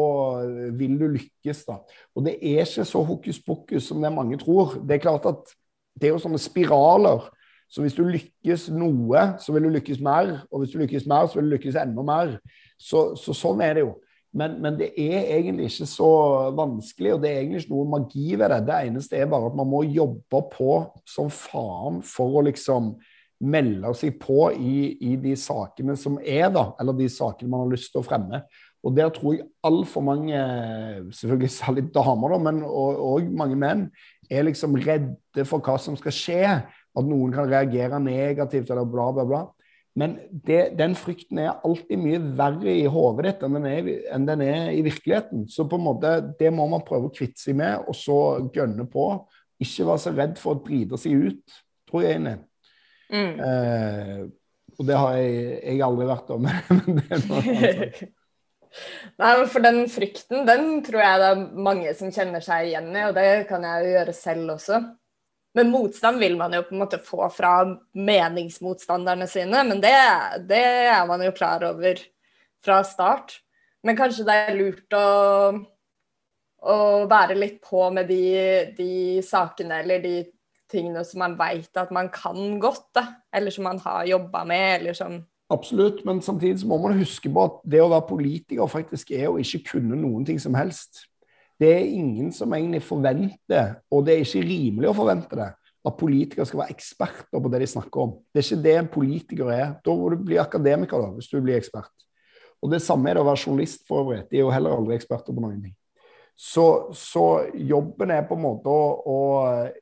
vil 0.76 0.98
du 1.00 1.06
lykkes, 1.16 1.64
da. 1.68 1.80
Og 2.14 2.26
det 2.26 2.36
er 2.38 2.66
ikke 2.66 2.86
så 2.86 3.02
hokus 3.02 3.40
pokus 3.42 3.88
som 3.88 4.02
det 4.02 4.12
mange 4.14 4.38
tror. 4.38 4.76
Det 4.84 4.98
er 4.98 5.04
klart 5.06 5.26
at 5.30 5.54
det 6.00 6.08
er 6.08 6.14
jo 6.14 6.22
sånne 6.22 6.40
spiraler. 6.42 7.28
Så 7.70 7.82
hvis 7.82 7.96
du 7.96 8.04
lykkes 8.06 8.68
noe, 8.74 9.22
så 9.42 9.54
vil 9.54 9.66
du 9.66 9.72
lykkes 9.74 10.00
mer. 10.04 10.36
Og 10.52 10.62
hvis 10.62 10.74
du 10.74 10.78
lykkes 10.82 11.08
mer, 11.10 11.26
så 11.26 11.40
vil 11.40 11.48
du 11.48 11.56
lykkes 11.56 11.78
enda 11.80 12.04
mer. 12.06 12.36
Så, 12.78 13.14
så 13.18 13.34
sånn 13.34 13.62
er 13.64 13.78
det 13.78 13.86
jo. 13.86 13.94
Men, 14.34 14.56
men, 14.62 14.76
det 14.78 14.90
er 14.98 15.28
egentlig 15.36 15.68
ikke 15.70 15.86
så 15.86 16.10
vanskelig, 16.58 17.12
og 17.14 17.20
det 17.22 17.30
er 17.30 17.42
egentlig 17.42 17.60
ikke 17.62 17.74
noe 17.74 17.90
magi 17.92 18.32
ved 18.34 18.50
det. 18.50 18.60
Det 18.66 18.78
eneste 18.88 19.18
er 19.18 19.28
bare 19.30 19.50
at 19.50 19.58
man 19.58 19.70
må 19.70 19.84
jobbe 19.86 20.40
på 20.50 20.70
som 21.06 21.30
faen 21.30 22.00
for 22.06 22.40
å 22.40 22.42
liksom 22.48 22.96
melde 23.44 23.90
seg 23.98 24.18
på 24.20 24.48
i, 24.56 24.94
i 25.12 25.14
de 25.20 25.34
sakene 25.38 25.96
som 26.00 26.18
er, 26.20 26.48
da. 26.54 26.70
Eller 26.80 26.96
de 26.98 27.08
sakene 27.12 27.50
man 27.52 27.66
har 27.66 27.74
lyst 27.74 27.92
til 27.92 28.02
å 28.02 28.06
fremme. 28.06 28.44
Og 28.84 28.92
der 28.96 29.08
tror 29.14 29.36
jeg 29.36 29.46
altfor 29.64 30.04
mange, 30.04 30.38
selvfølgelig 31.16 31.50
særlig 31.54 31.86
damer, 31.94 32.34
da, 32.34 32.40
men 32.50 32.62
òg 32.64 33.30
mange 33.32 33.56
menn, 33.56 33.86
er 34.30 34.44
liksom 34.44 34.76
redde 34.80 35.44
for 35.48 35.64
hva 35.64 35.78
som 35.80 35.96
skal 35.96 36.14
skje. 36.14 36.40
At 36.94 37.06
noen 37.08 37.32
kan 37.34 37.48
reagere 37.50 37.98
negativt 38.02 38.70
eller 38.70 38.86
bla, 38.86 39.08
bla, 39.14 39.24
bla. 39.28 39.44
Men 39.98 40.16
det, 40.46 40.74
den 40.78 40.96
frykten 40.98 41.38
er 41.38 41.60
alltid 41.64 42.00
mye 42.02 42.20
verre 42.38 42.72
i 42.74 42.86
hodet 42.90 43.28
ditt 43.28 43.44
enn 43.46 43.58
den, 43.60 43.66
er, 43.70 43.90
enn 44.14 44.26
den, 44.26 44.42
er, 44.42 44.72
i 44.74 44.82
virkeligheten. 44.82 45.46
Så 45.50 45.68
på 45.70 45.78
en 45.78 45.86
måte, 45.86 46.16
det 46.40 46.50
må 46.54 46.66
man 46.70 46.82
prøve 46.86 47.08
å 47.08 47.14
kvitte 47.14 47.38
seg 47.40 47.58
med, 47.60 47.86
og 47.86 47.94
så 47.98 48.18
gønne 48.54 48.88
på. 48.90 49.06
Ikke 49.62 49.86
være 49.86 50.02
så 50.02 50.14
redd 50.14 50.40
for 50.42 50.56
å 50.56 50.64
drite 50.66 50.98
seg 50.98 51.28
ut, 51.28 51.60
tror 51.88 52.04
jeg 52.04 52.18
egentlig. 52.18 52.40
Mm. 53.12 53.40
Eh, 53.44 54.20
og 54.74 54.88
det 54.88 54.98
har 54.98 55.16
jeg, 55.20 55.56
jeg 55.62 55.82
aldri 55.86 56.10
vært 56.10 56.34
om. 56.34 56.50
men 56.70 57.00
det 57.00 57.06
er 57.08 57.24
noe 57.28 57.42
annet. 57.44 58.04
Nei, 59.22 59.30
For 59.46 59.62
den 59.62 59.84
frykten, 59.90 60.42
den 60.48 60.80
tror 60.82 61.02
jeg 61.04 61.20
det 61.22 61.30
er 61.30 61.42
mange 61.68 61.92
som 61.94 62.10
kjenner 62.14 62.42
seg 62.42 62.72
igjen 62.72 62.90
i, 62.90 63.04
og 63.06 63.14
det 63.14 63.44
kan 63.50 63.62
jeg 63.62 63.84
jo 63.84 63.92
gjøre 63.94 64.14
selv 64.16 64.54
også. 64.56 64.80
Men 65.54 65.70
motstand 65.70 66.18
vil 66.18 66.34
man 66.38 66.56
jo 66.56 66.64
på 66.66 66.74
en 66.74 66.82
måte 66.82 66.98
få 66.98 67.28
fra 67.30 67.52
meningsmotstanderne 67.94 69.28
sine, 69.30 69.62
men 69.68 69.78
det, 69.82 69.94
det 70.50 70.64
er 70.90 71.04
man 71.06 71.22
jo 71.22 71.30
klar 71.36 71.62
over 71.68 72.00
fra 72.64 72.80
start. 72.86 73.36
Men 73.86 73.98
kanskje 73.98 74.26
det 74.26 74.34
er 74.34 74.58
lurt 74.58 74.96
å, 74.96 75.06
å 76.64 76.76
være 77.10 77.36
litt 77.38 77.60
på 77.62 77.84
med 77.94 78.08
de, 78.10 78.24
de, 78.74 78.90
sakene 79.22 79.82
eller 79.84 80.02
de 80.02 80.16
tingene 80.70 81.04
som 81.06 81.22
man 81.24 81.36
veit 81.38 81.76
at 81.80 81.92
man 81.94 82.10
kan 82.12 82.58
godt, 82.62 82.86
da. 82.96 83.06
Eller 83.34 83.54
som 83.54 83.66
man 83.68 83.80
har 83.84 84.04
jobba 84.08 84.44
med, 84.48 84.80
eller 84.80 84.96
som 84.98 85.22
Absolutt, 85.52 86.00
men 86.08 86.22
samtidig 86.24 86.62
så 86.62 86.66
må 86.66 86.78
man 86.80 86.96
huske 86.98 87.28
på 87.28 87.42
at 87.44 87.58
det 87.68 87.82
å 87.84 87.90
være 87.92 88.08
politiker 88.08 88.70
faktisk 88.70 89.10
er 89.12 89.28
å 89.28 89.36
ikke 89.38 89.74
kunne 89.74 89.98
noen 90.00 90.24
ting 90.24 90.38
som 90.40 90.56
helst. 90.56 91.04
Det 91.60 91.68
er 91.68 91.84
ingen 91.84 92.32
som 92.34 92.52
egentlig 92.56 92.80
forventer, 92.82 93.76
og 93.92 94.06
det 94.06 94.14
er 94.14 94.24
ikke 94.24 94.46
rimelig 94.48 94.88
å 94.90 94.96
forvente 94.96 95.38
det, 95.38 95.50
at 95.84 95.98
politikere 96.00 96.48
skal 96.48 96.62
være 96.62 96.74
eksperter 96.74 97.44
på 97.44 97.52
det 97.52 97.60
de 97.60 97.68
snakker 97.74 98.06
om. 98.06 98.16
Det 98.32 98.40
er 98.40 98.48
ikke 98.48 98.64
det 98.64 98.74
en 98.78 98.90
politiker 98.96 99.52
er. 99.52 99.76
Da 99.84 99.94
må 99.94 100.08
du 100.10 100.24
bli 100.24 100.40
akademiker, 100.40 101.04
da, 101.04 101.12
hvis 101.14 101.28
du 101.28 101.36
blir 101.44 101.60
ekspert. 101.60 101.92
Og 102.64 102.72
det 102.72 102.80
samme 102.80 103.10
er 103.10 103.18
det 103.18 103.22
å 103.22 103.28
være 103.28 103.44
journalist, 103.44 103.84
for 103.86 104.00
øvrig. 104.00 104.24
De 104.30 104.40
er 104.40 104.46
jo 104.46 104.52
heller 104.54 104.74
aldri 104.74 104.96
eksperter 104.96 105.36
på 105.36 105.44
noen 105.44 105.60
ting. 105.60 105.76
Så, 106.34 106.90
så, 106.98 107.24
jobben 107.54 108.10
er 108.10 108.24
på 108.26 108.34
en 108.34 108.42
måte 108.42 108.70
å, 108.70 108.86
å 109.06 109.18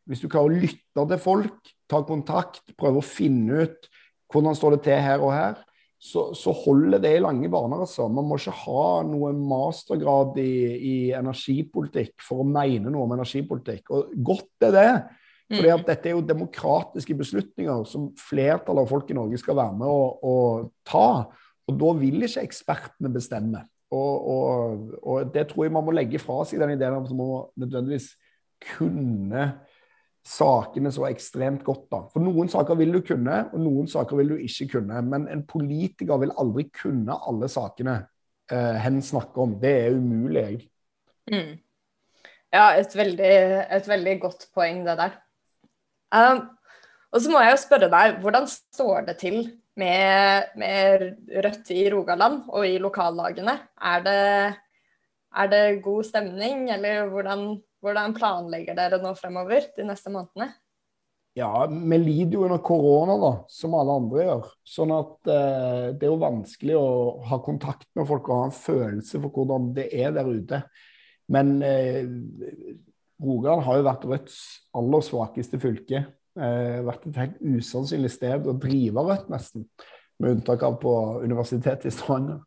Hvis 0.05 0.21
du 0.21 0.29
klarer 0.29 0.53
å 0.53 0.63
lytte 0.63 1.07
til 1.09 1.21
folk, 1.21 1.73
ta 1.89 2.03
kontakt, 2.05 2.75
prøve 2.77 3.01
å 3.01 3.07
finne 3.07 3.65
ut 3.65 3.89
hvordan 4.33 4.57
står 4.57 4.77
det 4.77 4.85
til 4.87 5.01
her 5.05 5.21
og 5.25 5.33
her, 5.35 5.57
så, 6.03 6.33
så, 6.35 6.51
holder 6.65 6.99
det 6.99 7.13
i 7.15 7.23
lange 7.23 7.47
baner. 7.53 7.85
altså. 7.85 8.09
Man 8.11 8.27
må 8.27 8.39
ikke 8.39 8.55
ha 8.65 8.87
noe 9.07 9.31
mastergrad 9.39 10.39
i, 10.43 10.55
i, 10.75 10.95
energipolitikk 11.15 12.25
for 12.27 12.43
å 12.43 12.47
mene 12.49 12.91
noe 12.91 13.07
om 13.07 13.15
energipolitikk. 13.15 13.93
Og 13.95 14.15
godt 14.25 14.67
er 14.67 14.75
det. 14.75 14.89
fordi 15.53 15.69
mm. 15.69 15.77
at 15.77 15.93
dette 15.93 16.11
er 16.11 16.17
jo 16.17 16.25
demokratiske 16.27 17.17
beslutninger 17.21 17.85
som 17.87 18.09
flertallet 18.19 18.83
av 18.83 18.91
folk 18.91 19.13
i 19.13 19.19
Norge 19.21 19.39
skal 19.39 19.61
være 19.61 19.79
med 19.79 19.93
å, 19.93 20.03
å 20.27 20.35
ta. 20.89 21.07
Og 21.71 21.79
da 21.79 21.95
vil 22.01 22.27
ikke 22.27 22.49
ekspertene 22.49 23.13
bestemme. 23.13 23.63
Og, 23.93 24.29
og, 24.33 24.85
og, 25.03 25.33
det 25.35 25.47
tror 25.51 25.67
jeg 25.67 25.75
man 25.75 25.85
må 25.85 25.95
legge 25.95 26.21
fra 26.23 26.41
seg, 26.49 26.63
den 26.63 26.75
ideen 26.77 26.97
om 26.97 27.05
at 27.05 27.15
man 27.17 27.51
nødvendigvis 27.61 28.13
kunne 28.73 29.47
sakene 30.23 30.93
så 30.95 31.09
ekstremt 31.11 31.65
godt. 31.67 31.89
da. 31.91 32.05
For 32.13 32.23
noen 32.23 32.51
saker 32.51 32.79
vil 32.79 32.95
du 32.95 33.01
kunne, 33.05 33.43
og 33.53 33.61
noen 33.61 33.91
saker 33.91 34.21
vil 34.21 34.35
du 34.35 34.37
ikke 34.47 34.69
kunne. 34.77 35.03
Men 35.09 35.27
en 35.33 35.45
politiker 35.49 36.21
vil 36.23 36.35
aldri 36.39 36.69
kunne 36.79 37.19
alle 37.29 37.51
sakene 37.53 37.99
eh, 38.53 38.79
hen 38.85 39.03
snakker 39.03 39.45
om. 39.45 39.59
Det 39.61 39.75
er 39.83 39.99
umulig. 39.99 40.63
Mm. 41.31 41.59
Ja, 42.53 42.67
et 42.77 42.95
veldig, 42.97 43.35
et 43.73 43.89
veldig, 43.89 44.17
godt 44.21 44.49
poeng, 44.55 44.83
det 44.87 44.99
der. 45.01 45.19
Um, 46.13 46.43
og 47.13 47.21
så 47.21 47.33
må 47.33 47.43
jeg 47.45 47.55
jo 47.55 47.63
spørre 47.63 47.91
deg, 47.93 48.21
hvordan 48.25 48.49
står 48.51 49.09
det 49.11 49.19
til 49.21 49.43
med, 49.79 50.53
med 50.61 51.05
Rødt 51.45 51.71
i 51.75 51.85
Rogaland 51.93 52.47
og 52.49 52.65
i 52.69 52.79
lokallagene? 52.81 53.59
Er 53.93 54.07
det, 54.07 54.23
er 55.37 55.53
det 55.53 55.67
god 55.85 56.09
stemning, 56.09 56.67
eller 56.73 57.07
hvordan 57.13 57.53
hvordan 57.83 58.15
planlegger 58.15 58.77
dere 58.79 59.01
nå 59.03 59.15
fremover 59.19 59.67
de 59.77 59.87
neste 59.87 60.13
månedene? 60.13 60.53
Ja, 61.35 61.65
vi 61.67 61.97
lider 61.99 62.37
jo 62.37 62.45
under 62.45 62.61
korona, 62.63 63.15
da, 63.19 63.31
som 63.51 63.75
alle 63.75 63.95
andre 63.97 64.25
gjør. 64.27 64.49
Sånn 64.69 64.93
at 64.95 65.31
eh, 65.33 65.87
det 65.97 66.07
er 66.07 66.11
jo 66.13 66.21
vanskelig 66.21 66.77
å 66.77 66.89
ha 67.31 67.39
kontakt 67.43 67.89
med 67.97 68.07
folk 68.11 68.29
og 68.29 68.37
ha 68.37 68.49
en 68.51 68.55
følelse 68.57 69.21
for 69.23 69.33
hvordan 69.33 69.71
det 69.79 69.89
er 69.97 70.13
der 70.15 70.29
ute. 70.29 70.61
Men 71.33 71.55
eh, 71.65 72.05
Rogaland 73.23 73.65
har 73.65 73.81
jo 73.81 73.87
vært 73.89 74.05
Rødts 74.11 74.37
aller 74.77 75.07
svakeste 75.09 75.63
fylke. 75.63 76.05
Eh, 76.33 76.79
vært 76.87 77.05
et 77.11 77.19
helt 77.21 77.41
usannsynlig 77.45 78.09
sted 78.15 78.47
å 78.49 78.57
drive 78.57 79.05
Rødt, 79.05 79.29
nesten. 79.33 79.67
Med 80.23 80.39
unntak 80.39 80.63
av 80.65 80.79
på 80.81 80.93
Universitetet 81.25 81.91
i 81.91 81.93
Stavanger. 81.93 82.41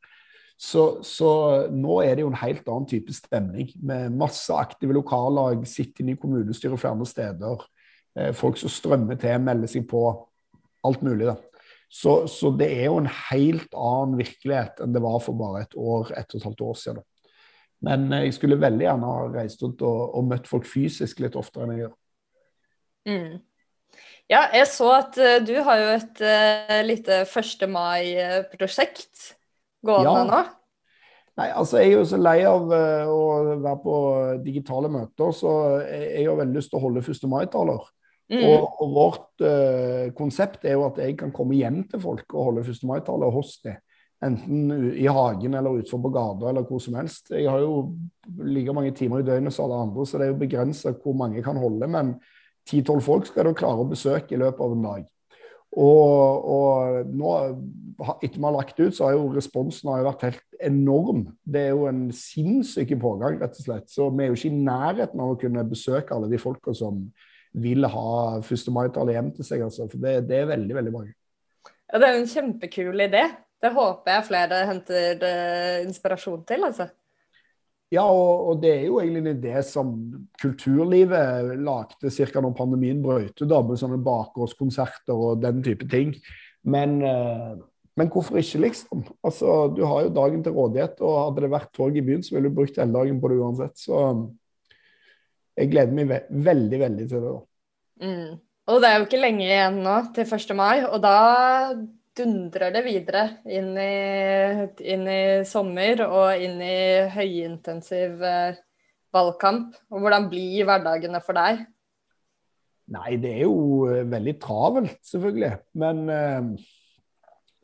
Så, 0.57 1.03
så, 1.03 1.29
nå 1.67 1.99
er 2.01 2.15
det 2.15 2.23
jo 2.23 2.29
en 2.31 2.39
helt 2.39 2.67
annen 2.71 2.87
type 2.87 3.11
stemning, 3.13 3.73
med 3.83 4.13
masse 4.15 4.55
aktive 4.55 4.95
lokallag, 4.95 5.65
sitter 5.67 6.07
i 6.07 6.15
kommunestyret 6.15 6.79
flere 6.79 7.07
steder. 7.09 7.65
Eh, 8.15 8.31
folk 8.33 8.57
som 8.57 8.71
strømmer 8.71 9.19
til, 9.19 9.35
melder 9.43 9.69
seg 9.69 9.85
på. 9.91 10.05
Alt 10.85 11.03
mulig, 11.03 11.27
da. 11.27 11.35
Så, 11.91 12.23
så, 12.31 12.49
det 12.57 12.71
er 12.73 12.87
jo 12.87 13.01
en 13.01 13.11
helt 13.29 13.75
annen 13.77 14.15
virkelighet 14.19 14.81
enn 14.83 14.95
det 14.95 15.03
var 15.03 15.19
for 15.23 15.37
bare 15.37 15.65
et 15.65 15.75
år, 15.77 16.09
ett 16.17 16.33
og 16.33 16.39
et 16.39 16.47
halvt 16.47 16.63
år 16.65 16.79
siden. 16.81 17.05
Men 17.85 18.07
eh, 18.13 18.25
jeg 18.29 18.39
skulle 18.39 18.61
veldig 18.61 18.87
gjerne 18.87 19.11
ha 19.11 19.27
reist 19.35 19.61
rundt 19.61 19.83
og, 19.85 19.99
og 20.17 20.31
møtt 20.31 20.49
folk 20.49 20.65
fysisk 20.69 21.21
litt 21.21 21.37
oftere 21.37 21.67
enn 21.67 21.75
jeg 21.75 21.83
gjør. 21.83 21.93
Mm. 23.05 23.35
Ja, 24.31 24.47
jeg 24.55 24.67
så 24.71 24.91
at 24.97 25.17
uh, 25.21 25.37
du 25.45 25.53
har 25.67 25.81
jo 25.81 25.89
et 25.95 26.21
uh, 26.25 26.77
lite 26.85 27.23
1. 27.25 27.65
mai-prosjekt 27.69 29.31
gående 29.85 30.13
ja. 30.21 30.29
nå? 30.29 30.43
Nei, 31.35 31.49
altså 31.51 31.81
Jeg 31.81 31.91
er 31.91 31.97
jo 31.97 32.05
så 32.07 32.17
lei 32.21 32.37
av 32.47 32.69
uh, 32.71 33.11
å 33.11 33.23
være 33.59 33.79
på 33.83 33.97
digitale 34.45 34.89
møter, 34.91 35.33
så 35.35 35.51
jeg, 35.83 36.07
jeg 36.21 36.29
har 36.29 36.39
veldig 36.39 36.57
lyst 36.57 36.71
til 36.71 36.79
å 36.79 36.85
holde 36.87 37.03
1. 37.03 37.27
mai-taler. 37.31 37.83
Mm. 38.31 38.41
Og, 38.41 38.79
og, 38.81 38.93
vårt 38.95 39.43
uh, 39.45 40.13
konsept 40.17 40.63
er 40.65 40.79
jo 40.79 40.87
at 40.87 40.97
jeg 41.03 41.17
kan 41.19 41.33
komme 41.35 41.57
hjem 41.59 41.83
til 41.91 42.01
folk 42.01 42.33
og 42.33 42.49
holde 42.49 42.63
1. 42.65 42.87
mai-taler 42.89 43.35
hos 43.35 43.59
dem. 43.65 43.77
Enten 44.23 44.71
i 44.95 45.05
hagen 45.11 45.53
eller 45.59 45.81
utenfor 45.81 45.99
på 46.01 46.09
gata 46.15 46.47
eller 46.49 46.63
hvor 46.65 46.79
som 46.81 46.95
helst. 46.97 47.29
Jeg 47.35 47.49
har 47.51 47.59
jo 47.61 47.91
like 48.47 48.73
mange 48.73 48.93
timer 48.95 49.21
i 49.21 49.27
døgnet 49.27 49.53
som 49.53 49.67
alle 49.67 49.81
andre, 49.85 50.05
så 50.07 50.17
det 50.17 50.25
er 50.25 50.31
jo 50.31 50.39
begrensa 50.39 50.95
hvor 51.03 51.17
mange 51.19 51.43
kan 51.45 51.59
holde. 51.59 51.89
Men 51.91 52.15
10-12 52.69 53.03
folk 53.05 53.27
skal 53.29 53.49
du 53.49 53.57
klare 53.57 53.83
å 53.83 53.89
besøke 53.89 54.35
i 54.35 54.41
løpet 54.41 54.63
av 54.65 54.73
en 54.73 54.87
dag. 54.87 55.03
Og, 55.75 56.45
og, 56.55 57.09
nå, 57.11 57.31
etter 58.23 58.37
vi 58.37 58.45
har 58.45 58.55
lagt 58.55 58.77
ut, 58.79 58.95
så 58.95 59.09
har 59.09 59.17
jo 59.17 59.27
responsen 59.35 59.91
har 59.91 60.01
jo 60.01 60.07
vært 60.07 60.25
helt 60.29 60.59
enorm. 60.63 61.25
Det 61.43 61.65
er 61.67 61.73
jo 61.75 61.87
en 61.89 62.05
sinnssyk 62.15 62.93
pågang, 63.01 63.41
rett 63.41 63.59
og 63.59 63.67
slett. 63.67 63.89
Så 63.91 64.07
vi 64.13 64.23
er 64.23 64.31
jo 64.31 64.39
ikke 64.39 64.53
i 64.53 64.65
nærheten 64.69 65.23
av 65.23 65.33
å 65.33 65.39
kunne 65.39 65.65
besøke 65.67 66.15
alle 66.15 66.31
de 66.31 66.39
folka 66.39 66.73
som 66.75 67.03
vil 67.55 67.87
ha 67.87 68.15
1. 68.39 68.67
mai-tallet 68.75 69.17
hjem 69.17 69.31
til 69.35 69.47
seg. 69.47 69.65
Altså. 69.67 69.89
For 69.91 69.99
det, 69.99 70.21
det, 70.29 70.41
er 70.41 70.53
veldig, 70.53 70.77
veldig 70.79 70.95
mange. 70.95 71.15
Ja, 71.91 71.99
Det 71.99 72.07
er 72.07 72.15
jo 72.15 72.23
en 72.23 72.31
kjempekul 72.31 73.07
idé. 73.09 73.25
Det 73.63 73.71
håper 73.75 74.15
jeg 74.15 74.27
flere 74.29 74.61
henter 74.69 75.23
uh, 75.23 75.83
inspirasjon 75.83 76.43
til, 76.47 76.67
altså. 76.67 76.87
Ja, 77.93 78.03
og, 78.09 78.47
og, 78.49 78.61
det 78.63 78.71
er 78.71 78.87
jo 78.87 78.97
egentlig 78.99 79.21
en 79.21 79.37
idé 79.37 79.61
som 79.63 79.91
kulturlivet 80.41 81.53
lagde 81.61 82.09
ca. 82.09 82.41
når 82.41 82.55
pandemien 82.57 83.03
brøt 83.03 83.43
ut, 83.43 83.53
med 83.67 83.79
sånne 83.79 84.01
bakgårdskonserter 84.03 85.13
og 85.13 85.43
den 85.43 85.61
type 85.63 85.87
ting. 85.91 86.15
Men, 86.65 86.97
eh, 87.05 87.51
men, 87.95 88.09
hvorfor 88.09 88.41
ikke, 88.41 88.63
liksom? 88.65 89.05
Altså, 89.23 89.67
Du 89.75 89.83
har 89.85 90.01
jo 90.03 90.15
dagen 90.15 90.43
til 90.43 90.57
rådighet, 90.57 91.01
og 91.01 91.19
hadde 91.21 91.45
det 91.45 91.51
vært 91.53 91.73
tog 91.77 91.97
i 91.97 92.01
byen, 92.01 92.23
så 92.23 92.35
ville 92.35 92.49
du 92.49 92.57
brukt 92.57 92.81
hele 92.81 92.93
dagen 92.93 93.21
på 93.21 93.29
det 93.31 93.37
uansett. 93.37 93.77
Så 93.77 94.01
jeg 95.55 95.71
gleder 95.71 95.93
meg 95.95 96.09
ve 96.09 96.19
veldig, 96.29 96.79
veldig 96.79 97.07
til 97.09 97.21
det. 97.21 97.35
da. 97.35 98.07
Mm. 98.07 98.39
Og 98.65 98.81
det 98.81 98.89
er 98.89 98.97
jo 98.97 99.05
ikke 99.05 99.21
lenge 99.21 99.45
igjen 99.45 99.77
nå 99.85 99.95
til 100.15 100.25
1. 100.25 100.55
mai, 100.57 100.83
og 100.89 100.97
da 101.03 101.17
dundrer 102.15 102.73
det 102.73 102.83
videre 102.85 103.23
inn 103.51 103.73
i, 103.79 104.67
inn 104.87 105.07
i 105.09 105.21
sommer 105.47 106.05
og 106.05 106.43
inn 106.43 106.61
i 106.63 106.77
høyintensiv 107.11 108.23
eh, 108.23 108.59
valgkamp. 109.15 109.75
Og 109.91 110.03
hvordan 110.03 110.29
blir 110.31 110.67
hverdagene 110.67 111.21
for 111.23 111.37
deg? 111.37 111.65
Nei, 112.95 113.17
det 113.21 113.33
er 113.33 113.43
jo 113.47 113.87
eh, 113.89 114.05
veldig 114.09 114.35
travelt, 114.41 114.99
selvfølgelig. 115.09 115.51
Men 115.81 116.05
eh, 116.13 116.49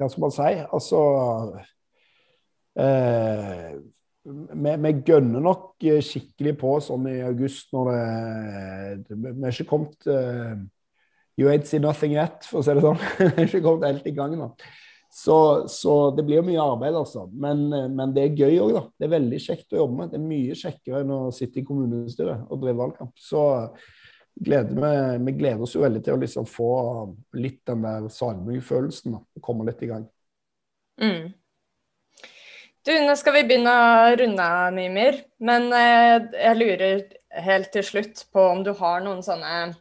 hva 0.01 0.09
skal 0.09 0.25
man 0.25 0.35
si? 0.35 0.51
Altså 0.65 1.01
eh, 2.81 3.71
vi, 4.25 4.75
vi 4.85 4.93
gønner 5.05 5.41
nok 5.47 5.87
skikkelig 6.05 6.55
på 6.61 6.75
sånn 6.83 7.07
i 7.09 7.19
august 7.25 7.71
når 7.73 7.91
det 9.07 9.17
Vi 9.17 9.31
er 9.31 9.55
ikke 9.55 9.69
kommet 9.71 10.09
eh, 10.09 10.59
You 11.41 11.49
ain't 11.49 11.65
seen 11.65 11.81
nothing 11.81 12.13
yet, 12.13 12.45
for 12.45 12.61
å 12.61 12.65
si 12.65 12.77
det 12.77 12.85
sånn. 12.85 13.01
det 13.17 13.33
er 13.33 13.47
ikke 13.47 13.63
kommet 13.65 13.89
helt 13.89 14.07
i 14.09 14.15
gang 14.15 14.37
nå. 14.37 14.51
Så, 15.11 15.67
så, 15.67 15.93
det 16.15 16.23
blir 16.23 16.43
mye 16.45 16.61
arbeid, 16.63 16.95
altså. 16.95 17.25
Men, 17.33 17.65
men 17.97 18.13
det 18.15 18.23
er 18.23 18.37
gøy 18.45 18.61
òg, 18.63 18.75
da. 18.77 18.83
Det 18.95 19.07
er 19.07 19.15
veldig 19.17 19.39
kjekt 19.43 19.73
å 19.75 19.81
jobbe 19.81 19.97
med. 19.97 20.13
Det 20.13 20.19
er 20.21 20.29
mye 20.29 20.59
kjekkere 20.61 21.01
enn 21.03 21.11
å 21.17 21.19
sitte 21.35 21.59
i 21.59 21.65
kommunestyret 21.67 22.45
og 22.47 22.61
drive 22.61 22.79
valgkamp. 22.79 23.11
Så 23.19 23.41
gleder 24.39 24.77
vi, 24.77 24.93
vi, 25.25 25.35
gleder 25.41 25.65
oss 25.65 25.75
jo 25.75 25.83
veldig 25.83 26.03
til 26.05 26.15
å 26.15 26.21
liksom 26.21 26.47
få 26.47 26.71
litt 27.35 27.59
den 27.67 27.83
der 27.83 28.07
Salmøy-følelsen. 28.13 29.19
Komme 29.43 29.67
litt 29.67 29.83
i 29.83 29.91
gang. 29.91 30.07
Mm. 31.01 31.33
Du, 32.87 32.93
nå 33.03 33.13
skal 33.19 33.35
vi 33.35 33.45
begynne 33.49 33.73
å 33.75 34.15
runde 34.17 34.47
av, 34.47 34.71
Mimir. 34.73 35.25
Men 35.43 35.67
eh, 35.75 36.31
jeg 36.39 36.57
lurer 36.61 37.03
helt 37.43 37.73
til 37.75 37.85
slutt 37.85 38.25
på 38.33 38.47
om 38.55 38.63
du 38.63 38.71
har 38.79 39.03
noen 39.03 39.19
sånne 39.25 39.73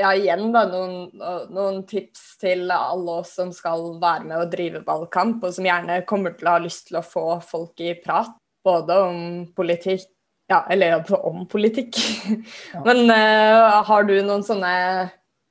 ja, 0.00 0.10
igjen 0.16 0.48
da, 0.54 0.64
noen, 0.70 1.10
noen, 1.52 1.82
tips 1.88 2.38
til 2.40 2.70
alle 2.72 3.18
oss 3.20 3.34
som 3.38 3.52
skal 3.54 3.98
være 4.00 4.26
med 4.26 4.38
og 4.38 4.50
drive 4.52 4.82
valgkamp, 4.86 5.44
og 5.44 5.54
som 5.54 5.68
gjerne 5.68 6.00
kommer 6.08 6.34
til 6.36 6.48
å 6.48 6.56
ha 6.56 6.64
lyst 6.64 6.88
til 6.88 7.00
å 7.00 7.04
få 7.06 7.26
folk 7.44 7.84
i 7.84 7.94
prat, 8.00 8.32
både 8.64 9.02
om 9.08 9.20
politikk 9.56 10.08
Ja, 10.50 10.64
eller 10.66 11.04
om 11.14 11.44
politikk. 11.46 11.94
Ja. 12.74 12.80
Men 12.82 13.04
uh, 13.06 13.84
har 13.86 14.02
du 14.08 14.16
noen 14.18 14.42
sånne 14.42 14.72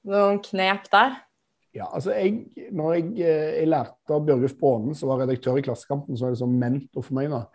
noen 0.09 0.41
knep 0.43 0.89
der? 0.91 1.15
Ja, 1.75 1.85
altså 1.93 2.15
jeg, 2.17 2.49
når 2.73 2.93
jeg, 2.97 3.05
eh, 3.21 3.49
jeg 3.61 3.69
lærte 3.69 4.15
av 4.15 4.23
Bjørgulf 4.25 4.55
Brånen, 4.57 4.95
som 4.97 5.11
var 5.11 5.21
redaktør 5.23 5.59
i 5.59 5.63
Klassekampen, 5.63 6.17
så 6.17 6.27
er 6.27 6.33
det 6.33 6.41
som 6.41 6.55
mentor 6.61 7.05
for 7.05 7.15
meg. 7.15 7.29
da. 7.29 7.45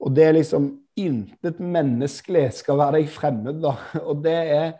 Og 0.00 0.14
det 0.16 0.28
er 0.28 0.38
liksom 0.38 0.70
Intet 1.00 1.60
menneskelig 1.64 2.50
skal 2.58 2.76
være 2.76 2.98
deg 2.98 3.06
fremmed, 3.08 3.62
da. 3.62 3.70
Og 4.10 4.18
det 4.24 4.34
er 4.36 4.74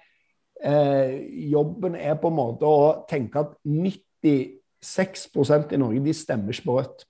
eh, 0.65 1.51
jobben 1.51 1.95
er 1.97 2.15
på 2.21 2.29
en 2.31 2.37
måte 2.37 2.67
å 2.67 3.05
tenke 3.11 3.39
at 3.43 3.51
96% 3.65 5.73
i 5.75 5.77
Norge 5.81 6.01
de 6.05 6.13
stemmer 6.17 6.53
ikke 6.55 6.69
på 6.69 6.77
Rødt. 6.79 7.01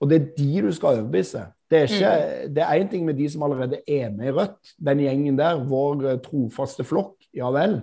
Og 0.00 0.04
det 0.10 0.16
er 0.16 0.32
de 0.36 0.62
du 0.66 0.72
skal 0.76 0.92
overbevise. 0.98 1.42
Det 1.70 1.76
er 1.78 1.84
ikke, 1.90 2.12
mm. 2.12 2.54
det 2.54 2.62
er 2.62 2.78
én 2.78 2.90
ting 2.90 3.02
med 3.06 3.16
de 3.18 3.26
som 3.32 3.44
allerede 3.46 3.78
er 3.88 4.08
med 4.14 4.26
i 4.30 4.36
Rødt, 4.36 4.62
den 4.88 5.02
gjengen 5.02 5.38
der, 5.38 5.64
vår 5.66 5.94
eh, 6.12 6.22
trofaste 6.22 6.84
flokk, 6.86 7.16
ja 7.34 7.48
vel. 7.54 7.74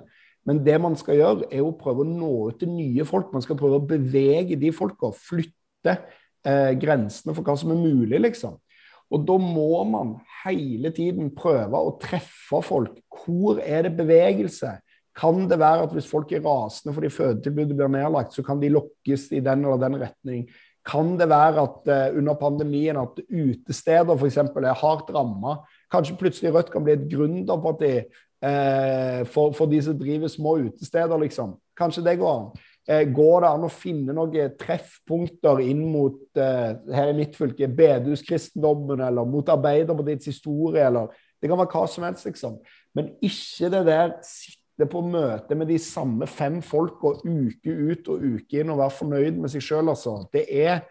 Men 0.47 0.65
det 0.65 0.77
man 0.83 0.95
skal 0.99 1.15
gjøre, 1.19 1.43
er 1.51 1.61
å 1.63 1.77
prøve 1.79 2.01
å 2.03 2.07
nå 2.07 2.33
ut 2.49 2.57
til 2.59 2.69
nye 2.71 3.05
folk. 3.07 3.27
Man 3.33 3.45
skal 3.45 3.59
prøve 3.59 3.75
å 3.79 3.87
bevege 3.87 4.55
de 4.59 4.69
folka, 4.75 5.07
flytte 5.15 5.93
eh, 6.43 6.73
grensene 6.79 7.35
for 7.35 7.43
hva 7.47 7.55
som 7.59 7.71
er 7.71 7.79
mulig, 7.79 8.19
liksom. 8.25 8.53
Og 9.13 9.19
da 9.27 9.35
må 9.39 9.83
man 9.85 10.15
hele 10.43 10.89
tiden 10.95 11.31
prøve 11.35 11.79
å 11.79 11.95
treffe 12.01 12.59
folk. 12.65 12.97
Hvor 13.23 13.59
er 13.61 13.87
det 13.87 13.93
bevegelse? 13.99 14.71
Kan 15.13 15.45
det 15.49 15.59
være 15.61 15.85
at 15.85 15.93
hvis 15.93 16.09
folk 16.09 16.31
er 16.33 16.41
rasende 16.45 16.93
fordi 16.95 17.11
fødetilbudet 17.13 17.77
blir 17.77 17.91
nedlagt, 17.93 18.33
så 18.33 18.43
kan 18.45 18.61
de 18.61 18.71
lokkes 18.73 19.29
i 19.31 19.41
den 19.45 19.65
eller 19.65 19.81
den 19.81 19.99
retning? 20.01 20.47
Kan 20.83 21.15
det 21.19 21.29
være 21.29 21.63
at 21.63 21.87
uh, 21.87 22.17
under 22.17 22.35
pandemien 22.35 22.97
at 22.99 23.21
utesteder 23.29 24.17
f.eks. 24.17 24.37
er 24.37 24.81
hardt 24.81 25.13
ramma? 25.15 25.61
Kanskje 25.91 26.17
plutselig 26.19 26.53
Rødt 26.53 26.71
kan 26.73 26.83
bli 26.83 26.97
et 26.97 27.07
gründerparti 27.11 27.93
uh, 28.03 29.21
for, 29.29 29.53
for, 29.55 29.69
de 29.71 29.79
som 29.85 29.99
driver 29.99 30.27
små 30.27 30.57
utesteder, 30.65 31.17
liksom. 31.21 31.55
Kanskje 31.77 32.03
det 32.03 32.17
går 32.19 32.33
an. 32.33 32.49
Uh, 32.89 33.03
går 33.15 33.45
det 33.45 33.51
an 33.53 33.67
å 33.69 33.71
finne 33.71 34.17
noen 34.17 34.57
treffpunkter 34.59 35.61
inn 35.63 35.85
mot 35.93 36.19
her 36.35 37.13
i 37.13 37.15
mitt 37.15 37.37
fylke, 37.39 37.69
bedehuskristendommen, 37.69 39.05
eller 39.07 39.29
mot 39.29 39.53
Arbeiderpartiets 39.55 40.33
historie, 40.33 40.83
eller 40.83 41.13
Det 41.39 41.49
kan 41.51 41.59
være 41.59 41.75
hva 41.75 41.87
som 41.91 42.03
helst, 42.07 42.25
liksom. 42.27 42.59
Men 42.95 43.09
ikke 43.19 43.71
det 43.71 43.85
der 43.87 44.13
sitte 44.23 44.62
sitte 44.73 44.89
på 44.89 45.03
møte 45.05 45.55
med 45.55 45.69
de 45.69 45.77
samme 45.77 46.25
fem 46.27 46.61
folka 46.61 47.19
uke 47.23 47.69
ut 47.69 48.07
og 48.09 48.23
uke 48.23 48.61
inn 48.61 48.71
og 48.73 48.79
være 48.81 48.97
fornøyd 48.97 49.37
med 49.37 49.51
seg 49.53 49.61
sjøl, 49.61 49.89
altså. 49.89 50.25
Det 50.33 50.47
er 50.49 50.81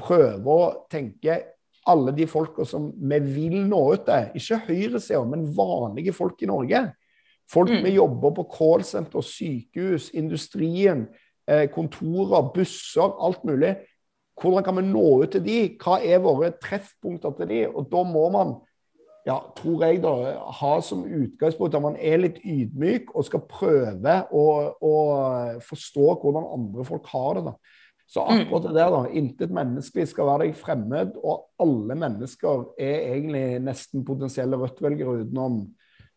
prøve 0.00 0.50
å 0.50 0.70
tenke 0.90 1.38
alle 1.86 2.12
de 2.12 2.26
folka 2.26 2.64
som 2.66 2.90
vi 2.92 3.20
vil 3.20 3.60
nå 3.68 3.80
ut 3.94 4.06
til. 4.08 4.32
Ikke 4.34 4.60
høyresida, 4.66 5.22
men 5.24 5.46
vanlige 5.56 6.12
folk 6.12 6.42
i 6.42 6.50
Norge. 6.50 6.88
Folk 7.50 7.70
mm. 7.70 7.84
vi 7.84 7.94
jobber 7.96 8.34
på 8.34 8.46
callsenter, 8.50 9.22
sykehus, 9.22 10.10
industrien, 10.14 11.06
eh, 11.48 11.68
kontorer, 11.70 12.50
busser, 12.54 13.14
alt 13.18 13.44
mulig. 13.46 13.76
Hvordan 14.40 14.64
kan 14.64 14.78
vi 14.78 14.86
nå 14.88 15.06
ut 15.22 15.32
til 15.34 15.44
de? 15.44 15.60
Hva 15.78 16.00
er 16.02 16.22
våre 16.22 16.52
treffpunkter 16.62 17.34
til 17.38 17.50
de? 17.50 17.62
Og 17.68 17.88
da 17.90 18.04
må 18.06 18.28
man 18.34 18.54
ja, 19.26 19.36
tror 19.56 19.84
jeg, 19.84 20.00
da, 20.04 20.12
ha 20.60 20.70
som 20.84 21.04
utgangspunkt 21.04 21.76
at 21.76 21.84
man 21.84 21.98
er 22.00 22.22
litt 22.22 22.38
ydmyk 22.40 23.12
og 23.14 23.26
skal 23.26 23.44
prøve 23.50 24.16
å, 24.32 24.46
å 24.80 24.94
forstå 25.66 26.06
hvordan 26.22 26.48
andre 26.56 26.86
folk 26.88 27.10
har 27.12 27.38
det. 27.38 27.44
da. 27.50 27.76
Så 28.10 28.24
mm. 28.24 28.30
akkurat 28.40 28.64
det 28.66 28.72
der, 28.74 28.94
da. 28.94 29.02
Intet 29.20 29.52
menneskelig 29.54 30.08
skal 30.10 30.30
være 30.30 30.48
deg 30.48 30.56
fremmed, 30.58 31.12
og 31.22 31.44
alle 31.62 31.98
mennesker 32.00 32.64
er 32.80 33.12
egentlig 33.12 33.44
nesten 33.62 34.06
potensielle 34.06 34.58
Rødt-velgere 34.58 35.20
utenom 35.20 35.60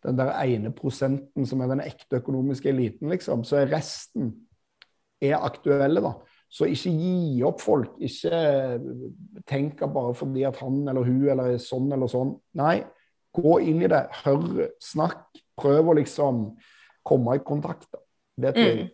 den 0.04 0.18
der 0.20 0.34
ene 0.42 0.74
prosenten 0.76 1.46
som 1.48 1.62
er 1.64 1.70
den 1.72 1.84
ekte 1.86 2.20
økonomiske 2.24 2.72
eliten, 2.72 3.12
liksom. 3.14 3.46
Så 3.48 3.62
resten 3.70 4.34
er 5.24 5.38
aktuelle, 5.38 6.02
da. 6.04 6.16
Så 6.54 6.68
ikke 6.70 6.92
gi 6.94 7.42
opp 7.48 7.62
folk. 7.64 7.96
Ikke 8.04 8.42
tenk 9.50 9.82
bare 9.82 10.14
fordi 10.18 10.44
at 10.46 10.60
han 10.62 10.84
eller 10.86 11.08
hun 11.08 11.32
eller 11.34 11.58
sånn 11.62 11.90
eller 11.96 12.12
sånn. 12.12 12.36
Nei, 12.60 12.84
gå 13.34 13.56
inn 13.66 13.82
i 13.82 13.90
det. 13.90 14.04
Hør, 14.22 14.68
snakk. 14.82 15.26
Prøv 15.58 15.90
å 15.90 15.98
liksom 15.98 16.46
komme 17.06 17.40
i 17.40 17.42
kontakt. 17.46 17.90
Det 18.38 18.54
tror 18.54 18.70
jeg. 18.70 18.86
Mm. 18.86 18.94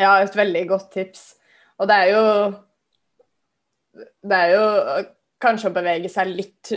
Ja, 0.00 0.16
et 0.22 0.36
veldig 0.36 0.64
godt 0.70 0.90
tips. 0.94 1.22
Og 1.80 1.88
det 1.90 1.96
er 1.96 2.12
jo 2.14 2.26
Det 4.22 4.36
er 4.36 4.52
jo 4.54 4.66
kanskje 5.40 5.70
å 5.70 5.74
bevege 5.74 6.08
seg 6.12 6.28
litt 6.30 6.70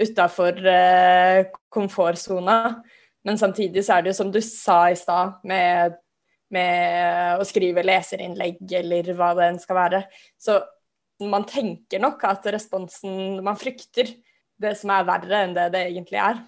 utafor 0.00 0.58
eh, 0.70 1.48
komfortsona, 1.72 2.58
men 3.26 3.40
samtidig 3.40 3.82
så 3.84 3.96
er 3.96 4.04
det 4.04 4.12
jo 4.12 4.18
som 4.20 4.30
du 4.32 4.38
sa 4.44 4.84
i 4.92 4.98
stad, 4.98 5.40
med 5.42 5.96
med 6.54 7.40
å 7.40 7.46
skrive 7.46 7.84
leserinnlegg 7.86 8.62
eller 8.80 9.12
hva 9.18 9.32
det 9.38 9.48
enn 9.50 9.60
skal 9.62 9.78
være. 9.78 10.02
Så 10.40 10.58
man 11.30 11.44
tenker 11.48 12.00
nok 12.00 12.22
at 12.24 12.46
responsen 12.48 13.42
Man 13.44 13.58
frykter 13.60 14.08
det 14.60 14.74
som 14.80 14.92
er 14.94 15.08
verre 15.08 15.44
enn 15.44 15.56
det 15.56 15.66
det 15.74 15.84
egentlig 15.90 16.20
er. 16.20 16.40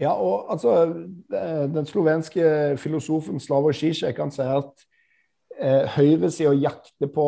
Ja, 0.00 0.14
og 0.16 0.48
altså 0.52 0.86
Den 1.30 1.88
slovenske 1.88 2.76
filosofen 2.80 3.40
Slavoj 3.40 3.76
Zizek 3.76 4.16
kan 4.16 4.32
si 4.32 4.44
at 4.44 4.86
eh, 5.58 5.84
høyresida 5.96 6.54
jakter 6.56 7.10
på 7.12 7.26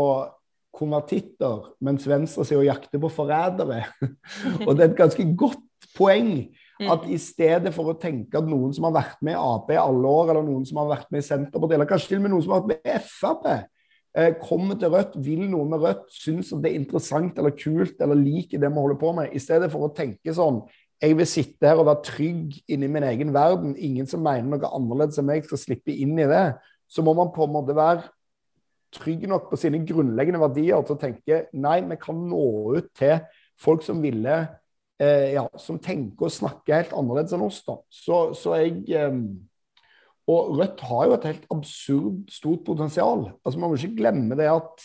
konvertitter, 0.72 1.74
mens 1.84 2.06
venstresida 2.08 2.62
jakter 2.64 3.00
på 3.00 3.10
forrædere. 3.12 3.84
og 4.66 4.76
det 4.76 4.86
er 4.86 4.88
et 4.88 5.00
ganske 5.02 5.26
godt 5.36 5.90
poeng. 5.96 6.48
Mm. 6.82 6.88
At 6.90 7.04
i 7.06 7.18
stedet 7.20 7.70
for 7.76 7.92
å 7.92 7.98
tenke 8.00 8.40
at 8.40 8.48
noen 8.48 8.72
som 8.74 8.88
har 8.88 8.96
vært 8.96 9.20
med 9.22 9.36
i 9.36 9.40
Ap 9.40 9.70
i 9.70 9.78
alle 9.78 10.14
år, 10.14 10.32
eller 10.32 10.46
noen 10.46 10.64
som 10.66 10.80
har 10.82 10.90
vært 10.90 11.12
med 11.14 11.22
i 11.22 11.26
Senterpartiet, 11.26 11.76
eller 11.78 11.90
kanskje 11.90 12.12
til 12.12 12.20
og 12.20 12.24
med 12.26 12.34
noen 12.34 12.44
som 12.44 12.54
har 12.56 12.64
vært 12.64 12.72
med 12.72 12.94
i 12.96 13.02
Frp, 13.06 13.48
eh, 14.18 14.32
kommer 14.42 14.78
til 14.80 14.94
Rødt, 14.94 15.18
vil 15.24 15.44
noe 15.50 15.68
med 15.68 15.84
Rødt, 15.84 16.06
syns 16.16 16.52
at 16.52 16.64
det 16.64 16.72
er 16.72 16.80
interessant 16.80 17.38
eller 17.38 17.54
kult 17.54 18.00
eller 18.02 18.18
liker 18.18 18.62
det 18.62 18.72
vi 18.72 18.82
holder 18.82 19.00
på 19.00 19.12
med, 19.18 19.36
i 19.36 19.42
stedet 19.42 19.70
for 19.72 19.86
å 19.86 19.94
tenke 19.94 20.34
sånn 20.36 20.64
jeg 21.02 21.16
vil 21.18 21.26
sitte 21.26 21.66
her 21.66 21.80
og 21.82 21.88
være 21.88 22.06
trygg 22.06 22.58
inni 22.70 22.86
min 22.86 23.02
egen 23.02 23.32
verden. 23.34 23.72
Ingen 23.74 24.06
som 24.06 24.22
mener 24.22 24.46
noe 24.52 24.68
annerledes 24.70 25.18
enn 25.18 25.26
meg, 25.26 25.42
skal 25.42 25.58
slippe 25.58 25.90
inn 25.90 26.14
i 26.14 26.28
det. 26.30 26.44
Så 26.86 27.02
må 27.02 27.10
man 27.18 27.32
på 27.34 27.42
en 27.42 27.54
måte 27.56 27.74
være 27.74 28.04
trygg 28.94 29.24
nok 29.26 29.48
på 29.50 29.58
sine 29.58 29.80
grunnleggende 29.88 30.38
verdier 30.42 30.84
til 30.86 30.94
å 30.94 31.00
tenke 31.00 31.40
nei, 31.58 31.80
vi 31.88 31.98
kan 31.98 32.18
nå 32.28 32.44
ut 32.76 32.90
til 32.98 33.16
folk 33.58 33.82
som 33.82 34.02
ville 34.04 34.36
ja, 35.32 35.46
som 35.60 35.80
tenker 35.82 36.28
og 36.28 36.34
snakker 36.34 36.80
helt 36.80 36.92
annerledes 36.96 37.34
enn 37.36 37.46
oss. 37.46 37.62
da. 37.66 37.78
Så, 37.92 38.20
så 38.38 38.58
jeg 38.60 38.82
eh, 38.92 39.16
Og 40.30 40.52
Rødt 40.58 40.82
har 40.86 41.06
jo 41.08 41.16
et 41.16 41.28
helt 41.30 41.46
absurd 41.50 42.20
stort 42.30 42.64
potensial. 42.66 43.30
Altså 43.44 43.58
Man 43.58 43.72
må 43.72 43.78
ikke 43.80 44.02
glemme 44.02 44.38
det 44.38 44.50
at 44.52 44.84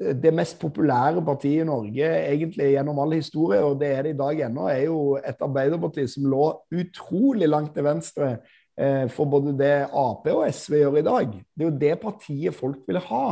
eh, 0.00 0.14
det 0.16 0.34
mest 0.34 0.60
populære 0.62 1.24
partiet 1.24 1.64
i 1.64 1.68
Norge 1.68 2.12
egentlig 2.32 2.70
gjennom 2.74 3.02
all 3.04 3.16
historie, 3.18 3.62
og 3.64 3.80
det 3.80 3.90
er 3.92 4.06
det 4.06 4.14
i 4.14 4.20
dag 4.20 4.46
ennå, 4.48 4.68
er 4.72 4.86
jo 4.86 5.00
et 5.20 5.42
Arbeiderparti 5.48 6.06
som 6.10 6.30
lå 6.32 6.46
utrolig 6.72 7.50
langt 7.50 7.74
til 7.76 7.84
venstre 7.88 8.30
eh, 8.78 9.04
for 9.12 9.28
både 9.32 9.56
det 9.58 9.74
Ap 9.90 10.30
og 10.32 10.46
SV 10.48 10.80
gjør 10.80 11.02
i 11.02 11.06
dag. 11.10 11.36
Det 11.52 11.66
er 11.66 11.70
jo 11.70 11.78
det 11.84 11.94
partiet 12.00 12.56
folk 12.56 12.82
vil 12.88 13.02
ha. 13.10 13.28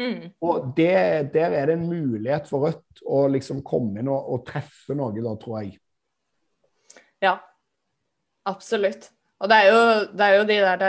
Mm. 0.00 0.30
Og 0.40 0.72
det, 0.76 1.32
Der 1.34 1.52
er 1.52 1.66
det 1.68 1.76
en 1.76 1.88
mulighet 1.88 2.48
for 2.48 2.68
Rødt 2.68 3.02
å 3.04 3.26
liksom 3.28 3.60
komme 3.66 4.00
inn 4.00 4.08
og, 4.08 4.30
og 4.32 4.46
treffe 4.48 4.96
noe, 4.96 5.12
da, 5.20 5.34
tror 5.40 5.60
jeg. 5.60 5.74
Ja, 7.20 7.34
absolutt. 8.48 9.10
Og 9.40 9.50
det 9.52 9.58
er 9.58 9.68
jo, 9.68 9.82
det 10.16 10.26
er 10.26 10.34
jo 10.36 10.46
de 10.48 10.56
der 10.64 10.86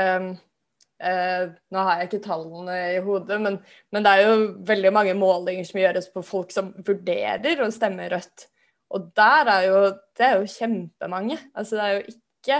eh, 1.01 1.43
Nå 1.71 1.83
har 1.87 1.99
jeg 1.99 2.09
ikke 2.09 2.23
tallene 2.27 2.77
i 2.95 3.01
hodet, 3.03 3.39
men, 3.43 3.59
men, 3.91 4.05
det 4.05 4.13
er 4.13 4.29
jo 4.29 4.39
veldig 4.67 4.93
mange 4.95 5.15
målinger 5.17 5.67
som 5.67 5.81
gjøres 5.81 6.09
på 6.13 6.23
folk 6.25 6.55
som 6.55 6.71
vurderer 6.87 7.63
å 7.63 7.71
stemme 7.73 8.09
Rødt. 8.11 8.47
Og 8.91 9.11
der 9.15 9.51
er 9.51 9.67
jo 9.69 9.81
Det 10.17 10.27
er 10.27 10.39
jo 10.39 10.51
kjempemange. 10.55 11.39
Altså 11.55 11.79
det 11.79 11.85
er 11.85 11.93
jo 11.97 12.15
ikke, 12.15 12.59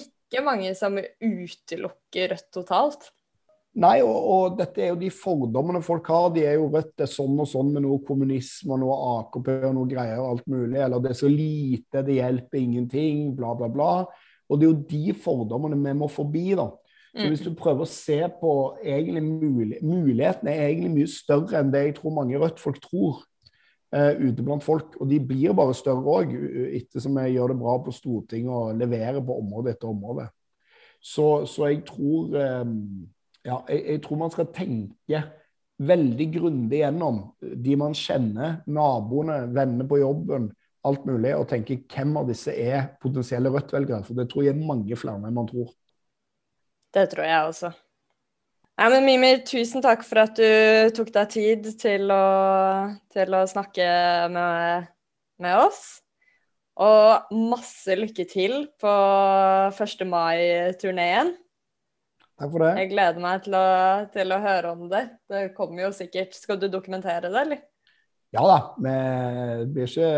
ikke 0.00 0.44
mange 0.44 0.72
som 0.76 0.96
utelukker 1.00 2.34
Rødt 2.34 2.50
totalt. 2.52 3.12
Nei, 3.74 3.96
og, 4.06 4.14
og, 4.14 4.52
dette 4.58 4.84
er 4.84 4.92
jo 4.92 4.98
de 5.00 5.08
fordommene 5.10 5.80
folk 5.82 6.06
har. 6.12 6.28
De 6.34 6.44
er 6.46 6.54
jo 6.60 6.68
Rødt 6.70 6.92
det 6.94 7.08
er 7.08 7.10
sånn 7.10 7.40
og 7.42 7.48
sånn 7.50 7.72
med 7.74 7.82
noe 7.82 7.98
kommunisme 8.06 8.76
og 8.76 8.80
noe 8.84 8.98
AKP 9.16 9.50
og 9.56 9.72
noe 9.74 9.90
greier 9.90 10.20
og 10.22 10.28
alt 10.28 10.46
mulig. 10.50 10.78
Eller 10.78 11.02
det 11.02 11.10
er 11.10 11.18
så 11.18 11.30
lite, 11.30 12.04
det 12.06 12.20
hjelper 12.20 12.60
ingenting, 12.60 13.26
bla, 13.34 13.50
bla, 13.58 13.70
bla. 13.72 13.90
Og 14.46 14.60
det 14.60 14.68
er 14.68 14.70
jo 14.70 14.84
de 14.92 15.16
fordommene 15.24 15.78
vi 15.80 15.94
må 15.98 16.10
forbi, 16.12 16.52
da. 16.58 16.68
Så 17.14 17.28
hvis 17.30 17.44
du 17.44 17.52
mm. 17.52 17.58
prøver 17.58 17.86
å 17.86 17.90
se 17.90 18.16
på 18.40 18.52
egentlig 18.82 19.22
mulig, 19.22 19.78
Mulighetene 19.86 20.50
er 20.50 20.64
egentlig 20.66 20.94
mye 20.96 21.10
større 21.12 21.60
enn 21.60 21.70
det 21.70 21.84
jeg 21.84 21.96
tror 22.00 22.14
mange 22.16 22.40
Rødt-folk 22.42 22.80
tror 22.82 23.20
uh, 23.94 24.14
ute 24.18 24.42
blant 24.42 24.66
folk. 24.66 24.96
Og 24.98 25.10
de 25.10 25.20
blir 25.22 25.54
bare 25.54 25.76
større 25.78 26.16
òg, 26.22 26.34
ettersom 26.74 27.20
vi 27.20 27.36
gjør 27.36 27.54
det 27.54 27.60
bra 27.62 27.76
på 27.82 27.94
Stortinget 27.94 28.54
og 28.54 28.80
leverer 28.82 29.22
på 29.22 29.38
område 29.44 29.74
etter 29.74 29.90
område. 29.90 30.26
Så, 31.04 31.44
så 31.46 31.68
jeg 31.70 31.84
tror 31.86 32.34
um, 32.64 33.04
ja, 33.44 33.60
jeg, 33.68 33.80
jeg, 33.92 34.02
tror 34.04 34.20
man 34.24 34.32
skal 34.32 34.50
tenke 34.54 35.22
veldig 35.84 36.26
grundig 36.36 36.80
gjennom 36.80 37.22
de 37.40 37.78
man 37.78 37.96
kjenner, 37.98 38.60
naboene, 38.70 39.40
venner 39.54 39.88
på 39.90 39.98
jobben, 40.00 40.50
alt 40.84 41.06
mulig, 41.08 41.32
og 41.36 41.48
tenke 41.50 41.80
hvem 41.90 42.12
av 42.20 42.28
disse 42.28 42.52
er 42.52 42.92
potensielle 43.02 43.52
Rødt-velgere. 43.52 44.04
For 44.06 44.16
det 44.18 44.28
tror 44.30 44.46
jeg 44.46 44.54
er 44.54 44.68
mange 44.68 44.98
flere 45.00 45.20
enn 45.20 45.36
man 45.36 45.48
tror. 45.48 45.72
Det 46.94 47.08
tror 47.10 47.26
jeg 47.26 47.50
også. 47.50 47.72
Nei, 48.74 48.88
men 48.90 49.04
Mimir, 49.06 49.42
tusen 49.46 49.82
takk 49.84 50.02
for 50.02 50.24
at 50.24 50.38
du 50.38 50.90
tok 50.96 51.12
deg 51.14 51.30
tid 51.30 51.68
til 51.78 52.10
å, 52.10 52.24
til 53.14 53.36
å 53.38 53.44
snakke 53.50 53.86
med, 54.34 54.88
med 55.42 55.60
oss. 55.62 55.84
Og 56.82 57.30
masse 57.52 57.94
lykke 57.94 58.26
til 58.26 58.64
på 58.82 58.94
1. 59.70 60.02
mai-turneen. 60.10 61.30
Takk 62.34 62.50
for 62.50 62.64
det. 62.64 62.72
Jeg 62.82 62.90
gleder 62.90 63.22
meg 63.22 63.44
til 63.44 63.54
å, 63.54 63.68
til 64.14 64.34
å, 64.34 64.40
høre 64.42 64.72
om 64.74 64.88
det. 64.90 65.04
Det 65.30 65.44
kommer 65.54 65.86
jo 65.86 65.92
sikkert 65.94 66.34
Skal 66.34 66.58
du 66.58 66.66
dokumentere 66.70 67.30
det, 67.30 67.44
eller? 67.44 67.62
Ja 68.34 68.42
da. 68.48 68.58
Det 68.82 69.68
blir 69.70 69.86
ikke 69.86 70.10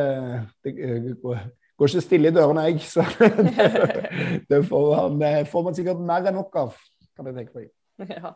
Det 0.65 1.17
går, 1.21 1.43
ikke 1.85 2.05
stille 2.05 2.33
i 2.33 2.37
dørene, 2.37 2.65
jeg. 2.71 2.81
Så 2.89 3.05
det, 3.21 3.69
det 4.49 4.63
får, 4.71 5.11
man, 5.13 5.45
får, 5.51 5.67
man, 5.67 5.77
sikkert 5.77 6.01
mer 6.09 6.25
enn 6.31 6.39
nok 6.41 6.57
av, 6.63 6.79
kan 7.17 7.29
jeg 7.29 7.41
tenke 7.43 7.61
meg. 7.61 7.73
Ja. 8.17 8.33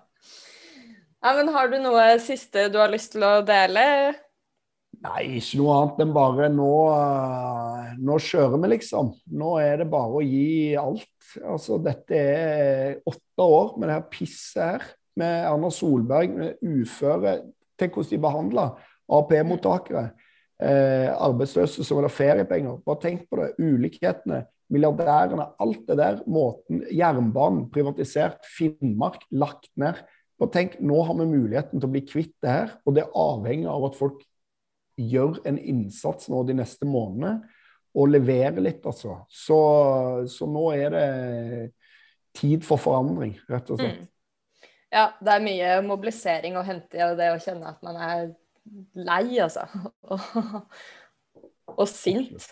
ja. 1.25 1.33
Men 1.37 1.53
har 1.53 1.73
du 1.73 1.81
noe 1.81 2.05
siste 2.25 2.69
du 2.73 2.79
har 2.81 2.93
lyst 2.93 3.15
til 3.17 3.25
å 3.25 3.39
dele? 3.45 3.87
Nei, 5.01 5.39
ikke 5.39 5.57
noe 5.63 5.77
annet 5.79 6.01
enn 6.05 6.11
bare 6.13 6.47
nå, 6.53 6.73
nå 8.05 8.17
kjører 8.21 8.59
vi, 8.61 8.69
liksom. 8.75 9.15
Nå 9.33 9.55
er 9.63 9.81
det 9.81 9.89
bare 9.93 10.19
å 10.19 10.25
gi 10.25 10.75
alt. 10.77 11.09
Altså, 11.41 11.79
dette 11.81 12.19
er 12.21 12.99
åtte 13.09 13.47
år 13.47 13.79
med 13.79 13.89
det 13.89 13.97
her 13.97 14.05
pisset 14.13 14.61
her. 14.61 14.85
Med 15.21 15.47
Erna 15.49 15.71
Solberg, 15.73 16.37
med 16.37 16.61
uføre. 16.61 17.39
Tenk 17.81 17.97
hvordan 17.97 18.13
de 18.13 18.21
behandler 18.27 18.77
AP-mottakere. 19.17 20.05
Eh, 20.61 21.09
arbeidsløse 21.17 21.85
som 21.87 21.97
vil 21.97 22.05
ha 22.05 22.13
feriepenger. 22.13 22.81
Bare 22.85 23.01
tenk 23.01 23.25
på 23.31 23.41
det. 23.41 23.55
Ulikhetene, 23.57 24.43
milliardærene, 24.69 25.49
alt 25.65 25.87
det 25.89 25.97
der. 26.03 26.21
Måten, 26.29 26.85
Jernbanen 26.93 27.71
privatisert. 27.73 28.45
Finnmark 28.59 29.25
lagt 29.33 29.73
ned. 29.81 30.05
Bare 30.41 30.53
tenk, 30.53 30.77
Nå 30.85 31.01
har 31.09 31.17
vi 31.17 31.33
muligheten 31.33 31.81
til 31.81 31.89
å 31.89 31.95
bli 31.95 32.05
kvitt 32.05 32.37
det 32.45 32.53
her, 32.53 32.77
og 32.85 32.97
det 32.97 33.07
er 33.07 33.17
avhengig 33.17 33.69
av 33.69 33.89
at 33.89 33.97
folk 33.97 34.21
gjør 35.01 35.41
en 35.49 35.59
innsats 35.59 36.29
nå 36.33 36.43
de 36.49 36.57
neste 36.61 36.89
månedene 36.89 37.39
og 37.97 38.13
leverer 38.13 38.61
litt, 38.63 38.85
altså. 38.87 39.17
Så, 39.27 39.59
så, 40.31 40.47
nå 40.47 40.69
er 40.77 40.95
det 40.95 41.07
tid 42.39 42.63
for 42.67 42.79
forandring, 42.79 43.35
rett 43.51 43.73
og 43.73 43.81
slett. 43.81 44.05
Mm. 44.05 44.69
Ja, 44.91 45.05
det 45.23 45.35
er 45.35 45.45
mye 45.45 45.75
mobilisering 45.87 46.57
å 46.59 46.67
hente 46.67 46.99
i 46.99 47.11
det 47.19 47.31
å 47.33 47.41
kjenne 47.43 47.71
at 47.71 47.83
man 47.87 47.99
er 47.99 48.31
lei, 48.95 49.39
altså. 49.43 49.67
Og, 51.71 51.85
og 51.85 51.87
sint. 51.87 52.49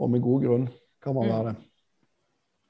Og 0.00 0.10
med 0.12 0.20
god 0.24 0.42
grunn 0.44 0.66
kan 1.00 1.16
man 1.16 1.24
mm. 1.24 1.30
være 1.32 1.44
det. 1.50 1.54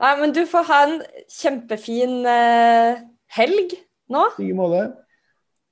Nei, 0.00 0.10
men 0.20 0.32
du 0.32 0.44
får 0.48 0.66
ha 0.68 0.78
en 0.86 1.00
kjempefin 1.28 2.12
uh, 2.24 3.00
helg 3.36 3.74
nå. 4.10 4.22
I 4.38 4.46
like 4.46 4.56
måte. 4.56 4.84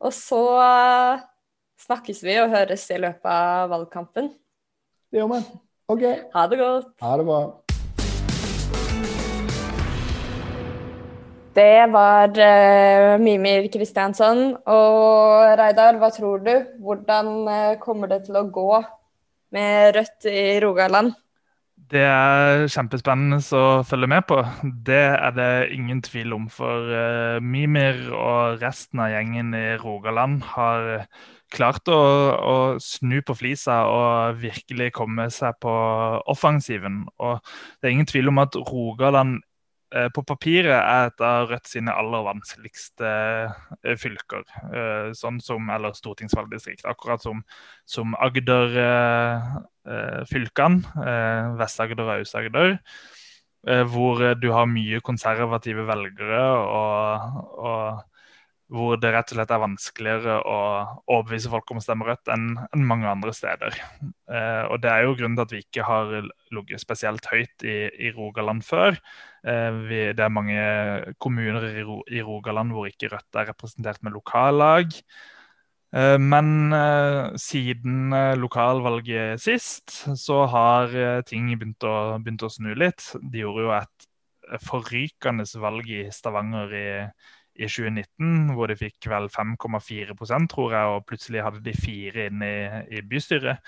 Og 0.04 0.12
så 0.14 0.42
uh, 0.58 1.22
snakkes 1.78 2.20
vi 2.26 2.36
og 2.42 2.52
høres 2.52 2.84
i 2.90 2.98
løpet 3.00 3.30
av 3.30 3.70
valgkampen. 3.72 4.32
Det 5.08 5.20
gjør 5.20 5.32
vi. 5.32 5.40
OK. 5.88 6.04
Ha 6.34 6.44
det 6.50 6.60
godt. 6.60 6.92
Ha 7.00 7.16
det 7.16 7.26
bra. 7.28 7.40
Det 11.58 11.86
var 11.90 12.28
uh, 12.38 13.14
Mimir 13.18 13.66
Kristiansson. 13.72 14.42
Og 14.68 15.56
Reidar, 15.58 15.96
hva 15.98 16.10
tror 16.14 16.44
du? 16.44 16.52
Hvordan 16.84 17.32
uh, 17.48 17.78
kommer 17.82 18.12
det 18.12 18.26
til 18.28 18.38
å 18.38 18.44
gå 18.52 18.82
med 19.56 19.96
Rødt 19.96 20.28
i 20.30 20.44
Rogaland? 20.62 21.16
Det 21.88 22.02
er 22.04 22.66
kjempespennende 22.68 23.38
å 23.56 23.80
følge 23.86 24.08
med 24.12 24.26
på. 24.28 24.42
Det 24.84 25.04
er 25.08 25.32
det 25.32 25.52
ingen 25.72 26.02
tvil 26.04 26.34
om. 26.36 26.44
For 26.52 26.90
uh, 26.92 27.38
Mimir 27.40 28.10
og 28.12 28.60
resten 28.60 29.00
av 29.00 29.14
gjengen 29.14 29.54
i 29.56 29.64
Rogaland 29.80 30.42
har 30.50 31.06
klart 31.54 31.88
å, 31.88 31.96
å, 32.36 32.56
snu 32.82 33.22
på 33.24 33.36
flisa 33.38 33.78
og 33.88 34.42
virkelig 34.42 34.90
komme 34.98 35.30
seg 35.32 35.56
på 35.64 35.72
offensiven. 36.28 37.06
Og 37.24 37.40
det 37.80 37.88
er 37.88 37.96
ingen 37.96 38.10
tvil 38.10 38.28
om 38.34 38.42
at 38.44 38.58
Rogaland 38.68 39.40
på 40.12 40.20
papiret 40.28 40.74
er 40.76 41.06
et 41.08 41.22
av 41.24 41.48
Rødt 41.48 41.64
sine 41.70 41.88
aller 41.96 42.20
vanskeligste 42.26 43.08
eh, 43.08 43.94
fylker. 43.96 44.44
Eh, 44.68 45.16
sånn 45.16 45.40
som, 45.44 45.70
eller 45.72 45.92
stortingsvalgdistrikt. 45.96 46.84
Akkurat 46.90 47.22
som, 47.24 47.40
som 47.88 48.12
Agder-fylkene, 48.20 50.82
Vest-Agder 51.60 52.04
og 52.04 52.12
Aust-Agder. 52.18 52.70
Hvor 53.90 54.14
du 54.38 54.48
har 54.54 54.66
mye 54.70 55.00
konservative 55.04 55.82
velgere 55.88 56.42
og, 56.62 56.94
og 57.58 57.82
hvor 58.68 58.98
det 59.00 59.10
rett 59.14 59.30
og 59.32 59.38
slett 59.38 59.52
er 59.54 59.62
vanskeligere 59.62 60.34
å 60.44 60.56
overbevise 61.08 61.48
folk 61.52 61.70
om 61.72 61.78
å 61.80 61.84
stemme 61.84 62.04
rødt 62.04 62.28
enn, 62.32 62.50
enn 62.76 62.84
mange 62.84 63.08
andre 63.08 63.32
steder. 63.32 63.78
Eh, 64.28 64.64
og 64.68 64.82
Det 64.84 64.90
er 64.92 65.06
jo 65.06 65.14
grunnen 65.16 65.38
til 65.38 65.46
at 65.46 65.54
vi 65.54 65.62
ikke 65.64 65.86
har 65.88 66.12
ligget 66.52 66.82
spesielt 66.82 67.28
høyt 67.32 67.64
i, 67.64 67.78
i 67.88 68.12
Rogaland 68.12 68.66
før. 68.66 68.98
Eh, 69.40 69.80
vi, 69.88 70.02
det 70.12 70.24
er 70.24 70.34
mange 70.34 70.60
kommuner 71.16 71.64
i, 71.70 71.86
i, 72.18 72.20
Rogaland 72.24 72.76
hvor 72.76 72.90
ikke 72.90 73.08
Rødt 73.14 73.40
er 73.40 73.48
representert 73.54 74.04
med 74.04 74.18
lokallag. 74.18 74.92
Eh, 75.96 76.18
men 76.20 76.68
eh, 76.76 77.32
siden 77.40 78.12
eh, 78.12 78.34
lokalvalget 78.36 79.40
sist, 79.40 79.96
så 80.20 80.42
har 80.52 80.92
eh, 80.92 81.22
ting 81.24 81.48
begynt 81.54 81.88
å, 81.88 81.96
begynt 82.20 82.44
å, 82.44 82.52
snu 82.52 82.74
litt. 82.76 83.14
De 83.24 83.46
gjorde 83.46 83.64
jo 83.64 83.74
et 83.80 84.08
forrykende 84.64 85.48
valg 85.60 85.88
i 85.92 86.04
Stavanger 86.12 86.76
i 86.76 86.88
i 87.58 87.66
2019, 87.66 88.54
hvor 88.56 88.70
de 88.70 88.78
fikk 88.78 89.08
vel 89.10 89.28
5,4% 89.34 90.50
tror 90.52 90.74
jeg, 90.76 90.92
og 90.96 91.06
plutselig 91.08 91.42
hadde 91.44 91.64
de 91.64 91.74
fire 91.74 92.28
inn 92.30 92.44
i, 92.46 92.58
i 92.98 93.02
bystyret. 93.06 93.58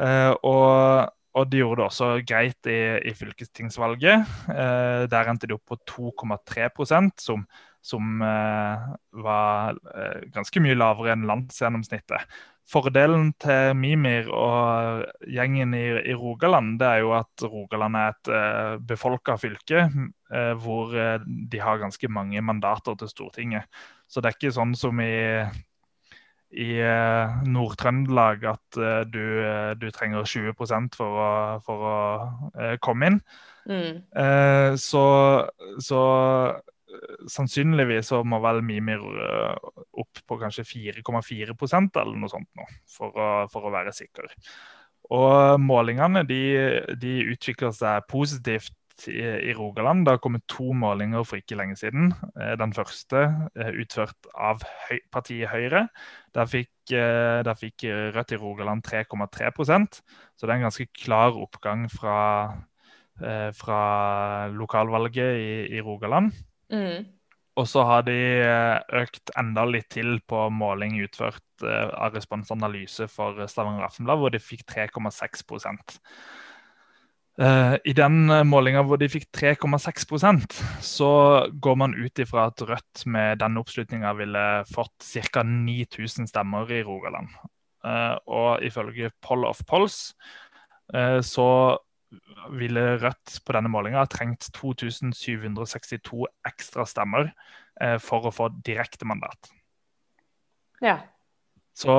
Eh, 0.00 0.32
og 0.48 1.12
og 1.32 1.48
de 1.48 1.62
gjorde 1.62 1.80
det 1.80 1.84
også 1.86 2.08
greit 2.28 2.68
i, 2.68 2.80
i 3.08 3.12
fylkestingsvalget. 3.16 4.32
Eh, 4.52 5.04
der 5.08 5.30
endte 5.30 5.48
de 5.48 5.56
opp 5.56 5.70
på 5.72 5.78
2,3% 5.88 7.22
som, 7.24 7.46
som 7.82 8.22
eh, 8.22 8.88
var 9.24 9.78
eh, 9.94 10.24
ganske 10.34 10.62
mye 10.62 10.78
lavere 10.78 11.16
enn 11.16 11.26
landsgjennomsnittet. 11.28 12.30
Fordelen 12.72 13.32
til 13.42 13.74
Mimir 13.76 14.28
og 14.30 15.02
gjengen 15.28 15.74
i, 15.74 15.82
i, 15.98 16.14
Rogaland 16.16 16.76
det 16.80 16.88
er 16.88 17.02
jo 17.02 17.10
at 17.16 17.44
Rogaland 17.44 17.98
er 17.98 18.12
et 18.12 18.30
uh, 18.30 18.76
befolka 18.86 19.34
fylke 19.40 19.82
uh, 19.90 20.52
hvor 20.62 20.94
de 21.26 21.60
har 21.60 21.82
ganske 21.82 22.08
mange 22.08 22.40
mandater 22.40 22.96
til 23.00 23.10
Stortinget. 23.10 23.66
Så 24.06 24.22
det 24.22 24.30
er 24.30 24.38
ikke 24.38 24.56
sånn 24.56 24.74
som 24.78 25.02
i 25.02 25.12
i 26.52 26.76
uh, 26.84 27.42
Nord-Trøndelag 27.48 28.42
at 28.44 28.76
uh, 28.76 29.02
du, 29.08 29.24
du, 29.80 29.86
trenger 29.90 30.28
20 30.28 30.52
for 30.94 31.16
å, 31.16 31.30
for 31.64 31.86
å 31.88 32.76
komme 32.84 33.08
inn. 33.08 33.22
Mm. 33.62 34.02
så, 34.74 35.02
så 35.78 35.98
sannsynligvis 37.30 38.12
så 38.12 38.22
må 38.26 38.38
vel 38.44 38.62
Mimir 38.66 39.02
opp 39.02 40.22
på 40.28 40.38
kanskje 40.40 40.66
4,4% 40.68 41.98
eller 42.02 42.20
noe 42.20 42.32
sånt 42.32 42.48
nå, 42.58 42.68
for 42.90 43.16
å, 43.16 43.32
for 43.52 43.68
å, 43.68 43.74
være 43.74 43.94
sikker. 43.96 44.30
Og 45.12 45.60
målingene 45.60 46.22
de, 46.28 46.42
de 47.00 47.16
utvikler 47.34 47.74
seg 47.76 48.06
positivt 48.10 48.76
i, 49.08 49.52
Rogaland. 49.56 50.04
Det 50.04 50.14
har 50.14 50.20
kommet 50.22 50.44
to 50.50 50.72
målinger 50.76 51.24
for 51.26 51.40
ikke 51.40 51.56
lenge 51.58 51.76
siden. 51.80 52.12
Eh, 52.36 52.54
den 52.60 52.74
første 52.76 53.24
eh, 53.56 53.72
utført 53.82 54.28
av 54.34 54.62
partiet 55.12 55.50
Høyre. 55.52 55.86
Der 56.36 56.50
fikk, 56.50 56.72
eh, 56.92 57.40
der 57.46 57.58
fikk, 57.58 57.86
Rødt 58.14 58.32
i 58.32 58.40
Rogaland 58.40 58.84
3,3% 58.86 60.00
så 60.02 60.46
det 60.46 60.50
er 60.50 60.56
en 60.58 60.68
ganske 60.68 60.88
klar 60.98 61.36
oppgang 61.38 61.88
fra, 61.90 62.62
fra 63.54 63.82
lokalvalget 64.50 65.38
i, 65.38 65.52
i 65.76 65.82
Rogaland. 65.84 66.32
Mm. 66.72 67.04
Og 67.60 67.66
så 67.68 67.82
har 67.84 68.04
de 68.06 68.16
økt 68.96 69.32
enda 69.36 69.66
litt 69.68 69.90
til 69.92 70.16
på 70.24 70.46
måling 70.56 70.96
utført 71.04 71.64
av 71.64 72.14
Responsanalyse 72.16 73.10
for 73.12 73.42
Stavanger 73.44 73.84
Aftenblad, 73.84 74.22
hvor 74.22 74.32
de 74.32 74.40
fikk 74.40 74.64
3,6 74.72 75.44
Uh, 77.40 77.78
I 77.88 77.94
den 77.96 78.26
målinga 78.44 78.82
hvor 78.84 78.98
de 79.00 79.06
fikk 79.08 79.24
3,6% 79.32 80.58
så 80.84 81.12
går 81.64 81.78
man 81.80 81.94
ut 81.96 82.20
ifra 82.20 82.50
at 82.50 82.60
Rødt 82.68 83.06
med 83.08 83.40
denne 83.40 83.62
oppslutninga 83.62 84.10
ville 84.18 84.42
fått 84.68 85.06
ca. 85.32 85.40
9000 85.40 86.28
stemmer 86.28 86.68
i 86.68 86.82
Rogaland. 86.84 87.32
Og 88.28 88.60
ifølge 88.62 89.14
Poll 89.24 89.46
of 89.48 89.64
Polls 89.66 90.12
så 91.24 91.48
ville 92.52 92.84
Rødt 93.02 93.38
på 93.46 93.56
denne 93.56 93.70
målinga 93.72 94.04
trengt 94.10 94.50
2762 94.56 96.26
ekstra 96.48 96.86
stemmer 96.88 97.32
for 98.04 98.28
å 98.28 98.34
få 98.34 98.50
direkte 98.62 99.08
mandat. 99.08 99.48
Ja. 100.84 100.98
Så 101.72 101.94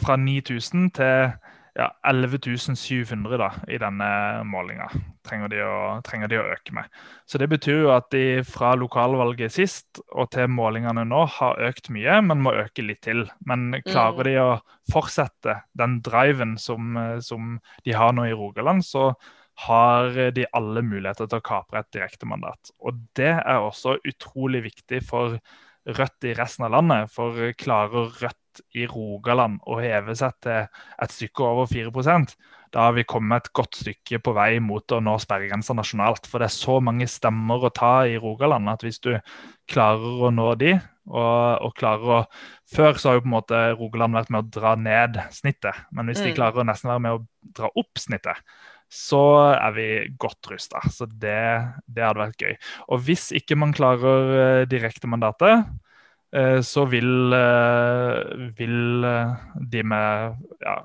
fra 0.00 0.16
9000 0.18 0.88
til 0.98 1.30
ja, 1.74 1.88
11.700 2.04 3.38
da, 3.40 3.48
i 3.68 3.78
denne 3.80 4.08
målinga 4.44 4.90
trenger 5.24 5.48
de, 5.48 5.60
å, 5.64 5.76
trenger 6.04 6.28
de, 6.28 6.40
å, 6.40 6.48
øke 6.52 6.74
med. 6.76 6.88
Så 7.24 7.40
Det 7.40 7.48
betyr 7.48 7.84
jo 7.86 7.92
at 7.94 8.10
de 8.12 8.42
fra 8.44 8.74
lokalvalget 8.76 9.54
sist 9.54 10.02
og 10.10 10.28
til 10.34 10.50
målingene 10.52 11.06
nå 11.08 11.22
har 11.38 11.62
økt 11.70 11.88
mye, 11.94 12.18
men 12.28 12.42
må 12.44 12.52
øke 12.60 12.84
litt 12.84 13.02
til. 13.06 13.24
Men 13.48 13.70
klarer 13.86 14.20
mm. 14.20 14.28
de 14.28 14.34
å 14.42 14.50
fortsette 14.92 15.60
den 15.78 16.00
driven 16.04 16.58
som, 16.60 16.98
som, 17.24 17.56
de 17.86 17.96
har 17.96 18.12
nå 18.16 18.28
i 18.28 18.36
Rogaland, 18.36 18.84
så 18.84 19.12
har 19.66 20.16
de 20.34 20.46
alle 20.56 20.82
muligheter 20.82 21.28
til 21.28 21.42
å 21.42 21.44
kapre 21.44 21.82
et 21.82 21.90
direktemandat. 21.94 22.72
Og 22.80 23.02
det 23.18 23.34
er 23.36 23.58
også 23.60 23.98
utrolig 24.08 24.64
viktig 24.70 25.04
for 25.08 25.38
Rødt 25.82 26.28
i 26.30 26.32
resten 26.38 26.62
av 26.62 26.70
landet. 26.76 27.10
For 27.10 27.34
klarer 27.58 28.12
Rødt 28.20 28.60
i 28.78 28.84
Rogaland 28.86 29.58
å 29.66 29.80
heve 29.82 30.14
seg 30.14 30.36
til 30.44 30.68
et 31.02 31.14
stykke 31.14 31.42
over 31.42 31.66
4% 31.66 32.36
da 32.72 32.86
har 32.86 32.94
vi 32.96 33.04
kommet 33.04 33.46
et 33.46 33.52
godt 33.56 33.76
stykke 33.82 34.20
på 34.24 34.32
vei 34.36 34.56
mot 34.64 34.94
å 34.96 35.00
nå 35.04 35.18
sperregrensa 35.20 35.74
nasjonalt. 35.76 36.24
For 36.28 36.40
det 36.40 36.48
er 36.48 36.54
så 36.54 36.78
mange 36.84 37.08
stemmer 37.10 37.66
å 37.66 37.72
ta 37.74 37.92
i 38.08 38.16
Rogaland 38.20 38.70
at 38.72 38.84
hvis 38.86 39.00
du 39.04 39.12
klarer 39.70 40.24
å 40.28 40.30
nå 40.32 40.48
de, 40.60 40.72
og, 41.10 41.66
og 41.66 41.74
klarer 41.76 42.16
å 42.16 42.24
Før 42.72 42.96
så 42.96 43.10
har 43.10 43.18
jo 43.18 43.24
på 43.26 43.28
en 43.28 43.34
måte 43.34 43.58
Rogaland 43.76 44.16
vært 44.16 44.30
med 44.32 44.46
å 44.46 44.52
dra 44.54 44.70
ned 44.80 45.18
snittet, 45.34 45.76
men 45.92 46.08
hvis 46.08 46.22
de 46.22 46.30
mm. 46.30 46.36
klarer 46.38 46.62
å 46.62 46.64
nesten 46.64 46.88
være 46.88 47.02
med 47.04 47.18
å 47.18 47.50
dra 47.58 47.68
opp 47.76 48.00
snittet, 48.00 48.38
så 48.92 49.22
er 49.54 49.72
vi 49.76 49.86
godt 50.20 50.50
rusta. 50.52 50.82
Så 50.92 51.06
det, 51.08 51.38
det, 51.86 52.04
hadde 52.04 52.20
vært 52.20 52.44
gøy. 52.44 52.56
Og 52.92 53.00
hvis 53.06 53.30
ikke 53.36 53.56
man 53.56 53.72
klarer 53.76 54.34
eh, 54.36 54.64
direktemandatet, 54.68 55.70
Eh, 56.32 56.60
så 56.64 56.86
vil, 56.88 57.32
eh, 57.36 58.48
vil 58.56 59.04
de 59.72 59.82
med 59.84 60.38
ja, 60.64 60.78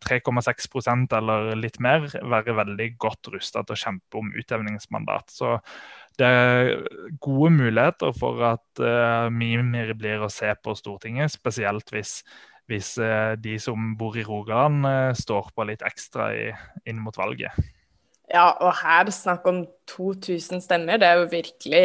3,6% 0.00 1.12
eller 1.18 1.50
litt 1.60 1.76
mer 1.84 2.06
være 2.08 2.54
veldig 2.56 2.88
godt 2.96 3.28
rusta 3.34 3.60
til 3.60 3.76
å 3.76 3.82
kjempe 3.82 4.22
om 4.22 4.30
utjevningsmandat. 4.32 5.34
Så 5.36 5.58
det 6.16 6.30
er 6.32 6.70
gode 7.20 7.50
muligheter 7.52 8.14
for 8.16 8.40
at 8.54 8.80
uh, 8.80 9.28
Mimir 9.28 9.92
blir 10.00 10.24
å 10.24 10.30
se 10.32 10.48
på 10.64 10.72
Stortinget, 10.78 11.34
spesielt 11.34 11.92
hvis, 11.92 12.22
hvis 12.70 12.96
uh, 12.98 13.34
de 13.38 13.56
som 13.62 13.94
bor 13.98 14.16
i 14.18 14.24
Rogaland, 14.26 14.86
uh, 14.86 15.14
står 15.16 15.52
på 15.54 15.66
litt 15.68 15.84
ekstra 15.86 16.30
i, 16.34 16.50
inn 16.88 17.00
mot 17.02 17.16
valget. 17.18 17.54
Ja, 18.26 18.48
og 18.58 18.72
her 18.80 19.10
snakk 19.14 19.46
om 19.46 19.62
2000 19.92 20.64
stemmer. 20.64 20.98
Det 20.98 21.06
er 21.06 21.20
jo 21.20 21.28
virkelig, 21.30 21.82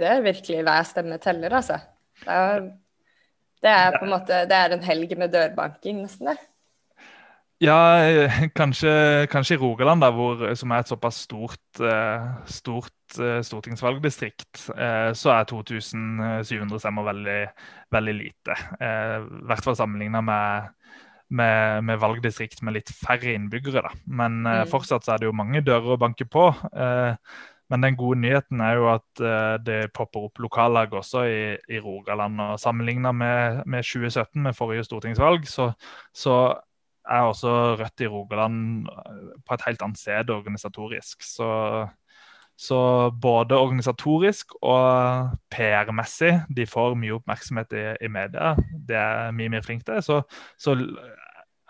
det 0.00 0.08
er 0.10 0.22
virkelig 0.22 0.62
hver 0.62 0.86
stemme 0.86 1.18
teller, 1.22 1.56
altså. 1.58 1.80
Det 2.22 2.30
er, 2.30 2.68
det 3.64 3.72
er 3.72 3.96
på 3.96 4.04
en 4.06 4.12
måte 4.14 4.44
det 4.46 4.58
er 4.58 4.76
en 4.76 4.84
helg 4.86 5.16
med 5.18 5.32
dørbanking, 5.34 6.04
nesten. 6.04 6.30
det. 6.30 6.38
Ja, 7.62 7.76
kanskje, 8.58 9.26
kanskje, 9.30 9.54
i 9.54 9.58
Rogaland, 9.58 10.02
da, 10.02 10.10
hvor, 10.14 10.42
som 10.58 10.72
er 10.74 10.82
et 10.82 10.90
såpass 10.90 11.22
stort, 11.28 11.62
eh, 11.78 12.26
stort 12.50 13.18
eh, 13.20 13.40
stortingsvalgdistrikt, 13.46 14.66
eh, 14.74 15.12
så 15.14 15.36
er 15.36 15.46
2700 15.50 16.82
stemmer 16.82 17.06
veldig, 17.12 17.40
veldig 17.94 18.16
lite. 18.18 18.58
I 18.80 19.46
hvert 19.46 19.64
fall 19.64 19.78
sammenligna 19.78 20.22
med, 20.24 20.74
med, 21.30 21.86
med, 21.86 22.02
valgdistrikt 22.02 22.64
med 22.66 22.80
litt 22.80 22.90
færre 22.90 23.36
innbyggere. 23.36 23.86
Da. 23.86 24.04
Men 24.06 24.42
mm. 24.42 24.70
fortsatt 24.72 25.06
så 25.06 25.14
er 25.14 25.22
det 25.22 25.30
jo 25.30 25.36
mange 25.36 25.62
dører 25.64 25.94
å 25.94 26.00
banke 26.00 26.26
på. 26.26 26.50
Men 27.72 27.86
den 27.86 27.96
gode 27.96 28.18
nyheten 28.20 28.60
er 28.60 28.76
jo 28.76 28.90
at 28.92 29.22
det 29.64 29.78
popper 29.96 30.26
opp 30.26 30.42
lokallag 30.42 30.92
også 30.98 31.22
i, 31.30 31.38
i 31.70 31.80
Rogaland. 31.80 32.42
og 32.42 32.60
Sammenligna 32.60 33.14
med, 33.14 33.62
med, 33.64 33.86
2017, 33.86 34.42
med 34.42 34.58
forrige 34.58 34.84
stortingsvalg, 34.90 35.46
så, 35.48 35.70
så, 36.12 36.36
er 37.04 37.26
også 37.28 37.50
Rødt 37.80 38.00
i 38.00 38.08
Rogaland 38.08 38.88
eh, 38.88 39.34
på 39.46 39.54
et 39.54 39.66
helt 39.66 39.82
annet 39.82 40.00
sted 40.00 40.30
organisatorisk. 40.30 41.22
Så, 41.26 41.48
så 42.56 42.78
både 43.22 43.58
organisatorisk 43.58 44.56
og 44.62 45.34
PR-messig, 45.52 46.32
de 46.56 46.66
får 46.66 46.96
mye 47.00 47.18
oppmerksomhet 47.18 47.76
i, 47.76 47.84
i 48.04 48.10
media. 48.12 48.54
Det 48.88 48.96
er 48.96 49.36
mye 49.36 49.52
mer 49.52 49.66
flink 49.66 49.86
til. 49.86 50.02
Så, 50.02 50.22
så 50.58 50.76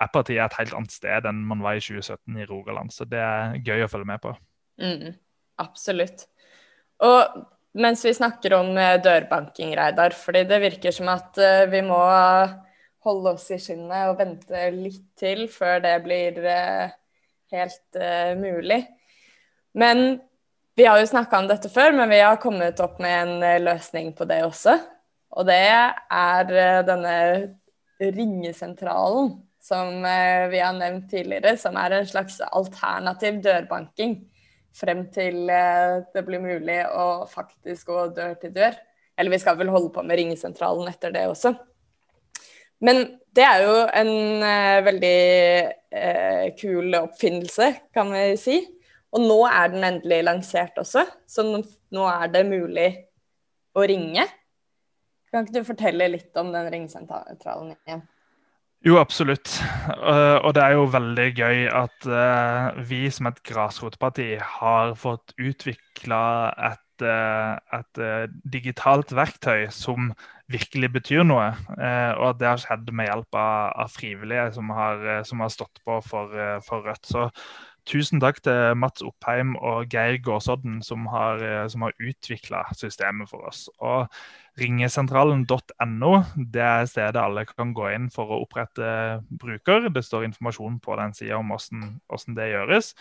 er 0.00 0.12
partiet 0.12 0.44
et 0.44 0.58
helt 0.60 0.76
annet 0.76 0.94
sted 0.94 1.26
enn 1.28 1.42
man 1.48 1.62
var 1.64 1.78
i 1.78 1.82
2017 1.82 2.38
i 2.42 2.48
Rogaland. 2.50 2.94
Så 2.94 3.06
det 3.08 3.22
er 3.22 3.58
gøy 3.64 3.86
å 3.86 3.90
følge 3.90 4.10
med 4.10 4.22
på. 4.22 4.34
Mm. 4.82 5.14
Absolutt. 5.62 6.26
Og 7.04 7.44
mens 7.78 8.04
vi 8.06 8.14
snakker 8.14 8.54
om 8.54 8.76
eh, 8.78 9.00
dørbanking, 9.02 9.74
Reidar, 9.78 10.14
fordi 10.14 10.44
det 10.50 10.60
virker 10.62 10.94
som 10.94 11.10
at 11.10 11.38
eh, 11.42 11.64
vi 11.70 11.82
må 11.86 11.98
holde 13.04 13.34
oss 13.36 13.46
i 13.54 13.58
skinnet 13.60 14.10
og 14.10 14.18
vente 14.20 14.66
litt 14.74 15.06
til 15.20 15.46
før 15.52 15.82
det 15.84 15.94
blir 16.04 16.40
eh, 16.48 16.94
helt 17.54 17.98
uh, 18.00 18.32
mulig. 18.38 18.80
Men 19.76 20.18
vi 20.74 20.86
har 20.88 20.98
jo 20.98 21.10
snakka 21.10 21.42
om 21.42 21.48
dette 21.50 21.70
før, 21.70 21.94
men 21.94 22.10
vi 22.10 22.22
har 22.22 22.40
kommet 22.42 22.80
opp 22.82 22.98
med 23.02 23.14
en 23.14 23.62
løsning 23.62 24.12
på 24.16 24.26
det 24.26 24.40
også. 24.46 24.74
Og 25.34 25.46
det 25.46 25.60
er 25.62 26.50
denne 26.86 27.14
ringesentralen 28.02 29.36
som 29.62 30.02
vi 30.50 30.60
har 30.60 30.74
nevnt 30.76 31.06
tidligere, 31.10 31.54
som 31.58 31.78
er 31.78 31.94
en 31.94 32.08
slags 32.10 32.40
alternativ 32.50 33.38
dørbanking 33.42 34.18
frem 34.74 35.06
til 35.14 35.50
eh, 35.50 36.02
det 36.14 36.24
blir 36.26 36.42
mulig 36.42 36.80
å 36.90 37.24
faktisk 37.30 37.92
gå 37.92 38.08
dør 38.16 38.34
til 38.40 38.54
dør. 38.54 38.76
Eller 39.16 39.36
vi 39.36 39.40
skal 39.42 39.58
vel 39.60 39.70
holde 39.70 39.92
på 39.94 40.02
med 40.06 40.18
ringesentralen 40.18 40.90
etter 40.90 41.14
det 41.14 41.28
også. 41.30 41.54
Men 42.82 43.04
det 43.34 43.44
er 43.46 43.64
jo 43.64 43.74
en 44.00 44.12
uh, 44.42 44.84
veldig 44.86 45.18
uh, 45.94 46.46
kul 46.58 46.96
oppfinnelse, 46.98 47.70
kan 47.94 48.12
vi 48.14 48.24
si. 48.40 48.60
Og 49.14 49.22
nå 49.22 49.38
er 49.46 49.70
den 49.70 49.86
endelig 49.86 50.22
lansert 50.26 50.78
også, 50.80 51.04
så 51.30 51.44
nå 51.46 52.08
er 52.10 52.32
det 52.34 52.42
mulig 52.48 52.88
å 53.74 53.84
ringe. 53.86 54.26
Kan 55.30 55.46
ikke 55.46 55.60
du 55.60 55.68
fortelle 55.68 56.10
litt 56.10 56.34
om 56.38 56.50
den 56.54 56.66
ringesentralen 56.72 57.74
igjen? 57.74 58.02
Jo, 58.84 58.98
absolutt. 59.00 59.48
Og 60.44 60.50
det 60.54 60.60
er 60.60 60.74
jo 60.76 60.84
veldig 60.92 61.28
gøy 61.38 61.62
at 61.72 62.08
vi 62.90 63.00
som 63.14 63.30
et 63.30 63.38
grasrotparti 63.46 64.26
har 64.58 64.92
fått 65.00 65.32
utvikla 65.40 66.20
et, 66.68 66.83
et, 67.02 68.00
digitalt 68.44 69.14
verktøy 69.16 69.66
som 69.74 70.12
virkelig 70.52 70.92
betyr 70.98 71.24
noe. 71.26 71.50
Og 71.74 72.24
at 72.30 72.40
det 72.40 72.50
har 72.50 72.62
skjedd 72.62 72.90
med 72.92 73.08
hjelp 73.08 73.38
av, 73.40 73.72
av 73.84 73.92
frivillige 73.92 74.50
som 74.58 74.70
har, 74.76 75.06
som 75.26 75.40
har, 75.42 75.52
stått 75.52 75.80
på 75.84 76.00
for, 76.04 76.34
for 76.66 76.84
Rødt. 76.86 77.08
Så 77.08 77.28
tusen 77.88 78.20
takk 78.22 78.40
til 78.44 78.76
Mats 78.80 79.04
Oppheim 79.04 79.56
og 79.56 79.92
Geir 79.92 80.20
Gåsodden 80.24 80.80
som 80.84 81.08
har, 81.12 81.42
som 81.72 81.86
har 81.88 81.96
utvikla 81.98 82.64
systemet 82.76 83.30
for 83.32 83.48
oss. 83.48 83.66
Og 83.80 84.06
Ringesentralen.no 84.60 86.12
det 86.36 86.62
er 86.62 86.84
stedet 86.86 87.18
alle 87.18 87.42
kan 87.48 87.72
gå 87.74 87.88
inn 87.90 88.06
for 88.14 88.30
å 88.30 88.42
opprette 88.44 88.90
bruker. 89.40 89.88
Det 89.90 90.04
står 90.06 90.28
informasjon 90.28 90.78
på 90.84 90.98
den 91.00 91.16
sida 91.16 91.40
om 91.40 91.50
hvordan, 91.50 92.36
det 92.36 92.52
gjøres. 92.52 92.94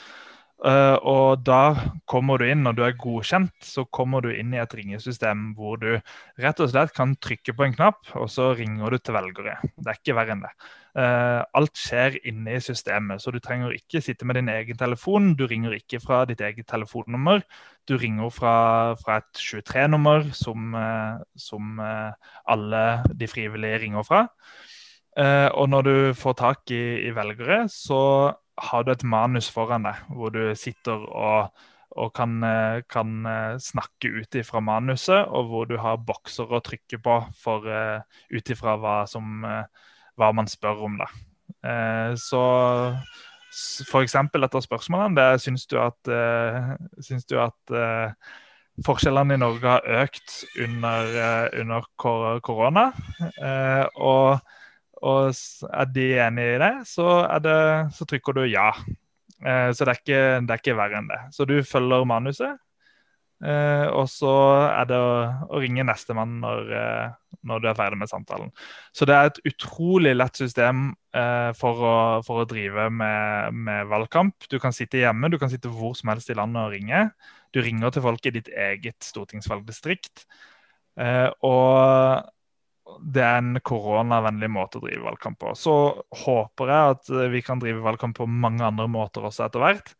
Uh, 0.63 0.95
og 1.03 1.41
da 1.43 1.75
kommer 2.07 2.39
du 2.39 2.45
inn, 2.47 2.61
når 2.63 2.75
du 2.77 2.81
er 2.85 2.93
godkjent, 2.95 3.51
så 3.67 3.83
kommer 3.91 4.23
du 4.23 4.29
inn 4.31 4.53
i 4.55 4.61
et 4.61 4.71
ringesystem 4.77 5.49
hvor 5.57 5.75
du 5.81 5.89
rett 6.39 6.61
og 6.63 6.69
slett 6.71 6.93
kan 6.95 7.17
trykke 7.19 7.51
på 7.57 7.65
en 7.65 7.73
knapp, 7.75 7.99
og 8.15 8.29
så 8.31 8.53
ringer 8.55 8.93
du 8.95 9.01
til 9.01 9.17
velgere. 9.17 9.57
Det 9.75 9.91
er 9.91 9.99
ikke 9.99 10.15
verre 10.15 10.37
enn 10.37 10.45
det. 10.45 10.51
Uh, 10.95 11.41
alt 11.59 11.75
skjer 11.75 12.15
inne 12.29 12.55
i 12.55 12.61
systemet, 12.63 13.19
så 13.19 13.33
du 13.35 13.41
trenger 13.43 13.75
ikke 13.75 13.99
sitte 14.05 14.27
med 14.29 14.39
din 14.39 14.51
egen 14.53 14.79
telefon. 14.79 15.33
Du 15.35 15.43
ringer 15.51 15.75
ikke 15.75 15.99
fra 15.99 16.21
ditt 16.29 16.39
eget 16.39 16.69
telefonnummer. 16.71 17.43
Du 17.89 17.97
ringer 17.99 18.31
fra, 18.31 18.55
fra 19.01 19.17
et 19.19 19.41
23-nummer 19.43 20.29
som, 20.37 20.77
uh, 20.77 21.19
som 21.35 21.81
alle 21.83 22.85
de 23.11 23.27
frivillige 23.27 23.83
ringer 23.83 24.07
fra. 24.07 24.29
og 25.53 25.67
når 25.69 25.81
du 25.85 26.13
får 26.17 26.33
tak 26.33 26.71
i, 26.71 27.05
i 27.05 27.11
velgere, 27.13 27.67
så 27.69 28.31
har 28.59 28.83
du 28.83 28.91
et 28.93 29.03
manus 29.03 29.49
foran 29.51 29.87
deg 29.87 30.01
hvor 30.13 30.33
du 30.33 30.41
sitter 30.57 31.05
og, 31.09 31.63
og 31.97 32.13
kan, 32.17 32.37
eh, 32.45 32.81
kan, 32.89 33.25
eh, 33.25 33.57
snakke 33.61 34.11
ut 34.19 34.37
ifra 34.37 34.61
manuset, 34.63 35.27
og 35.27 35.49
hvor 35.49 35.69
du 35.69 35.77
har 35.81 36.01
bokser 36.05 36.49
å 36.49 36.61
trykke 36.63 36.99
på 37.03 37.19
for 37.41 37.67
uh, 37.69 38.01
ut 38.33 38.49
ifra 38.49 38.77
hva, 38.81 39.03
hva, 39.05 40.31
man 40.33 40.49
spør 40.49 40.85
om. 40.87 40.97
da. 41.01 41.09
Så 42.19 42.39
f.eks. 43.85 44.15
etter 44.17 44.63
spørsmålene 44.65 45.15
det 45.15 45.43
syns 45.43 45.67
du 45.69 45.77
at, 45.79 46.09
syns 47.05 47.27
du 47.29 47.37
at 47.39 47.73
forskjellene 48.83 49.37
i 49.37 49.39
Norge 49.39 49.69
har 49.69 50.01
økt 50.03 50.41
under, 50.65 51.13
under 51.61 51.87
korona. 52.01 52.89
og 53.95 54.41
og 55.03 55.33
er 55.67 55.89
de 55.91 56.09
enig 56.23 56.49
i 56.53 56.59
det, 56.61 56.73
så, 56.87 57.07
det, 57.43 57.55
så 57.95 58.07
trykker 58.07 58.37
du 58.37 58.45
ja. 58.47 58.69
Eh, 59.43 59.71
så 59.75 59.83
det 59.83 59.91
er, 59.91 59.99
ikke, 59.99 60.21
det 60.45 60.53
er, 60.53 60.61
ikke, 60.61 60.77
verre 60.79 61.01
enn 61.01 61.09
det. 61.11 61.19
Så 61.35 61.47
du 61.49 61.57
følger 61.67 62.07
manuset. 62.07 62.61
Eh, 63.43 63.87
og 63.91 64.07
så 64.07 64.31
er 64.69 64.87
det 64.87 64.99
å, 65.03 65.15
å 65.51 65.59
ringe 65.59 65.83
nestemann 65.83 66.37
når, 66.39 66.69
eh, 66.79 67.39
når 67.49 67.59
du 67.59 67.67
er 67.67 67.75
ferdig 67.75 67.99
med 67.99 68.11
samtalen. 68.11 68.53
Så 68.95 69.07
det 69.09 69.17
er 69.17 69.31
et 69.31 69.41
utrolig 69.51 70.13
lett 70.15 70.39
system 70.39 70.91
for, 71.13 71.81
å, 71.85 71.97
for, 72.25 72.41
å, 72.41 72.47
drive 72.49 72.87
med, 72.89 73.57
med, 73.67 73.83
valgkamp. 73.91 74.47
Du 74.49 74.55
kan 74.63 74.73
sitte 74.73 75.03
hjemme, 75.03 75.29
du 75.29 75.37
kan 75.41 75.51
sitte 75.51 75.69
hvor 75.69 75.93
som 75.99 76.09
helst 76.09 76.31
i 76.31 76.37
landet 76.39 76.63
og 76.63 76.73
ringe. 76.73 77.03
Du 77.53 77.59
ringer 77.61 77.93
til 77.93 78.05
folk 78.07 78.25
i 78.25 78.33
ditt 78.33 78.49
eget 78.49 78.97
stortingsvalgdistrikt. 79.05 80.23
Og 81.45 82.31
det 83.01 83.23
er 83.23 83.39
en 83.39 83.57
koronavennlig 83.65 84.49
måte 84.51 84.79
å 84.79 84.83
drive 84.83 85.03
valgkamp 85.05 85.39
på. 85.41 85.53
Så 85.57 85.73
håper 86.23 86.71
jeg 86.73 86.95
at 86.97 87.11
vi 87.33 87.41
kan 87.45 87.61
drive 87.61 87.83
valgkamp 87.85 88.17
på 88.19 88.27
mange 88.29 88.65
andre 88.65 88.87
måter 88.91 89.25
også 89.27 89.47
etter 89.47 89.63
hvert. 89.63 89.93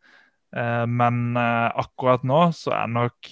Eh, 0.54 0.84
men 0.86 1.36
eh, 1.36 1.70
akkurat 1.82 2.22
nå 2.26 2.46
så 2.54 2.74
er 2.76 2.92
nok, 2.94 3.30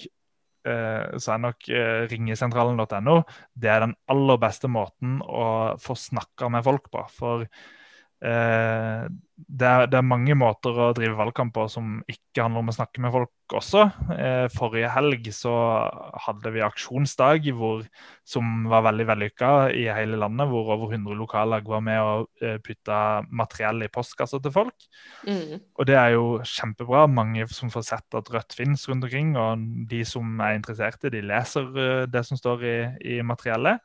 eh, 0.66 1.18
så 1.22 1.36
er 1.36 1.44
nok 1.44 1.68
ringesentralen.no 2.10 3.20
det 3.54 3.70
er 3.70 3.84
den 3.86 3.94
aller 4.10 4.40
beste 4.42 4.70
måten 4.72 5.20
å 5.22 5.46
få 5.82 5.96
snakka 5.98 6.50
med 6.52 6.66
folk 6.66 6.90
på. 6.92 7.04
For 7.14 7.46
Eh, 8.22 9.04
det, 9.34 9.66
er, 9.66 9.88
det, 9.90 9.96
er, 9.98 10.06
mange 10.06 10.34
måter 10.38 10.76
å 10.78 10.92
drive 10.94 11.16
valgkamp 11.18 11.50
på 11.56 11.64
som 11.70 11.96
ikke 12.06 12.44
handler 12.44 12.62
om 12.62 12.70
å 12.70 12.74
snakke 12.76 13.02
med 13.02 13.10
folk 13.14 13.56
også. 13.58 13.82
Eh, 14.14 14.44
forrige 14.54 14.92
helg 14.94 15.26
så 15.34 15.54
hadde 16.26 16.52
vi 16.54 16.62
aksjonsdag 16.62 17.48
hvor, 17.58 17.82
som 18.22 18.68
var 18.70 18.86
veldig 18.86 19.08
vellykka 19.10 19.50
i 19.74 19.88
hele 19.90 20.20
landet. 20.22 20.46
Hvor 20.52 20.70
over 20.76 20.94
100 20.94 21.18
lokallag 21.18 21.66
var 21.68 21.82
med 21.84 21.98
og 21.98 22.44
eh, 22.44 22.60
putta 22.62 23.00
materiell 23.34 23.82
i 23.82 23.90
postkassa 23.92 24.38
til 24.42 24.54
folk. 24.54 24.88
Mm. 25.26 25.58
Og 25.58 25.90
det 25.90 25.98
er 25.98 26.14
jo 26.14 26.26
kjempebra. 26.46 27.08
Mange 27.10 27.50
som 27.50 27.74
får 27.74 27.88
sett 27.90 28.18
at 28.22 28.32
Rødt 28.32 28.54
finnes 28.56 28.86
rundt 28.88 29.10
omkring. 29.10 29.34
Og 29.34 29.68
de 29.90 30.06
som 30.06 30.38
er 30.38 30.60
interesserte, 30.60 31.10
de 31.10 31.26
leser 31.26 32.06
det 32.06 32.26
som 32.28 32.38
står 32.38 32.66
i, 32.70 32.76
i 33.18 33.22
materiellet. 33.26 33.82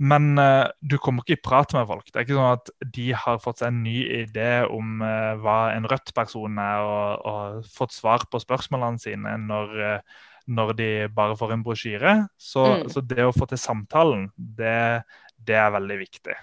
Men 0.00 0.32
uh, 0.40 0.64
du 0.80 0.96
kommer 0.96 1.26
ikke 1.26 1.36
i 1.36 1.44
prat 1.44 1.74
med 1.76 1.84
folk. 1.88 2.06
Det 2.08 2.16
er 2.16 2.24
ikke 2.24 2.38
sånn 2.38 2.54
at 2.56 2.70
de 2.96 3.06
har 3.20 3.40
fått 3.42 3.60
seg 3.60 3.68
en 3.68 3.82
ny 3.84 3.98
idé 4.22 4.48
om 4.72 5.02
uh, 5.04 5.36
hva 5.42 5.58
en 5.74 5.88
Rødt-person 5.90 6.56
er, 6.62 6.84
og, 6.88 7.26
og, 7.28 7.68
fått 7.68 7.92
svar 7.92 8.24
på 8.32 8.40
spørsmålene 8.40 9.02
sine 9.02 9.34
når, 9.44 9.74
uh, 9.76 10.22
når 10.48 10.72
de 10.78 10.90
bare 11.12 11.36
får 11.36 11.52
en 11.52 11.64
brosjyre. 11.66 12.14
Så, 12.40 12.64
mm. 12.64 12.88
så, 12.94 13.04
det 13.12 13.28
å 13.28 13.36
få 13.36 13.50
til 13.50 13.60
samtalen, 13.60 14.30
det, 14.36 15.04
det, 15.36 15.58
er 15.60 15.76
veldig 15.76 16.00
viktig. 16.00 16.38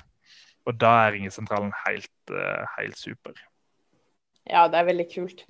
Og 0.70 0.78
da 0.78 0.94
er 1.08 1.16
ringesentralen 1.16 1.74
helt, 1.88 2.34
helt 2.76 3.00
super. 3.00 3.34
Ja, 4.46 4.68
det 4.70 4.82
er 4.82 4.90
veldig 4.92 5.06
kult. 5.14 5.46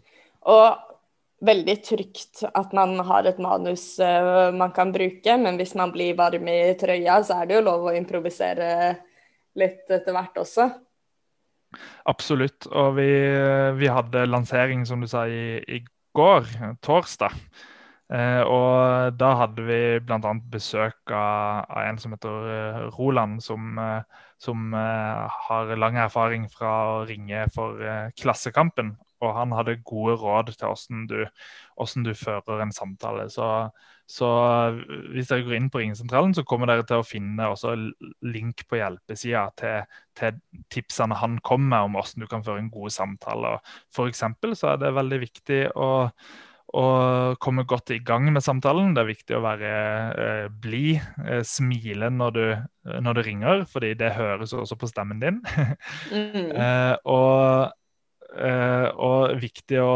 Og 0.48 0.97
veldig 1.46 1.76
trygt 1.86 2.42
at 2.48 2.74
man 2.74 2.96
har 3.06 3.28
et 3.30 3.38
manus 3.42 4.00
uh, 4.02 4.50
man 4.56 4.72
kan 4.74 4.94
bruke, 4.94 5.38
men 5.38 5.60
hvis 5.60 5.76
man 5.78 5.94
blir 5.94 6.18
varm 6.18 6.50
i 6.50 6.74
trøya, 6.80 7.20
så 7.26 7.42
er 7.42 7.50
det 7.50 7.60
jo 7.60 7.68
lov 7.68 7.88
å 7.90 7.96
improvisere 7.98 8.70
litt 9.58 9.90
etter 9.90 10.16
hvert 10.16 10.42
også. 10.42 10.68
Absolutt. 12.08 12.68
Og 12.72 12.96
vi, 12.98 13.10
vi 13.78 13.90
hadde 13.92 14.28
lansering, 14.30 14.86
som 14.88 15.02
du 15.04 15.10
sa, 15.10 15.26
i, 15.28 15.58
i 15.68 15.82
går, 16.18 16.48
torsdag. 16.86 17.36
Eh, 18.08 18.42
og 18.48 19.18
da 19.20 19.34
hadde 19.42 19.66
vi 19.68 19.80
bl.a. 20.00 20.32
besøk 20.52 21.12
av, 21.12 21.66
av, 21.68 21.82
en 21.84 21.98
som 22.00 22.14
heter 22.16 22.46
eh, 22.54 22.86
Roland, 22.96 23.42
som, 23.44 23.76
eh, 23.84 24.22
som 24.40 24.72
eh, 24.80 25.42
har 25.50 25.74
lang 25.76 26.00
erfaring 26.00 26.48
fra 26.52 26.72
å 26.94 27.02
ringe 27.10 27.44
for 27.56 27.84
eh, 27.84 28.08
Klassekampen 28.16 28.96
og 29.24 29.36
han 29.38 29.54
hadde 29.58 29.80
gode 29.88 30.18
råd 30.22 30.52
til 30.54 30.68
hvordan 30.68 31.06
du, 31.10 31.20
hvordan 31.76 32.08
du 32.08 32.14
fører 32.18 32.64
en 32.64 32.74
samtale. 32.76 33.28
Så, 33.34 33.48
så, 34.08 34.28
hvis 35.14 35.30
dere 35.32 35.46
går 35.46 35.58
inn 35.58 35.70
på 35.74 35.82
Ringesentralen, 35.82 36.36
så 36.38 36.46
kommer 36.48 36.70
dere 36.70 36.86
til 36.88 37.02
å 37.02 37.08
finne 37.08 37.50
link 38.26 38.66
på 38.70 38.80
hjelpesida 38.80 39.48
til, 39.60 40.02
til, 40.18 40.42
tipsene 40.74 41.18
han 41.18 41.40
kom 41.46 41.66
med 41.72 41.90
om 41.90 41.98
hvordan 41.98 42.24
du 42.24 42.30
kan 42.30 42.46
føre 42.46 42.64
en 42.64 42.74
god 42.74 42.94
samtale. 42.94 43.58
For 43.94 44.14
så 44.14 44.74
er 44.74 44.84
det 44.84 44.94
veldig 44.96 45.20
viktig 45.26 45.62
å, 45.76 45.90
å 46.78 46.86
komme 47.44 47.66
godt 47.68 47.96
i 47.96 48.00
gang 48.04 48.30
med 48.32 48.46
samtalen. 48.46 48.94
Det 48.96 49.04
er 49.04 49.12
viktig 49.12 49.38
å 49.38 49.44
være 49.46 49.74
eh, 50.14 50.46
blid, 50.52 51.02
eh, 51.26 51.44
smile 51.48 52.12
når 52.14 52.38
du, 52.38 52.46
når 53.02 53.20
du, 53.20 53.24
ringer, 53.28 53.66
fordi 53.72 53.94
det 54.00 54.16
høres 54.18 54.54
også 54.54 54.78
på 54.80 54.90
stemmen 54.94 55.20
din. 55.24 55.42
mm. 56.14 56.52
eh, 56.54 56.96
og 57.04 57.74
Eh, 58.36 58.88
og 59.00 59.38
viktig 59.42 59.80
å, 59.82 59.92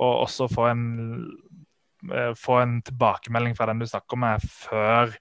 å 0.00 0.12
også 0.24 0.48
få 0.52 0.68
en, 0.70 0.84
eh, 2.10 2.32
få 2.38 2.60
en, 2.62 2.78
tilbakemelding 2.86 3.56
fra 3.58 3.68
den 3.70 3.82
du 3.82 3.86
snakker 3.88 4.20
med, 4.20 4.44
før, 4.64 5.12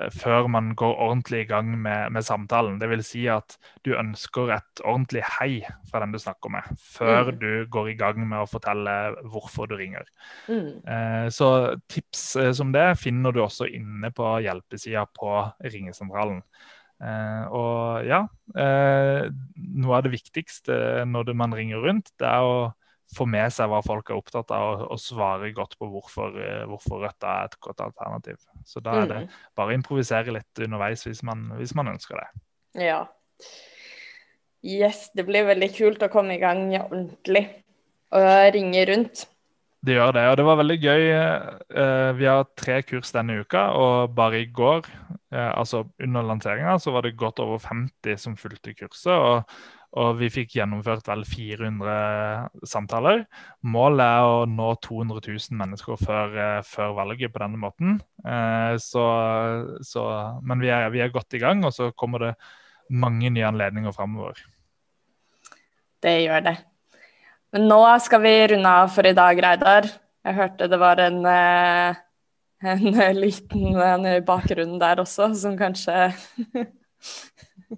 eh, 0.00 0.10
før 0.12 0.50
man 0.50 0.72
går 0.78 0.98
ordentlig 1.06 1.44
i 1.44 1.48
gang 1.52 1.70
med, 1.78 2.12
med 2.16 2.26
samtalen. 2.26 2.80
Dvs. 2.82 3.06
Si 3.12 3.24
at 3.30 3.56
du 3.86 3.94
ønsker 3.94 4.56
et 4.56 4.84
ordentlig 4.84 5.22
hei 5.38 5.62
fra 5.90 6.02
den 6.02 6.14
du 6.14 6.20
snakker 6.20 6.56
med, 6.56 6.76
før 6.82 7.30
mm. 7.30 7.40
du 7.40 7.50
går 7.72 7.92
i 7.94 7.98
gang 8.00 8.20
med 8.26 8.42
å 8.42 8.50
fortelle 8.50 8.98
hvorfor 9.30 9.70
du 9.70 9.78
ringer. 9.78 10.10
Mm. 10.50 11.30
så 11.32 11.48
tips 11.88 12.24
som 12.58 12.72
det 12.74 12.88
finner 13.00 13.32
du 13.32 13.44
også 13.44 13.70
inne 13.70 14.10
på 14.14 14.38
hjelpesida 14.44 15.06
på 15.14 15.36
ringesentralen. 15.62 16.42
Eh, 17.02 17.44
og 17.50 18.06
ja, 18.06 18.22
eh, 18.54 19.26
noe 19.74 19.98
av 19.98 20.06
det 20.06 20.14
viktigste 20.14 21.04
når 21.10 21.32
man 21.36 21.54
ringer 21.56 21.82
rundt, 21.82 22.12
det 22.20 22.28
er 22.30 22.46
å 22.46 22.56
få 23.14 23.26
med 23.28 23.52
seg 23.52 23.68
hva 23.70 23.80
folk 23.84 24.10
er 24.10 24.18
opptatt 24.18 24.52
av, 24.54 24.68
og, 24.70 24.86
og 24.94 25.02
svare 25.02 25.50
godt 25.54 25.76
på 25.80 25.88
hvorfor, 25.90 26.38
eh, 26.40 26.62
hvorfor, 26.70 27.02
Rødt 27.04 27.26
er 27.28 27.50
et 27.50 27.58
godt 27.62 27.82
alternativ. 27.84 28.40
Så 28.66 28.82
da 28.84 28.96
er 29.02 29.10
det 29.10 29.20
mm. 29.26 29.36
bare 29.58 29.74
å 29.74 29.78
improvisere 29.78 30.34
litt 30.38 30.64
underveis 30.66 31.04
hvis 31.06 31.22
man, 31.26 31.46
hvis 31.58 31.74
man 31.76 31.92
ønsker 31.94 32.22
det. 32.22 32.28
Ja. 32.86 33.04
Yes, 34.64 35.10
det 35.14 35.26
blir 35.28 35.46
veldig 35.50 35.70
kult 35.76 36.02
å 36.02 36.10
komme 36.12 36.38
i 36.38 36.42
gang 36.42 36.70
ordentlig 36.80 37.44
og 38.14 38.54
ringe 38.54 38.86
rundt. 38.88 39.26
Det 39.84 39.98
gjør 39.98 40.14
det, 40.16 40.22
og 40.30 40.36
det 40.38 40.44
var 40.46 40.56
veldig 40.56 40.76
gøy. 40.80 41.02
Eh, 41.12 42.10
vi 42.16 42.24
har 42.24 42.46
tre 42.56 42.78
kurs 42.86 43.12
denne 43.12 43.36
uka, 43.42 43.66
og 43.76 44.14
bare 44.16 44.40
i 44.40 44.48
går, 44.48 44.86
eh, 45.34 45.50
altså 45.50 45.82
under 46.00 46.24
lanseringa, 46.24 46.78
så 46.80 46.94
var 46.94 47.04
det 47.04 47.18
godt 47.20 47.42
over 47.44 47.60
50 47.60 48.16
som 48.22 48.36
fulgte 48.40 48.72
kurset. 48.78 49.12
Og, 49.12 49.58
og 50.00 50.16
vi 50.22 50.30
fikk 50.32 50.56
gjennomført 50.56 51.10
vel 51.10 51.26
400 51.28 52.64
samtaler. 52.70 53.26
Målet 53.60 54.06
er 54.06 54.30
å 54.30 54.42
nå 54.48 54.72
200 54.88 55.20
000 55.28 55.60
mennesker 55.60 56.00
før, 56.00 56.32
eh, 56.32 56.58
før 56.64 56.96
valget 57.02 57.34
på 57.34 57.44
denne 57.44 57.60
måten. 57.60 58.00
Så, 58.80 59.02
så, 59.84 60.02
men 60.40 60.64
vi 60.64 60.72
er, 60.72 60.88
vi 60.94 61.04
er 61.04 61.12
godt 61.12 61.36
i 61.36 61.44
gang, 61.44 61.60
og 61.68 61.76
så 61.76 61.92
kommer 61.92 62.30
det 62.30 62.36
mange 62.88 63.28
nye 63.28 63.50
anledninger 63.52 63.92
framover. 63.92 64.40
Det 66.00 66.22
gjør 66.24 66.48
det. 66.48 66.62
Men 67.54 67.68
nå 67.70 67.82
skal 68.02 68.18
vi 68.24 68.32
runde 68.50 68.70
av 68.82 68.88
for 68.90 69.06
i 69.06 69.14
dag, 69.14 69.38
Reidar. 69.38 69.86
Jeg 70.26 70.34
hørte 70.34 70.66
det 70.66 70.78
var 70.80 70.98
en, 71.04 71.20
eh, 71.30 72.00
en 72.66 73.20
liten 73.20 73.76
en 73.78 74.08
bakgrunn 74.26 74.80
der 74.80 75.02
også, 75.04 75.30
som 75.38 75.54
kanskje 75.58 76.08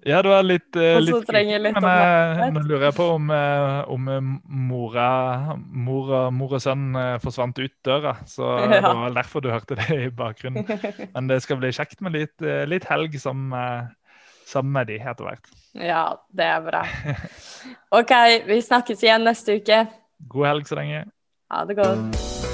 Ja, 0.05 0.21
det 0.23 0.31
var 0.31 0.43
litt, 0.45 0.77
eh, 0.77 0.97
litt, 1.01 1.29
litt 1.29 1.77
Men 1.81 2.57
nå 2.57 2.63
lurer 2.65 2.87
jeg 2.89 2.97
på 2.97 3.05
om, 3.19 3.29
eh, 3.33 3.83
om 3.93 4.09
mora, 4.45 5.11
mor, 5.57 6.11
mor, 6.33 6.57
og 6.57 6.63
sønn 6.63 6.97
forsvant 7.23 7.61
ut 7.61 7.77
døra. 7.85 8.17
Så 8.29 8.49
ja. 8.61 8.79
det 8.79 8.83
var 8.83 9.05
vel 9.05 9.21
derfor 9.21 9.45
du 9.45 9.51
hørte 9.53 9.77
det 9.77 10.01
i 10.09 10.11
bakgrunnen. 10.13 10.65
Men 11.15 11.29
det 11.29 11.43
skal 11.45 11.61
bli 11.61 11.73
kjekt 11.77 12.01
med 12.05 12.17
litt, 12.17 12.49
litt 12.69 12.89
helg 12.89 13.17
som 13.21 13.53
med 14.63 14.87
de 14.87 14.99
etter 15.01 15.27
hvert. 15.27 15.53
Ja, 15.75 16.05
det 16.33 16.47
er 16.47 16.65
bra. 16.65 16.83
OK, 17.99 18.13
vi 18.47 18.61
snakkes 18.63 19.03
igjen 19.05 19.27
neste 19.27 19.59
uke. 19.61 19.85
God 20.33 20.47
helg 20.53 20.69
så 20.71 20.79
lenge. 20.81 21.05
Ha 21.53 21.65
det 21.69 21.79
godt. 21.79 22.46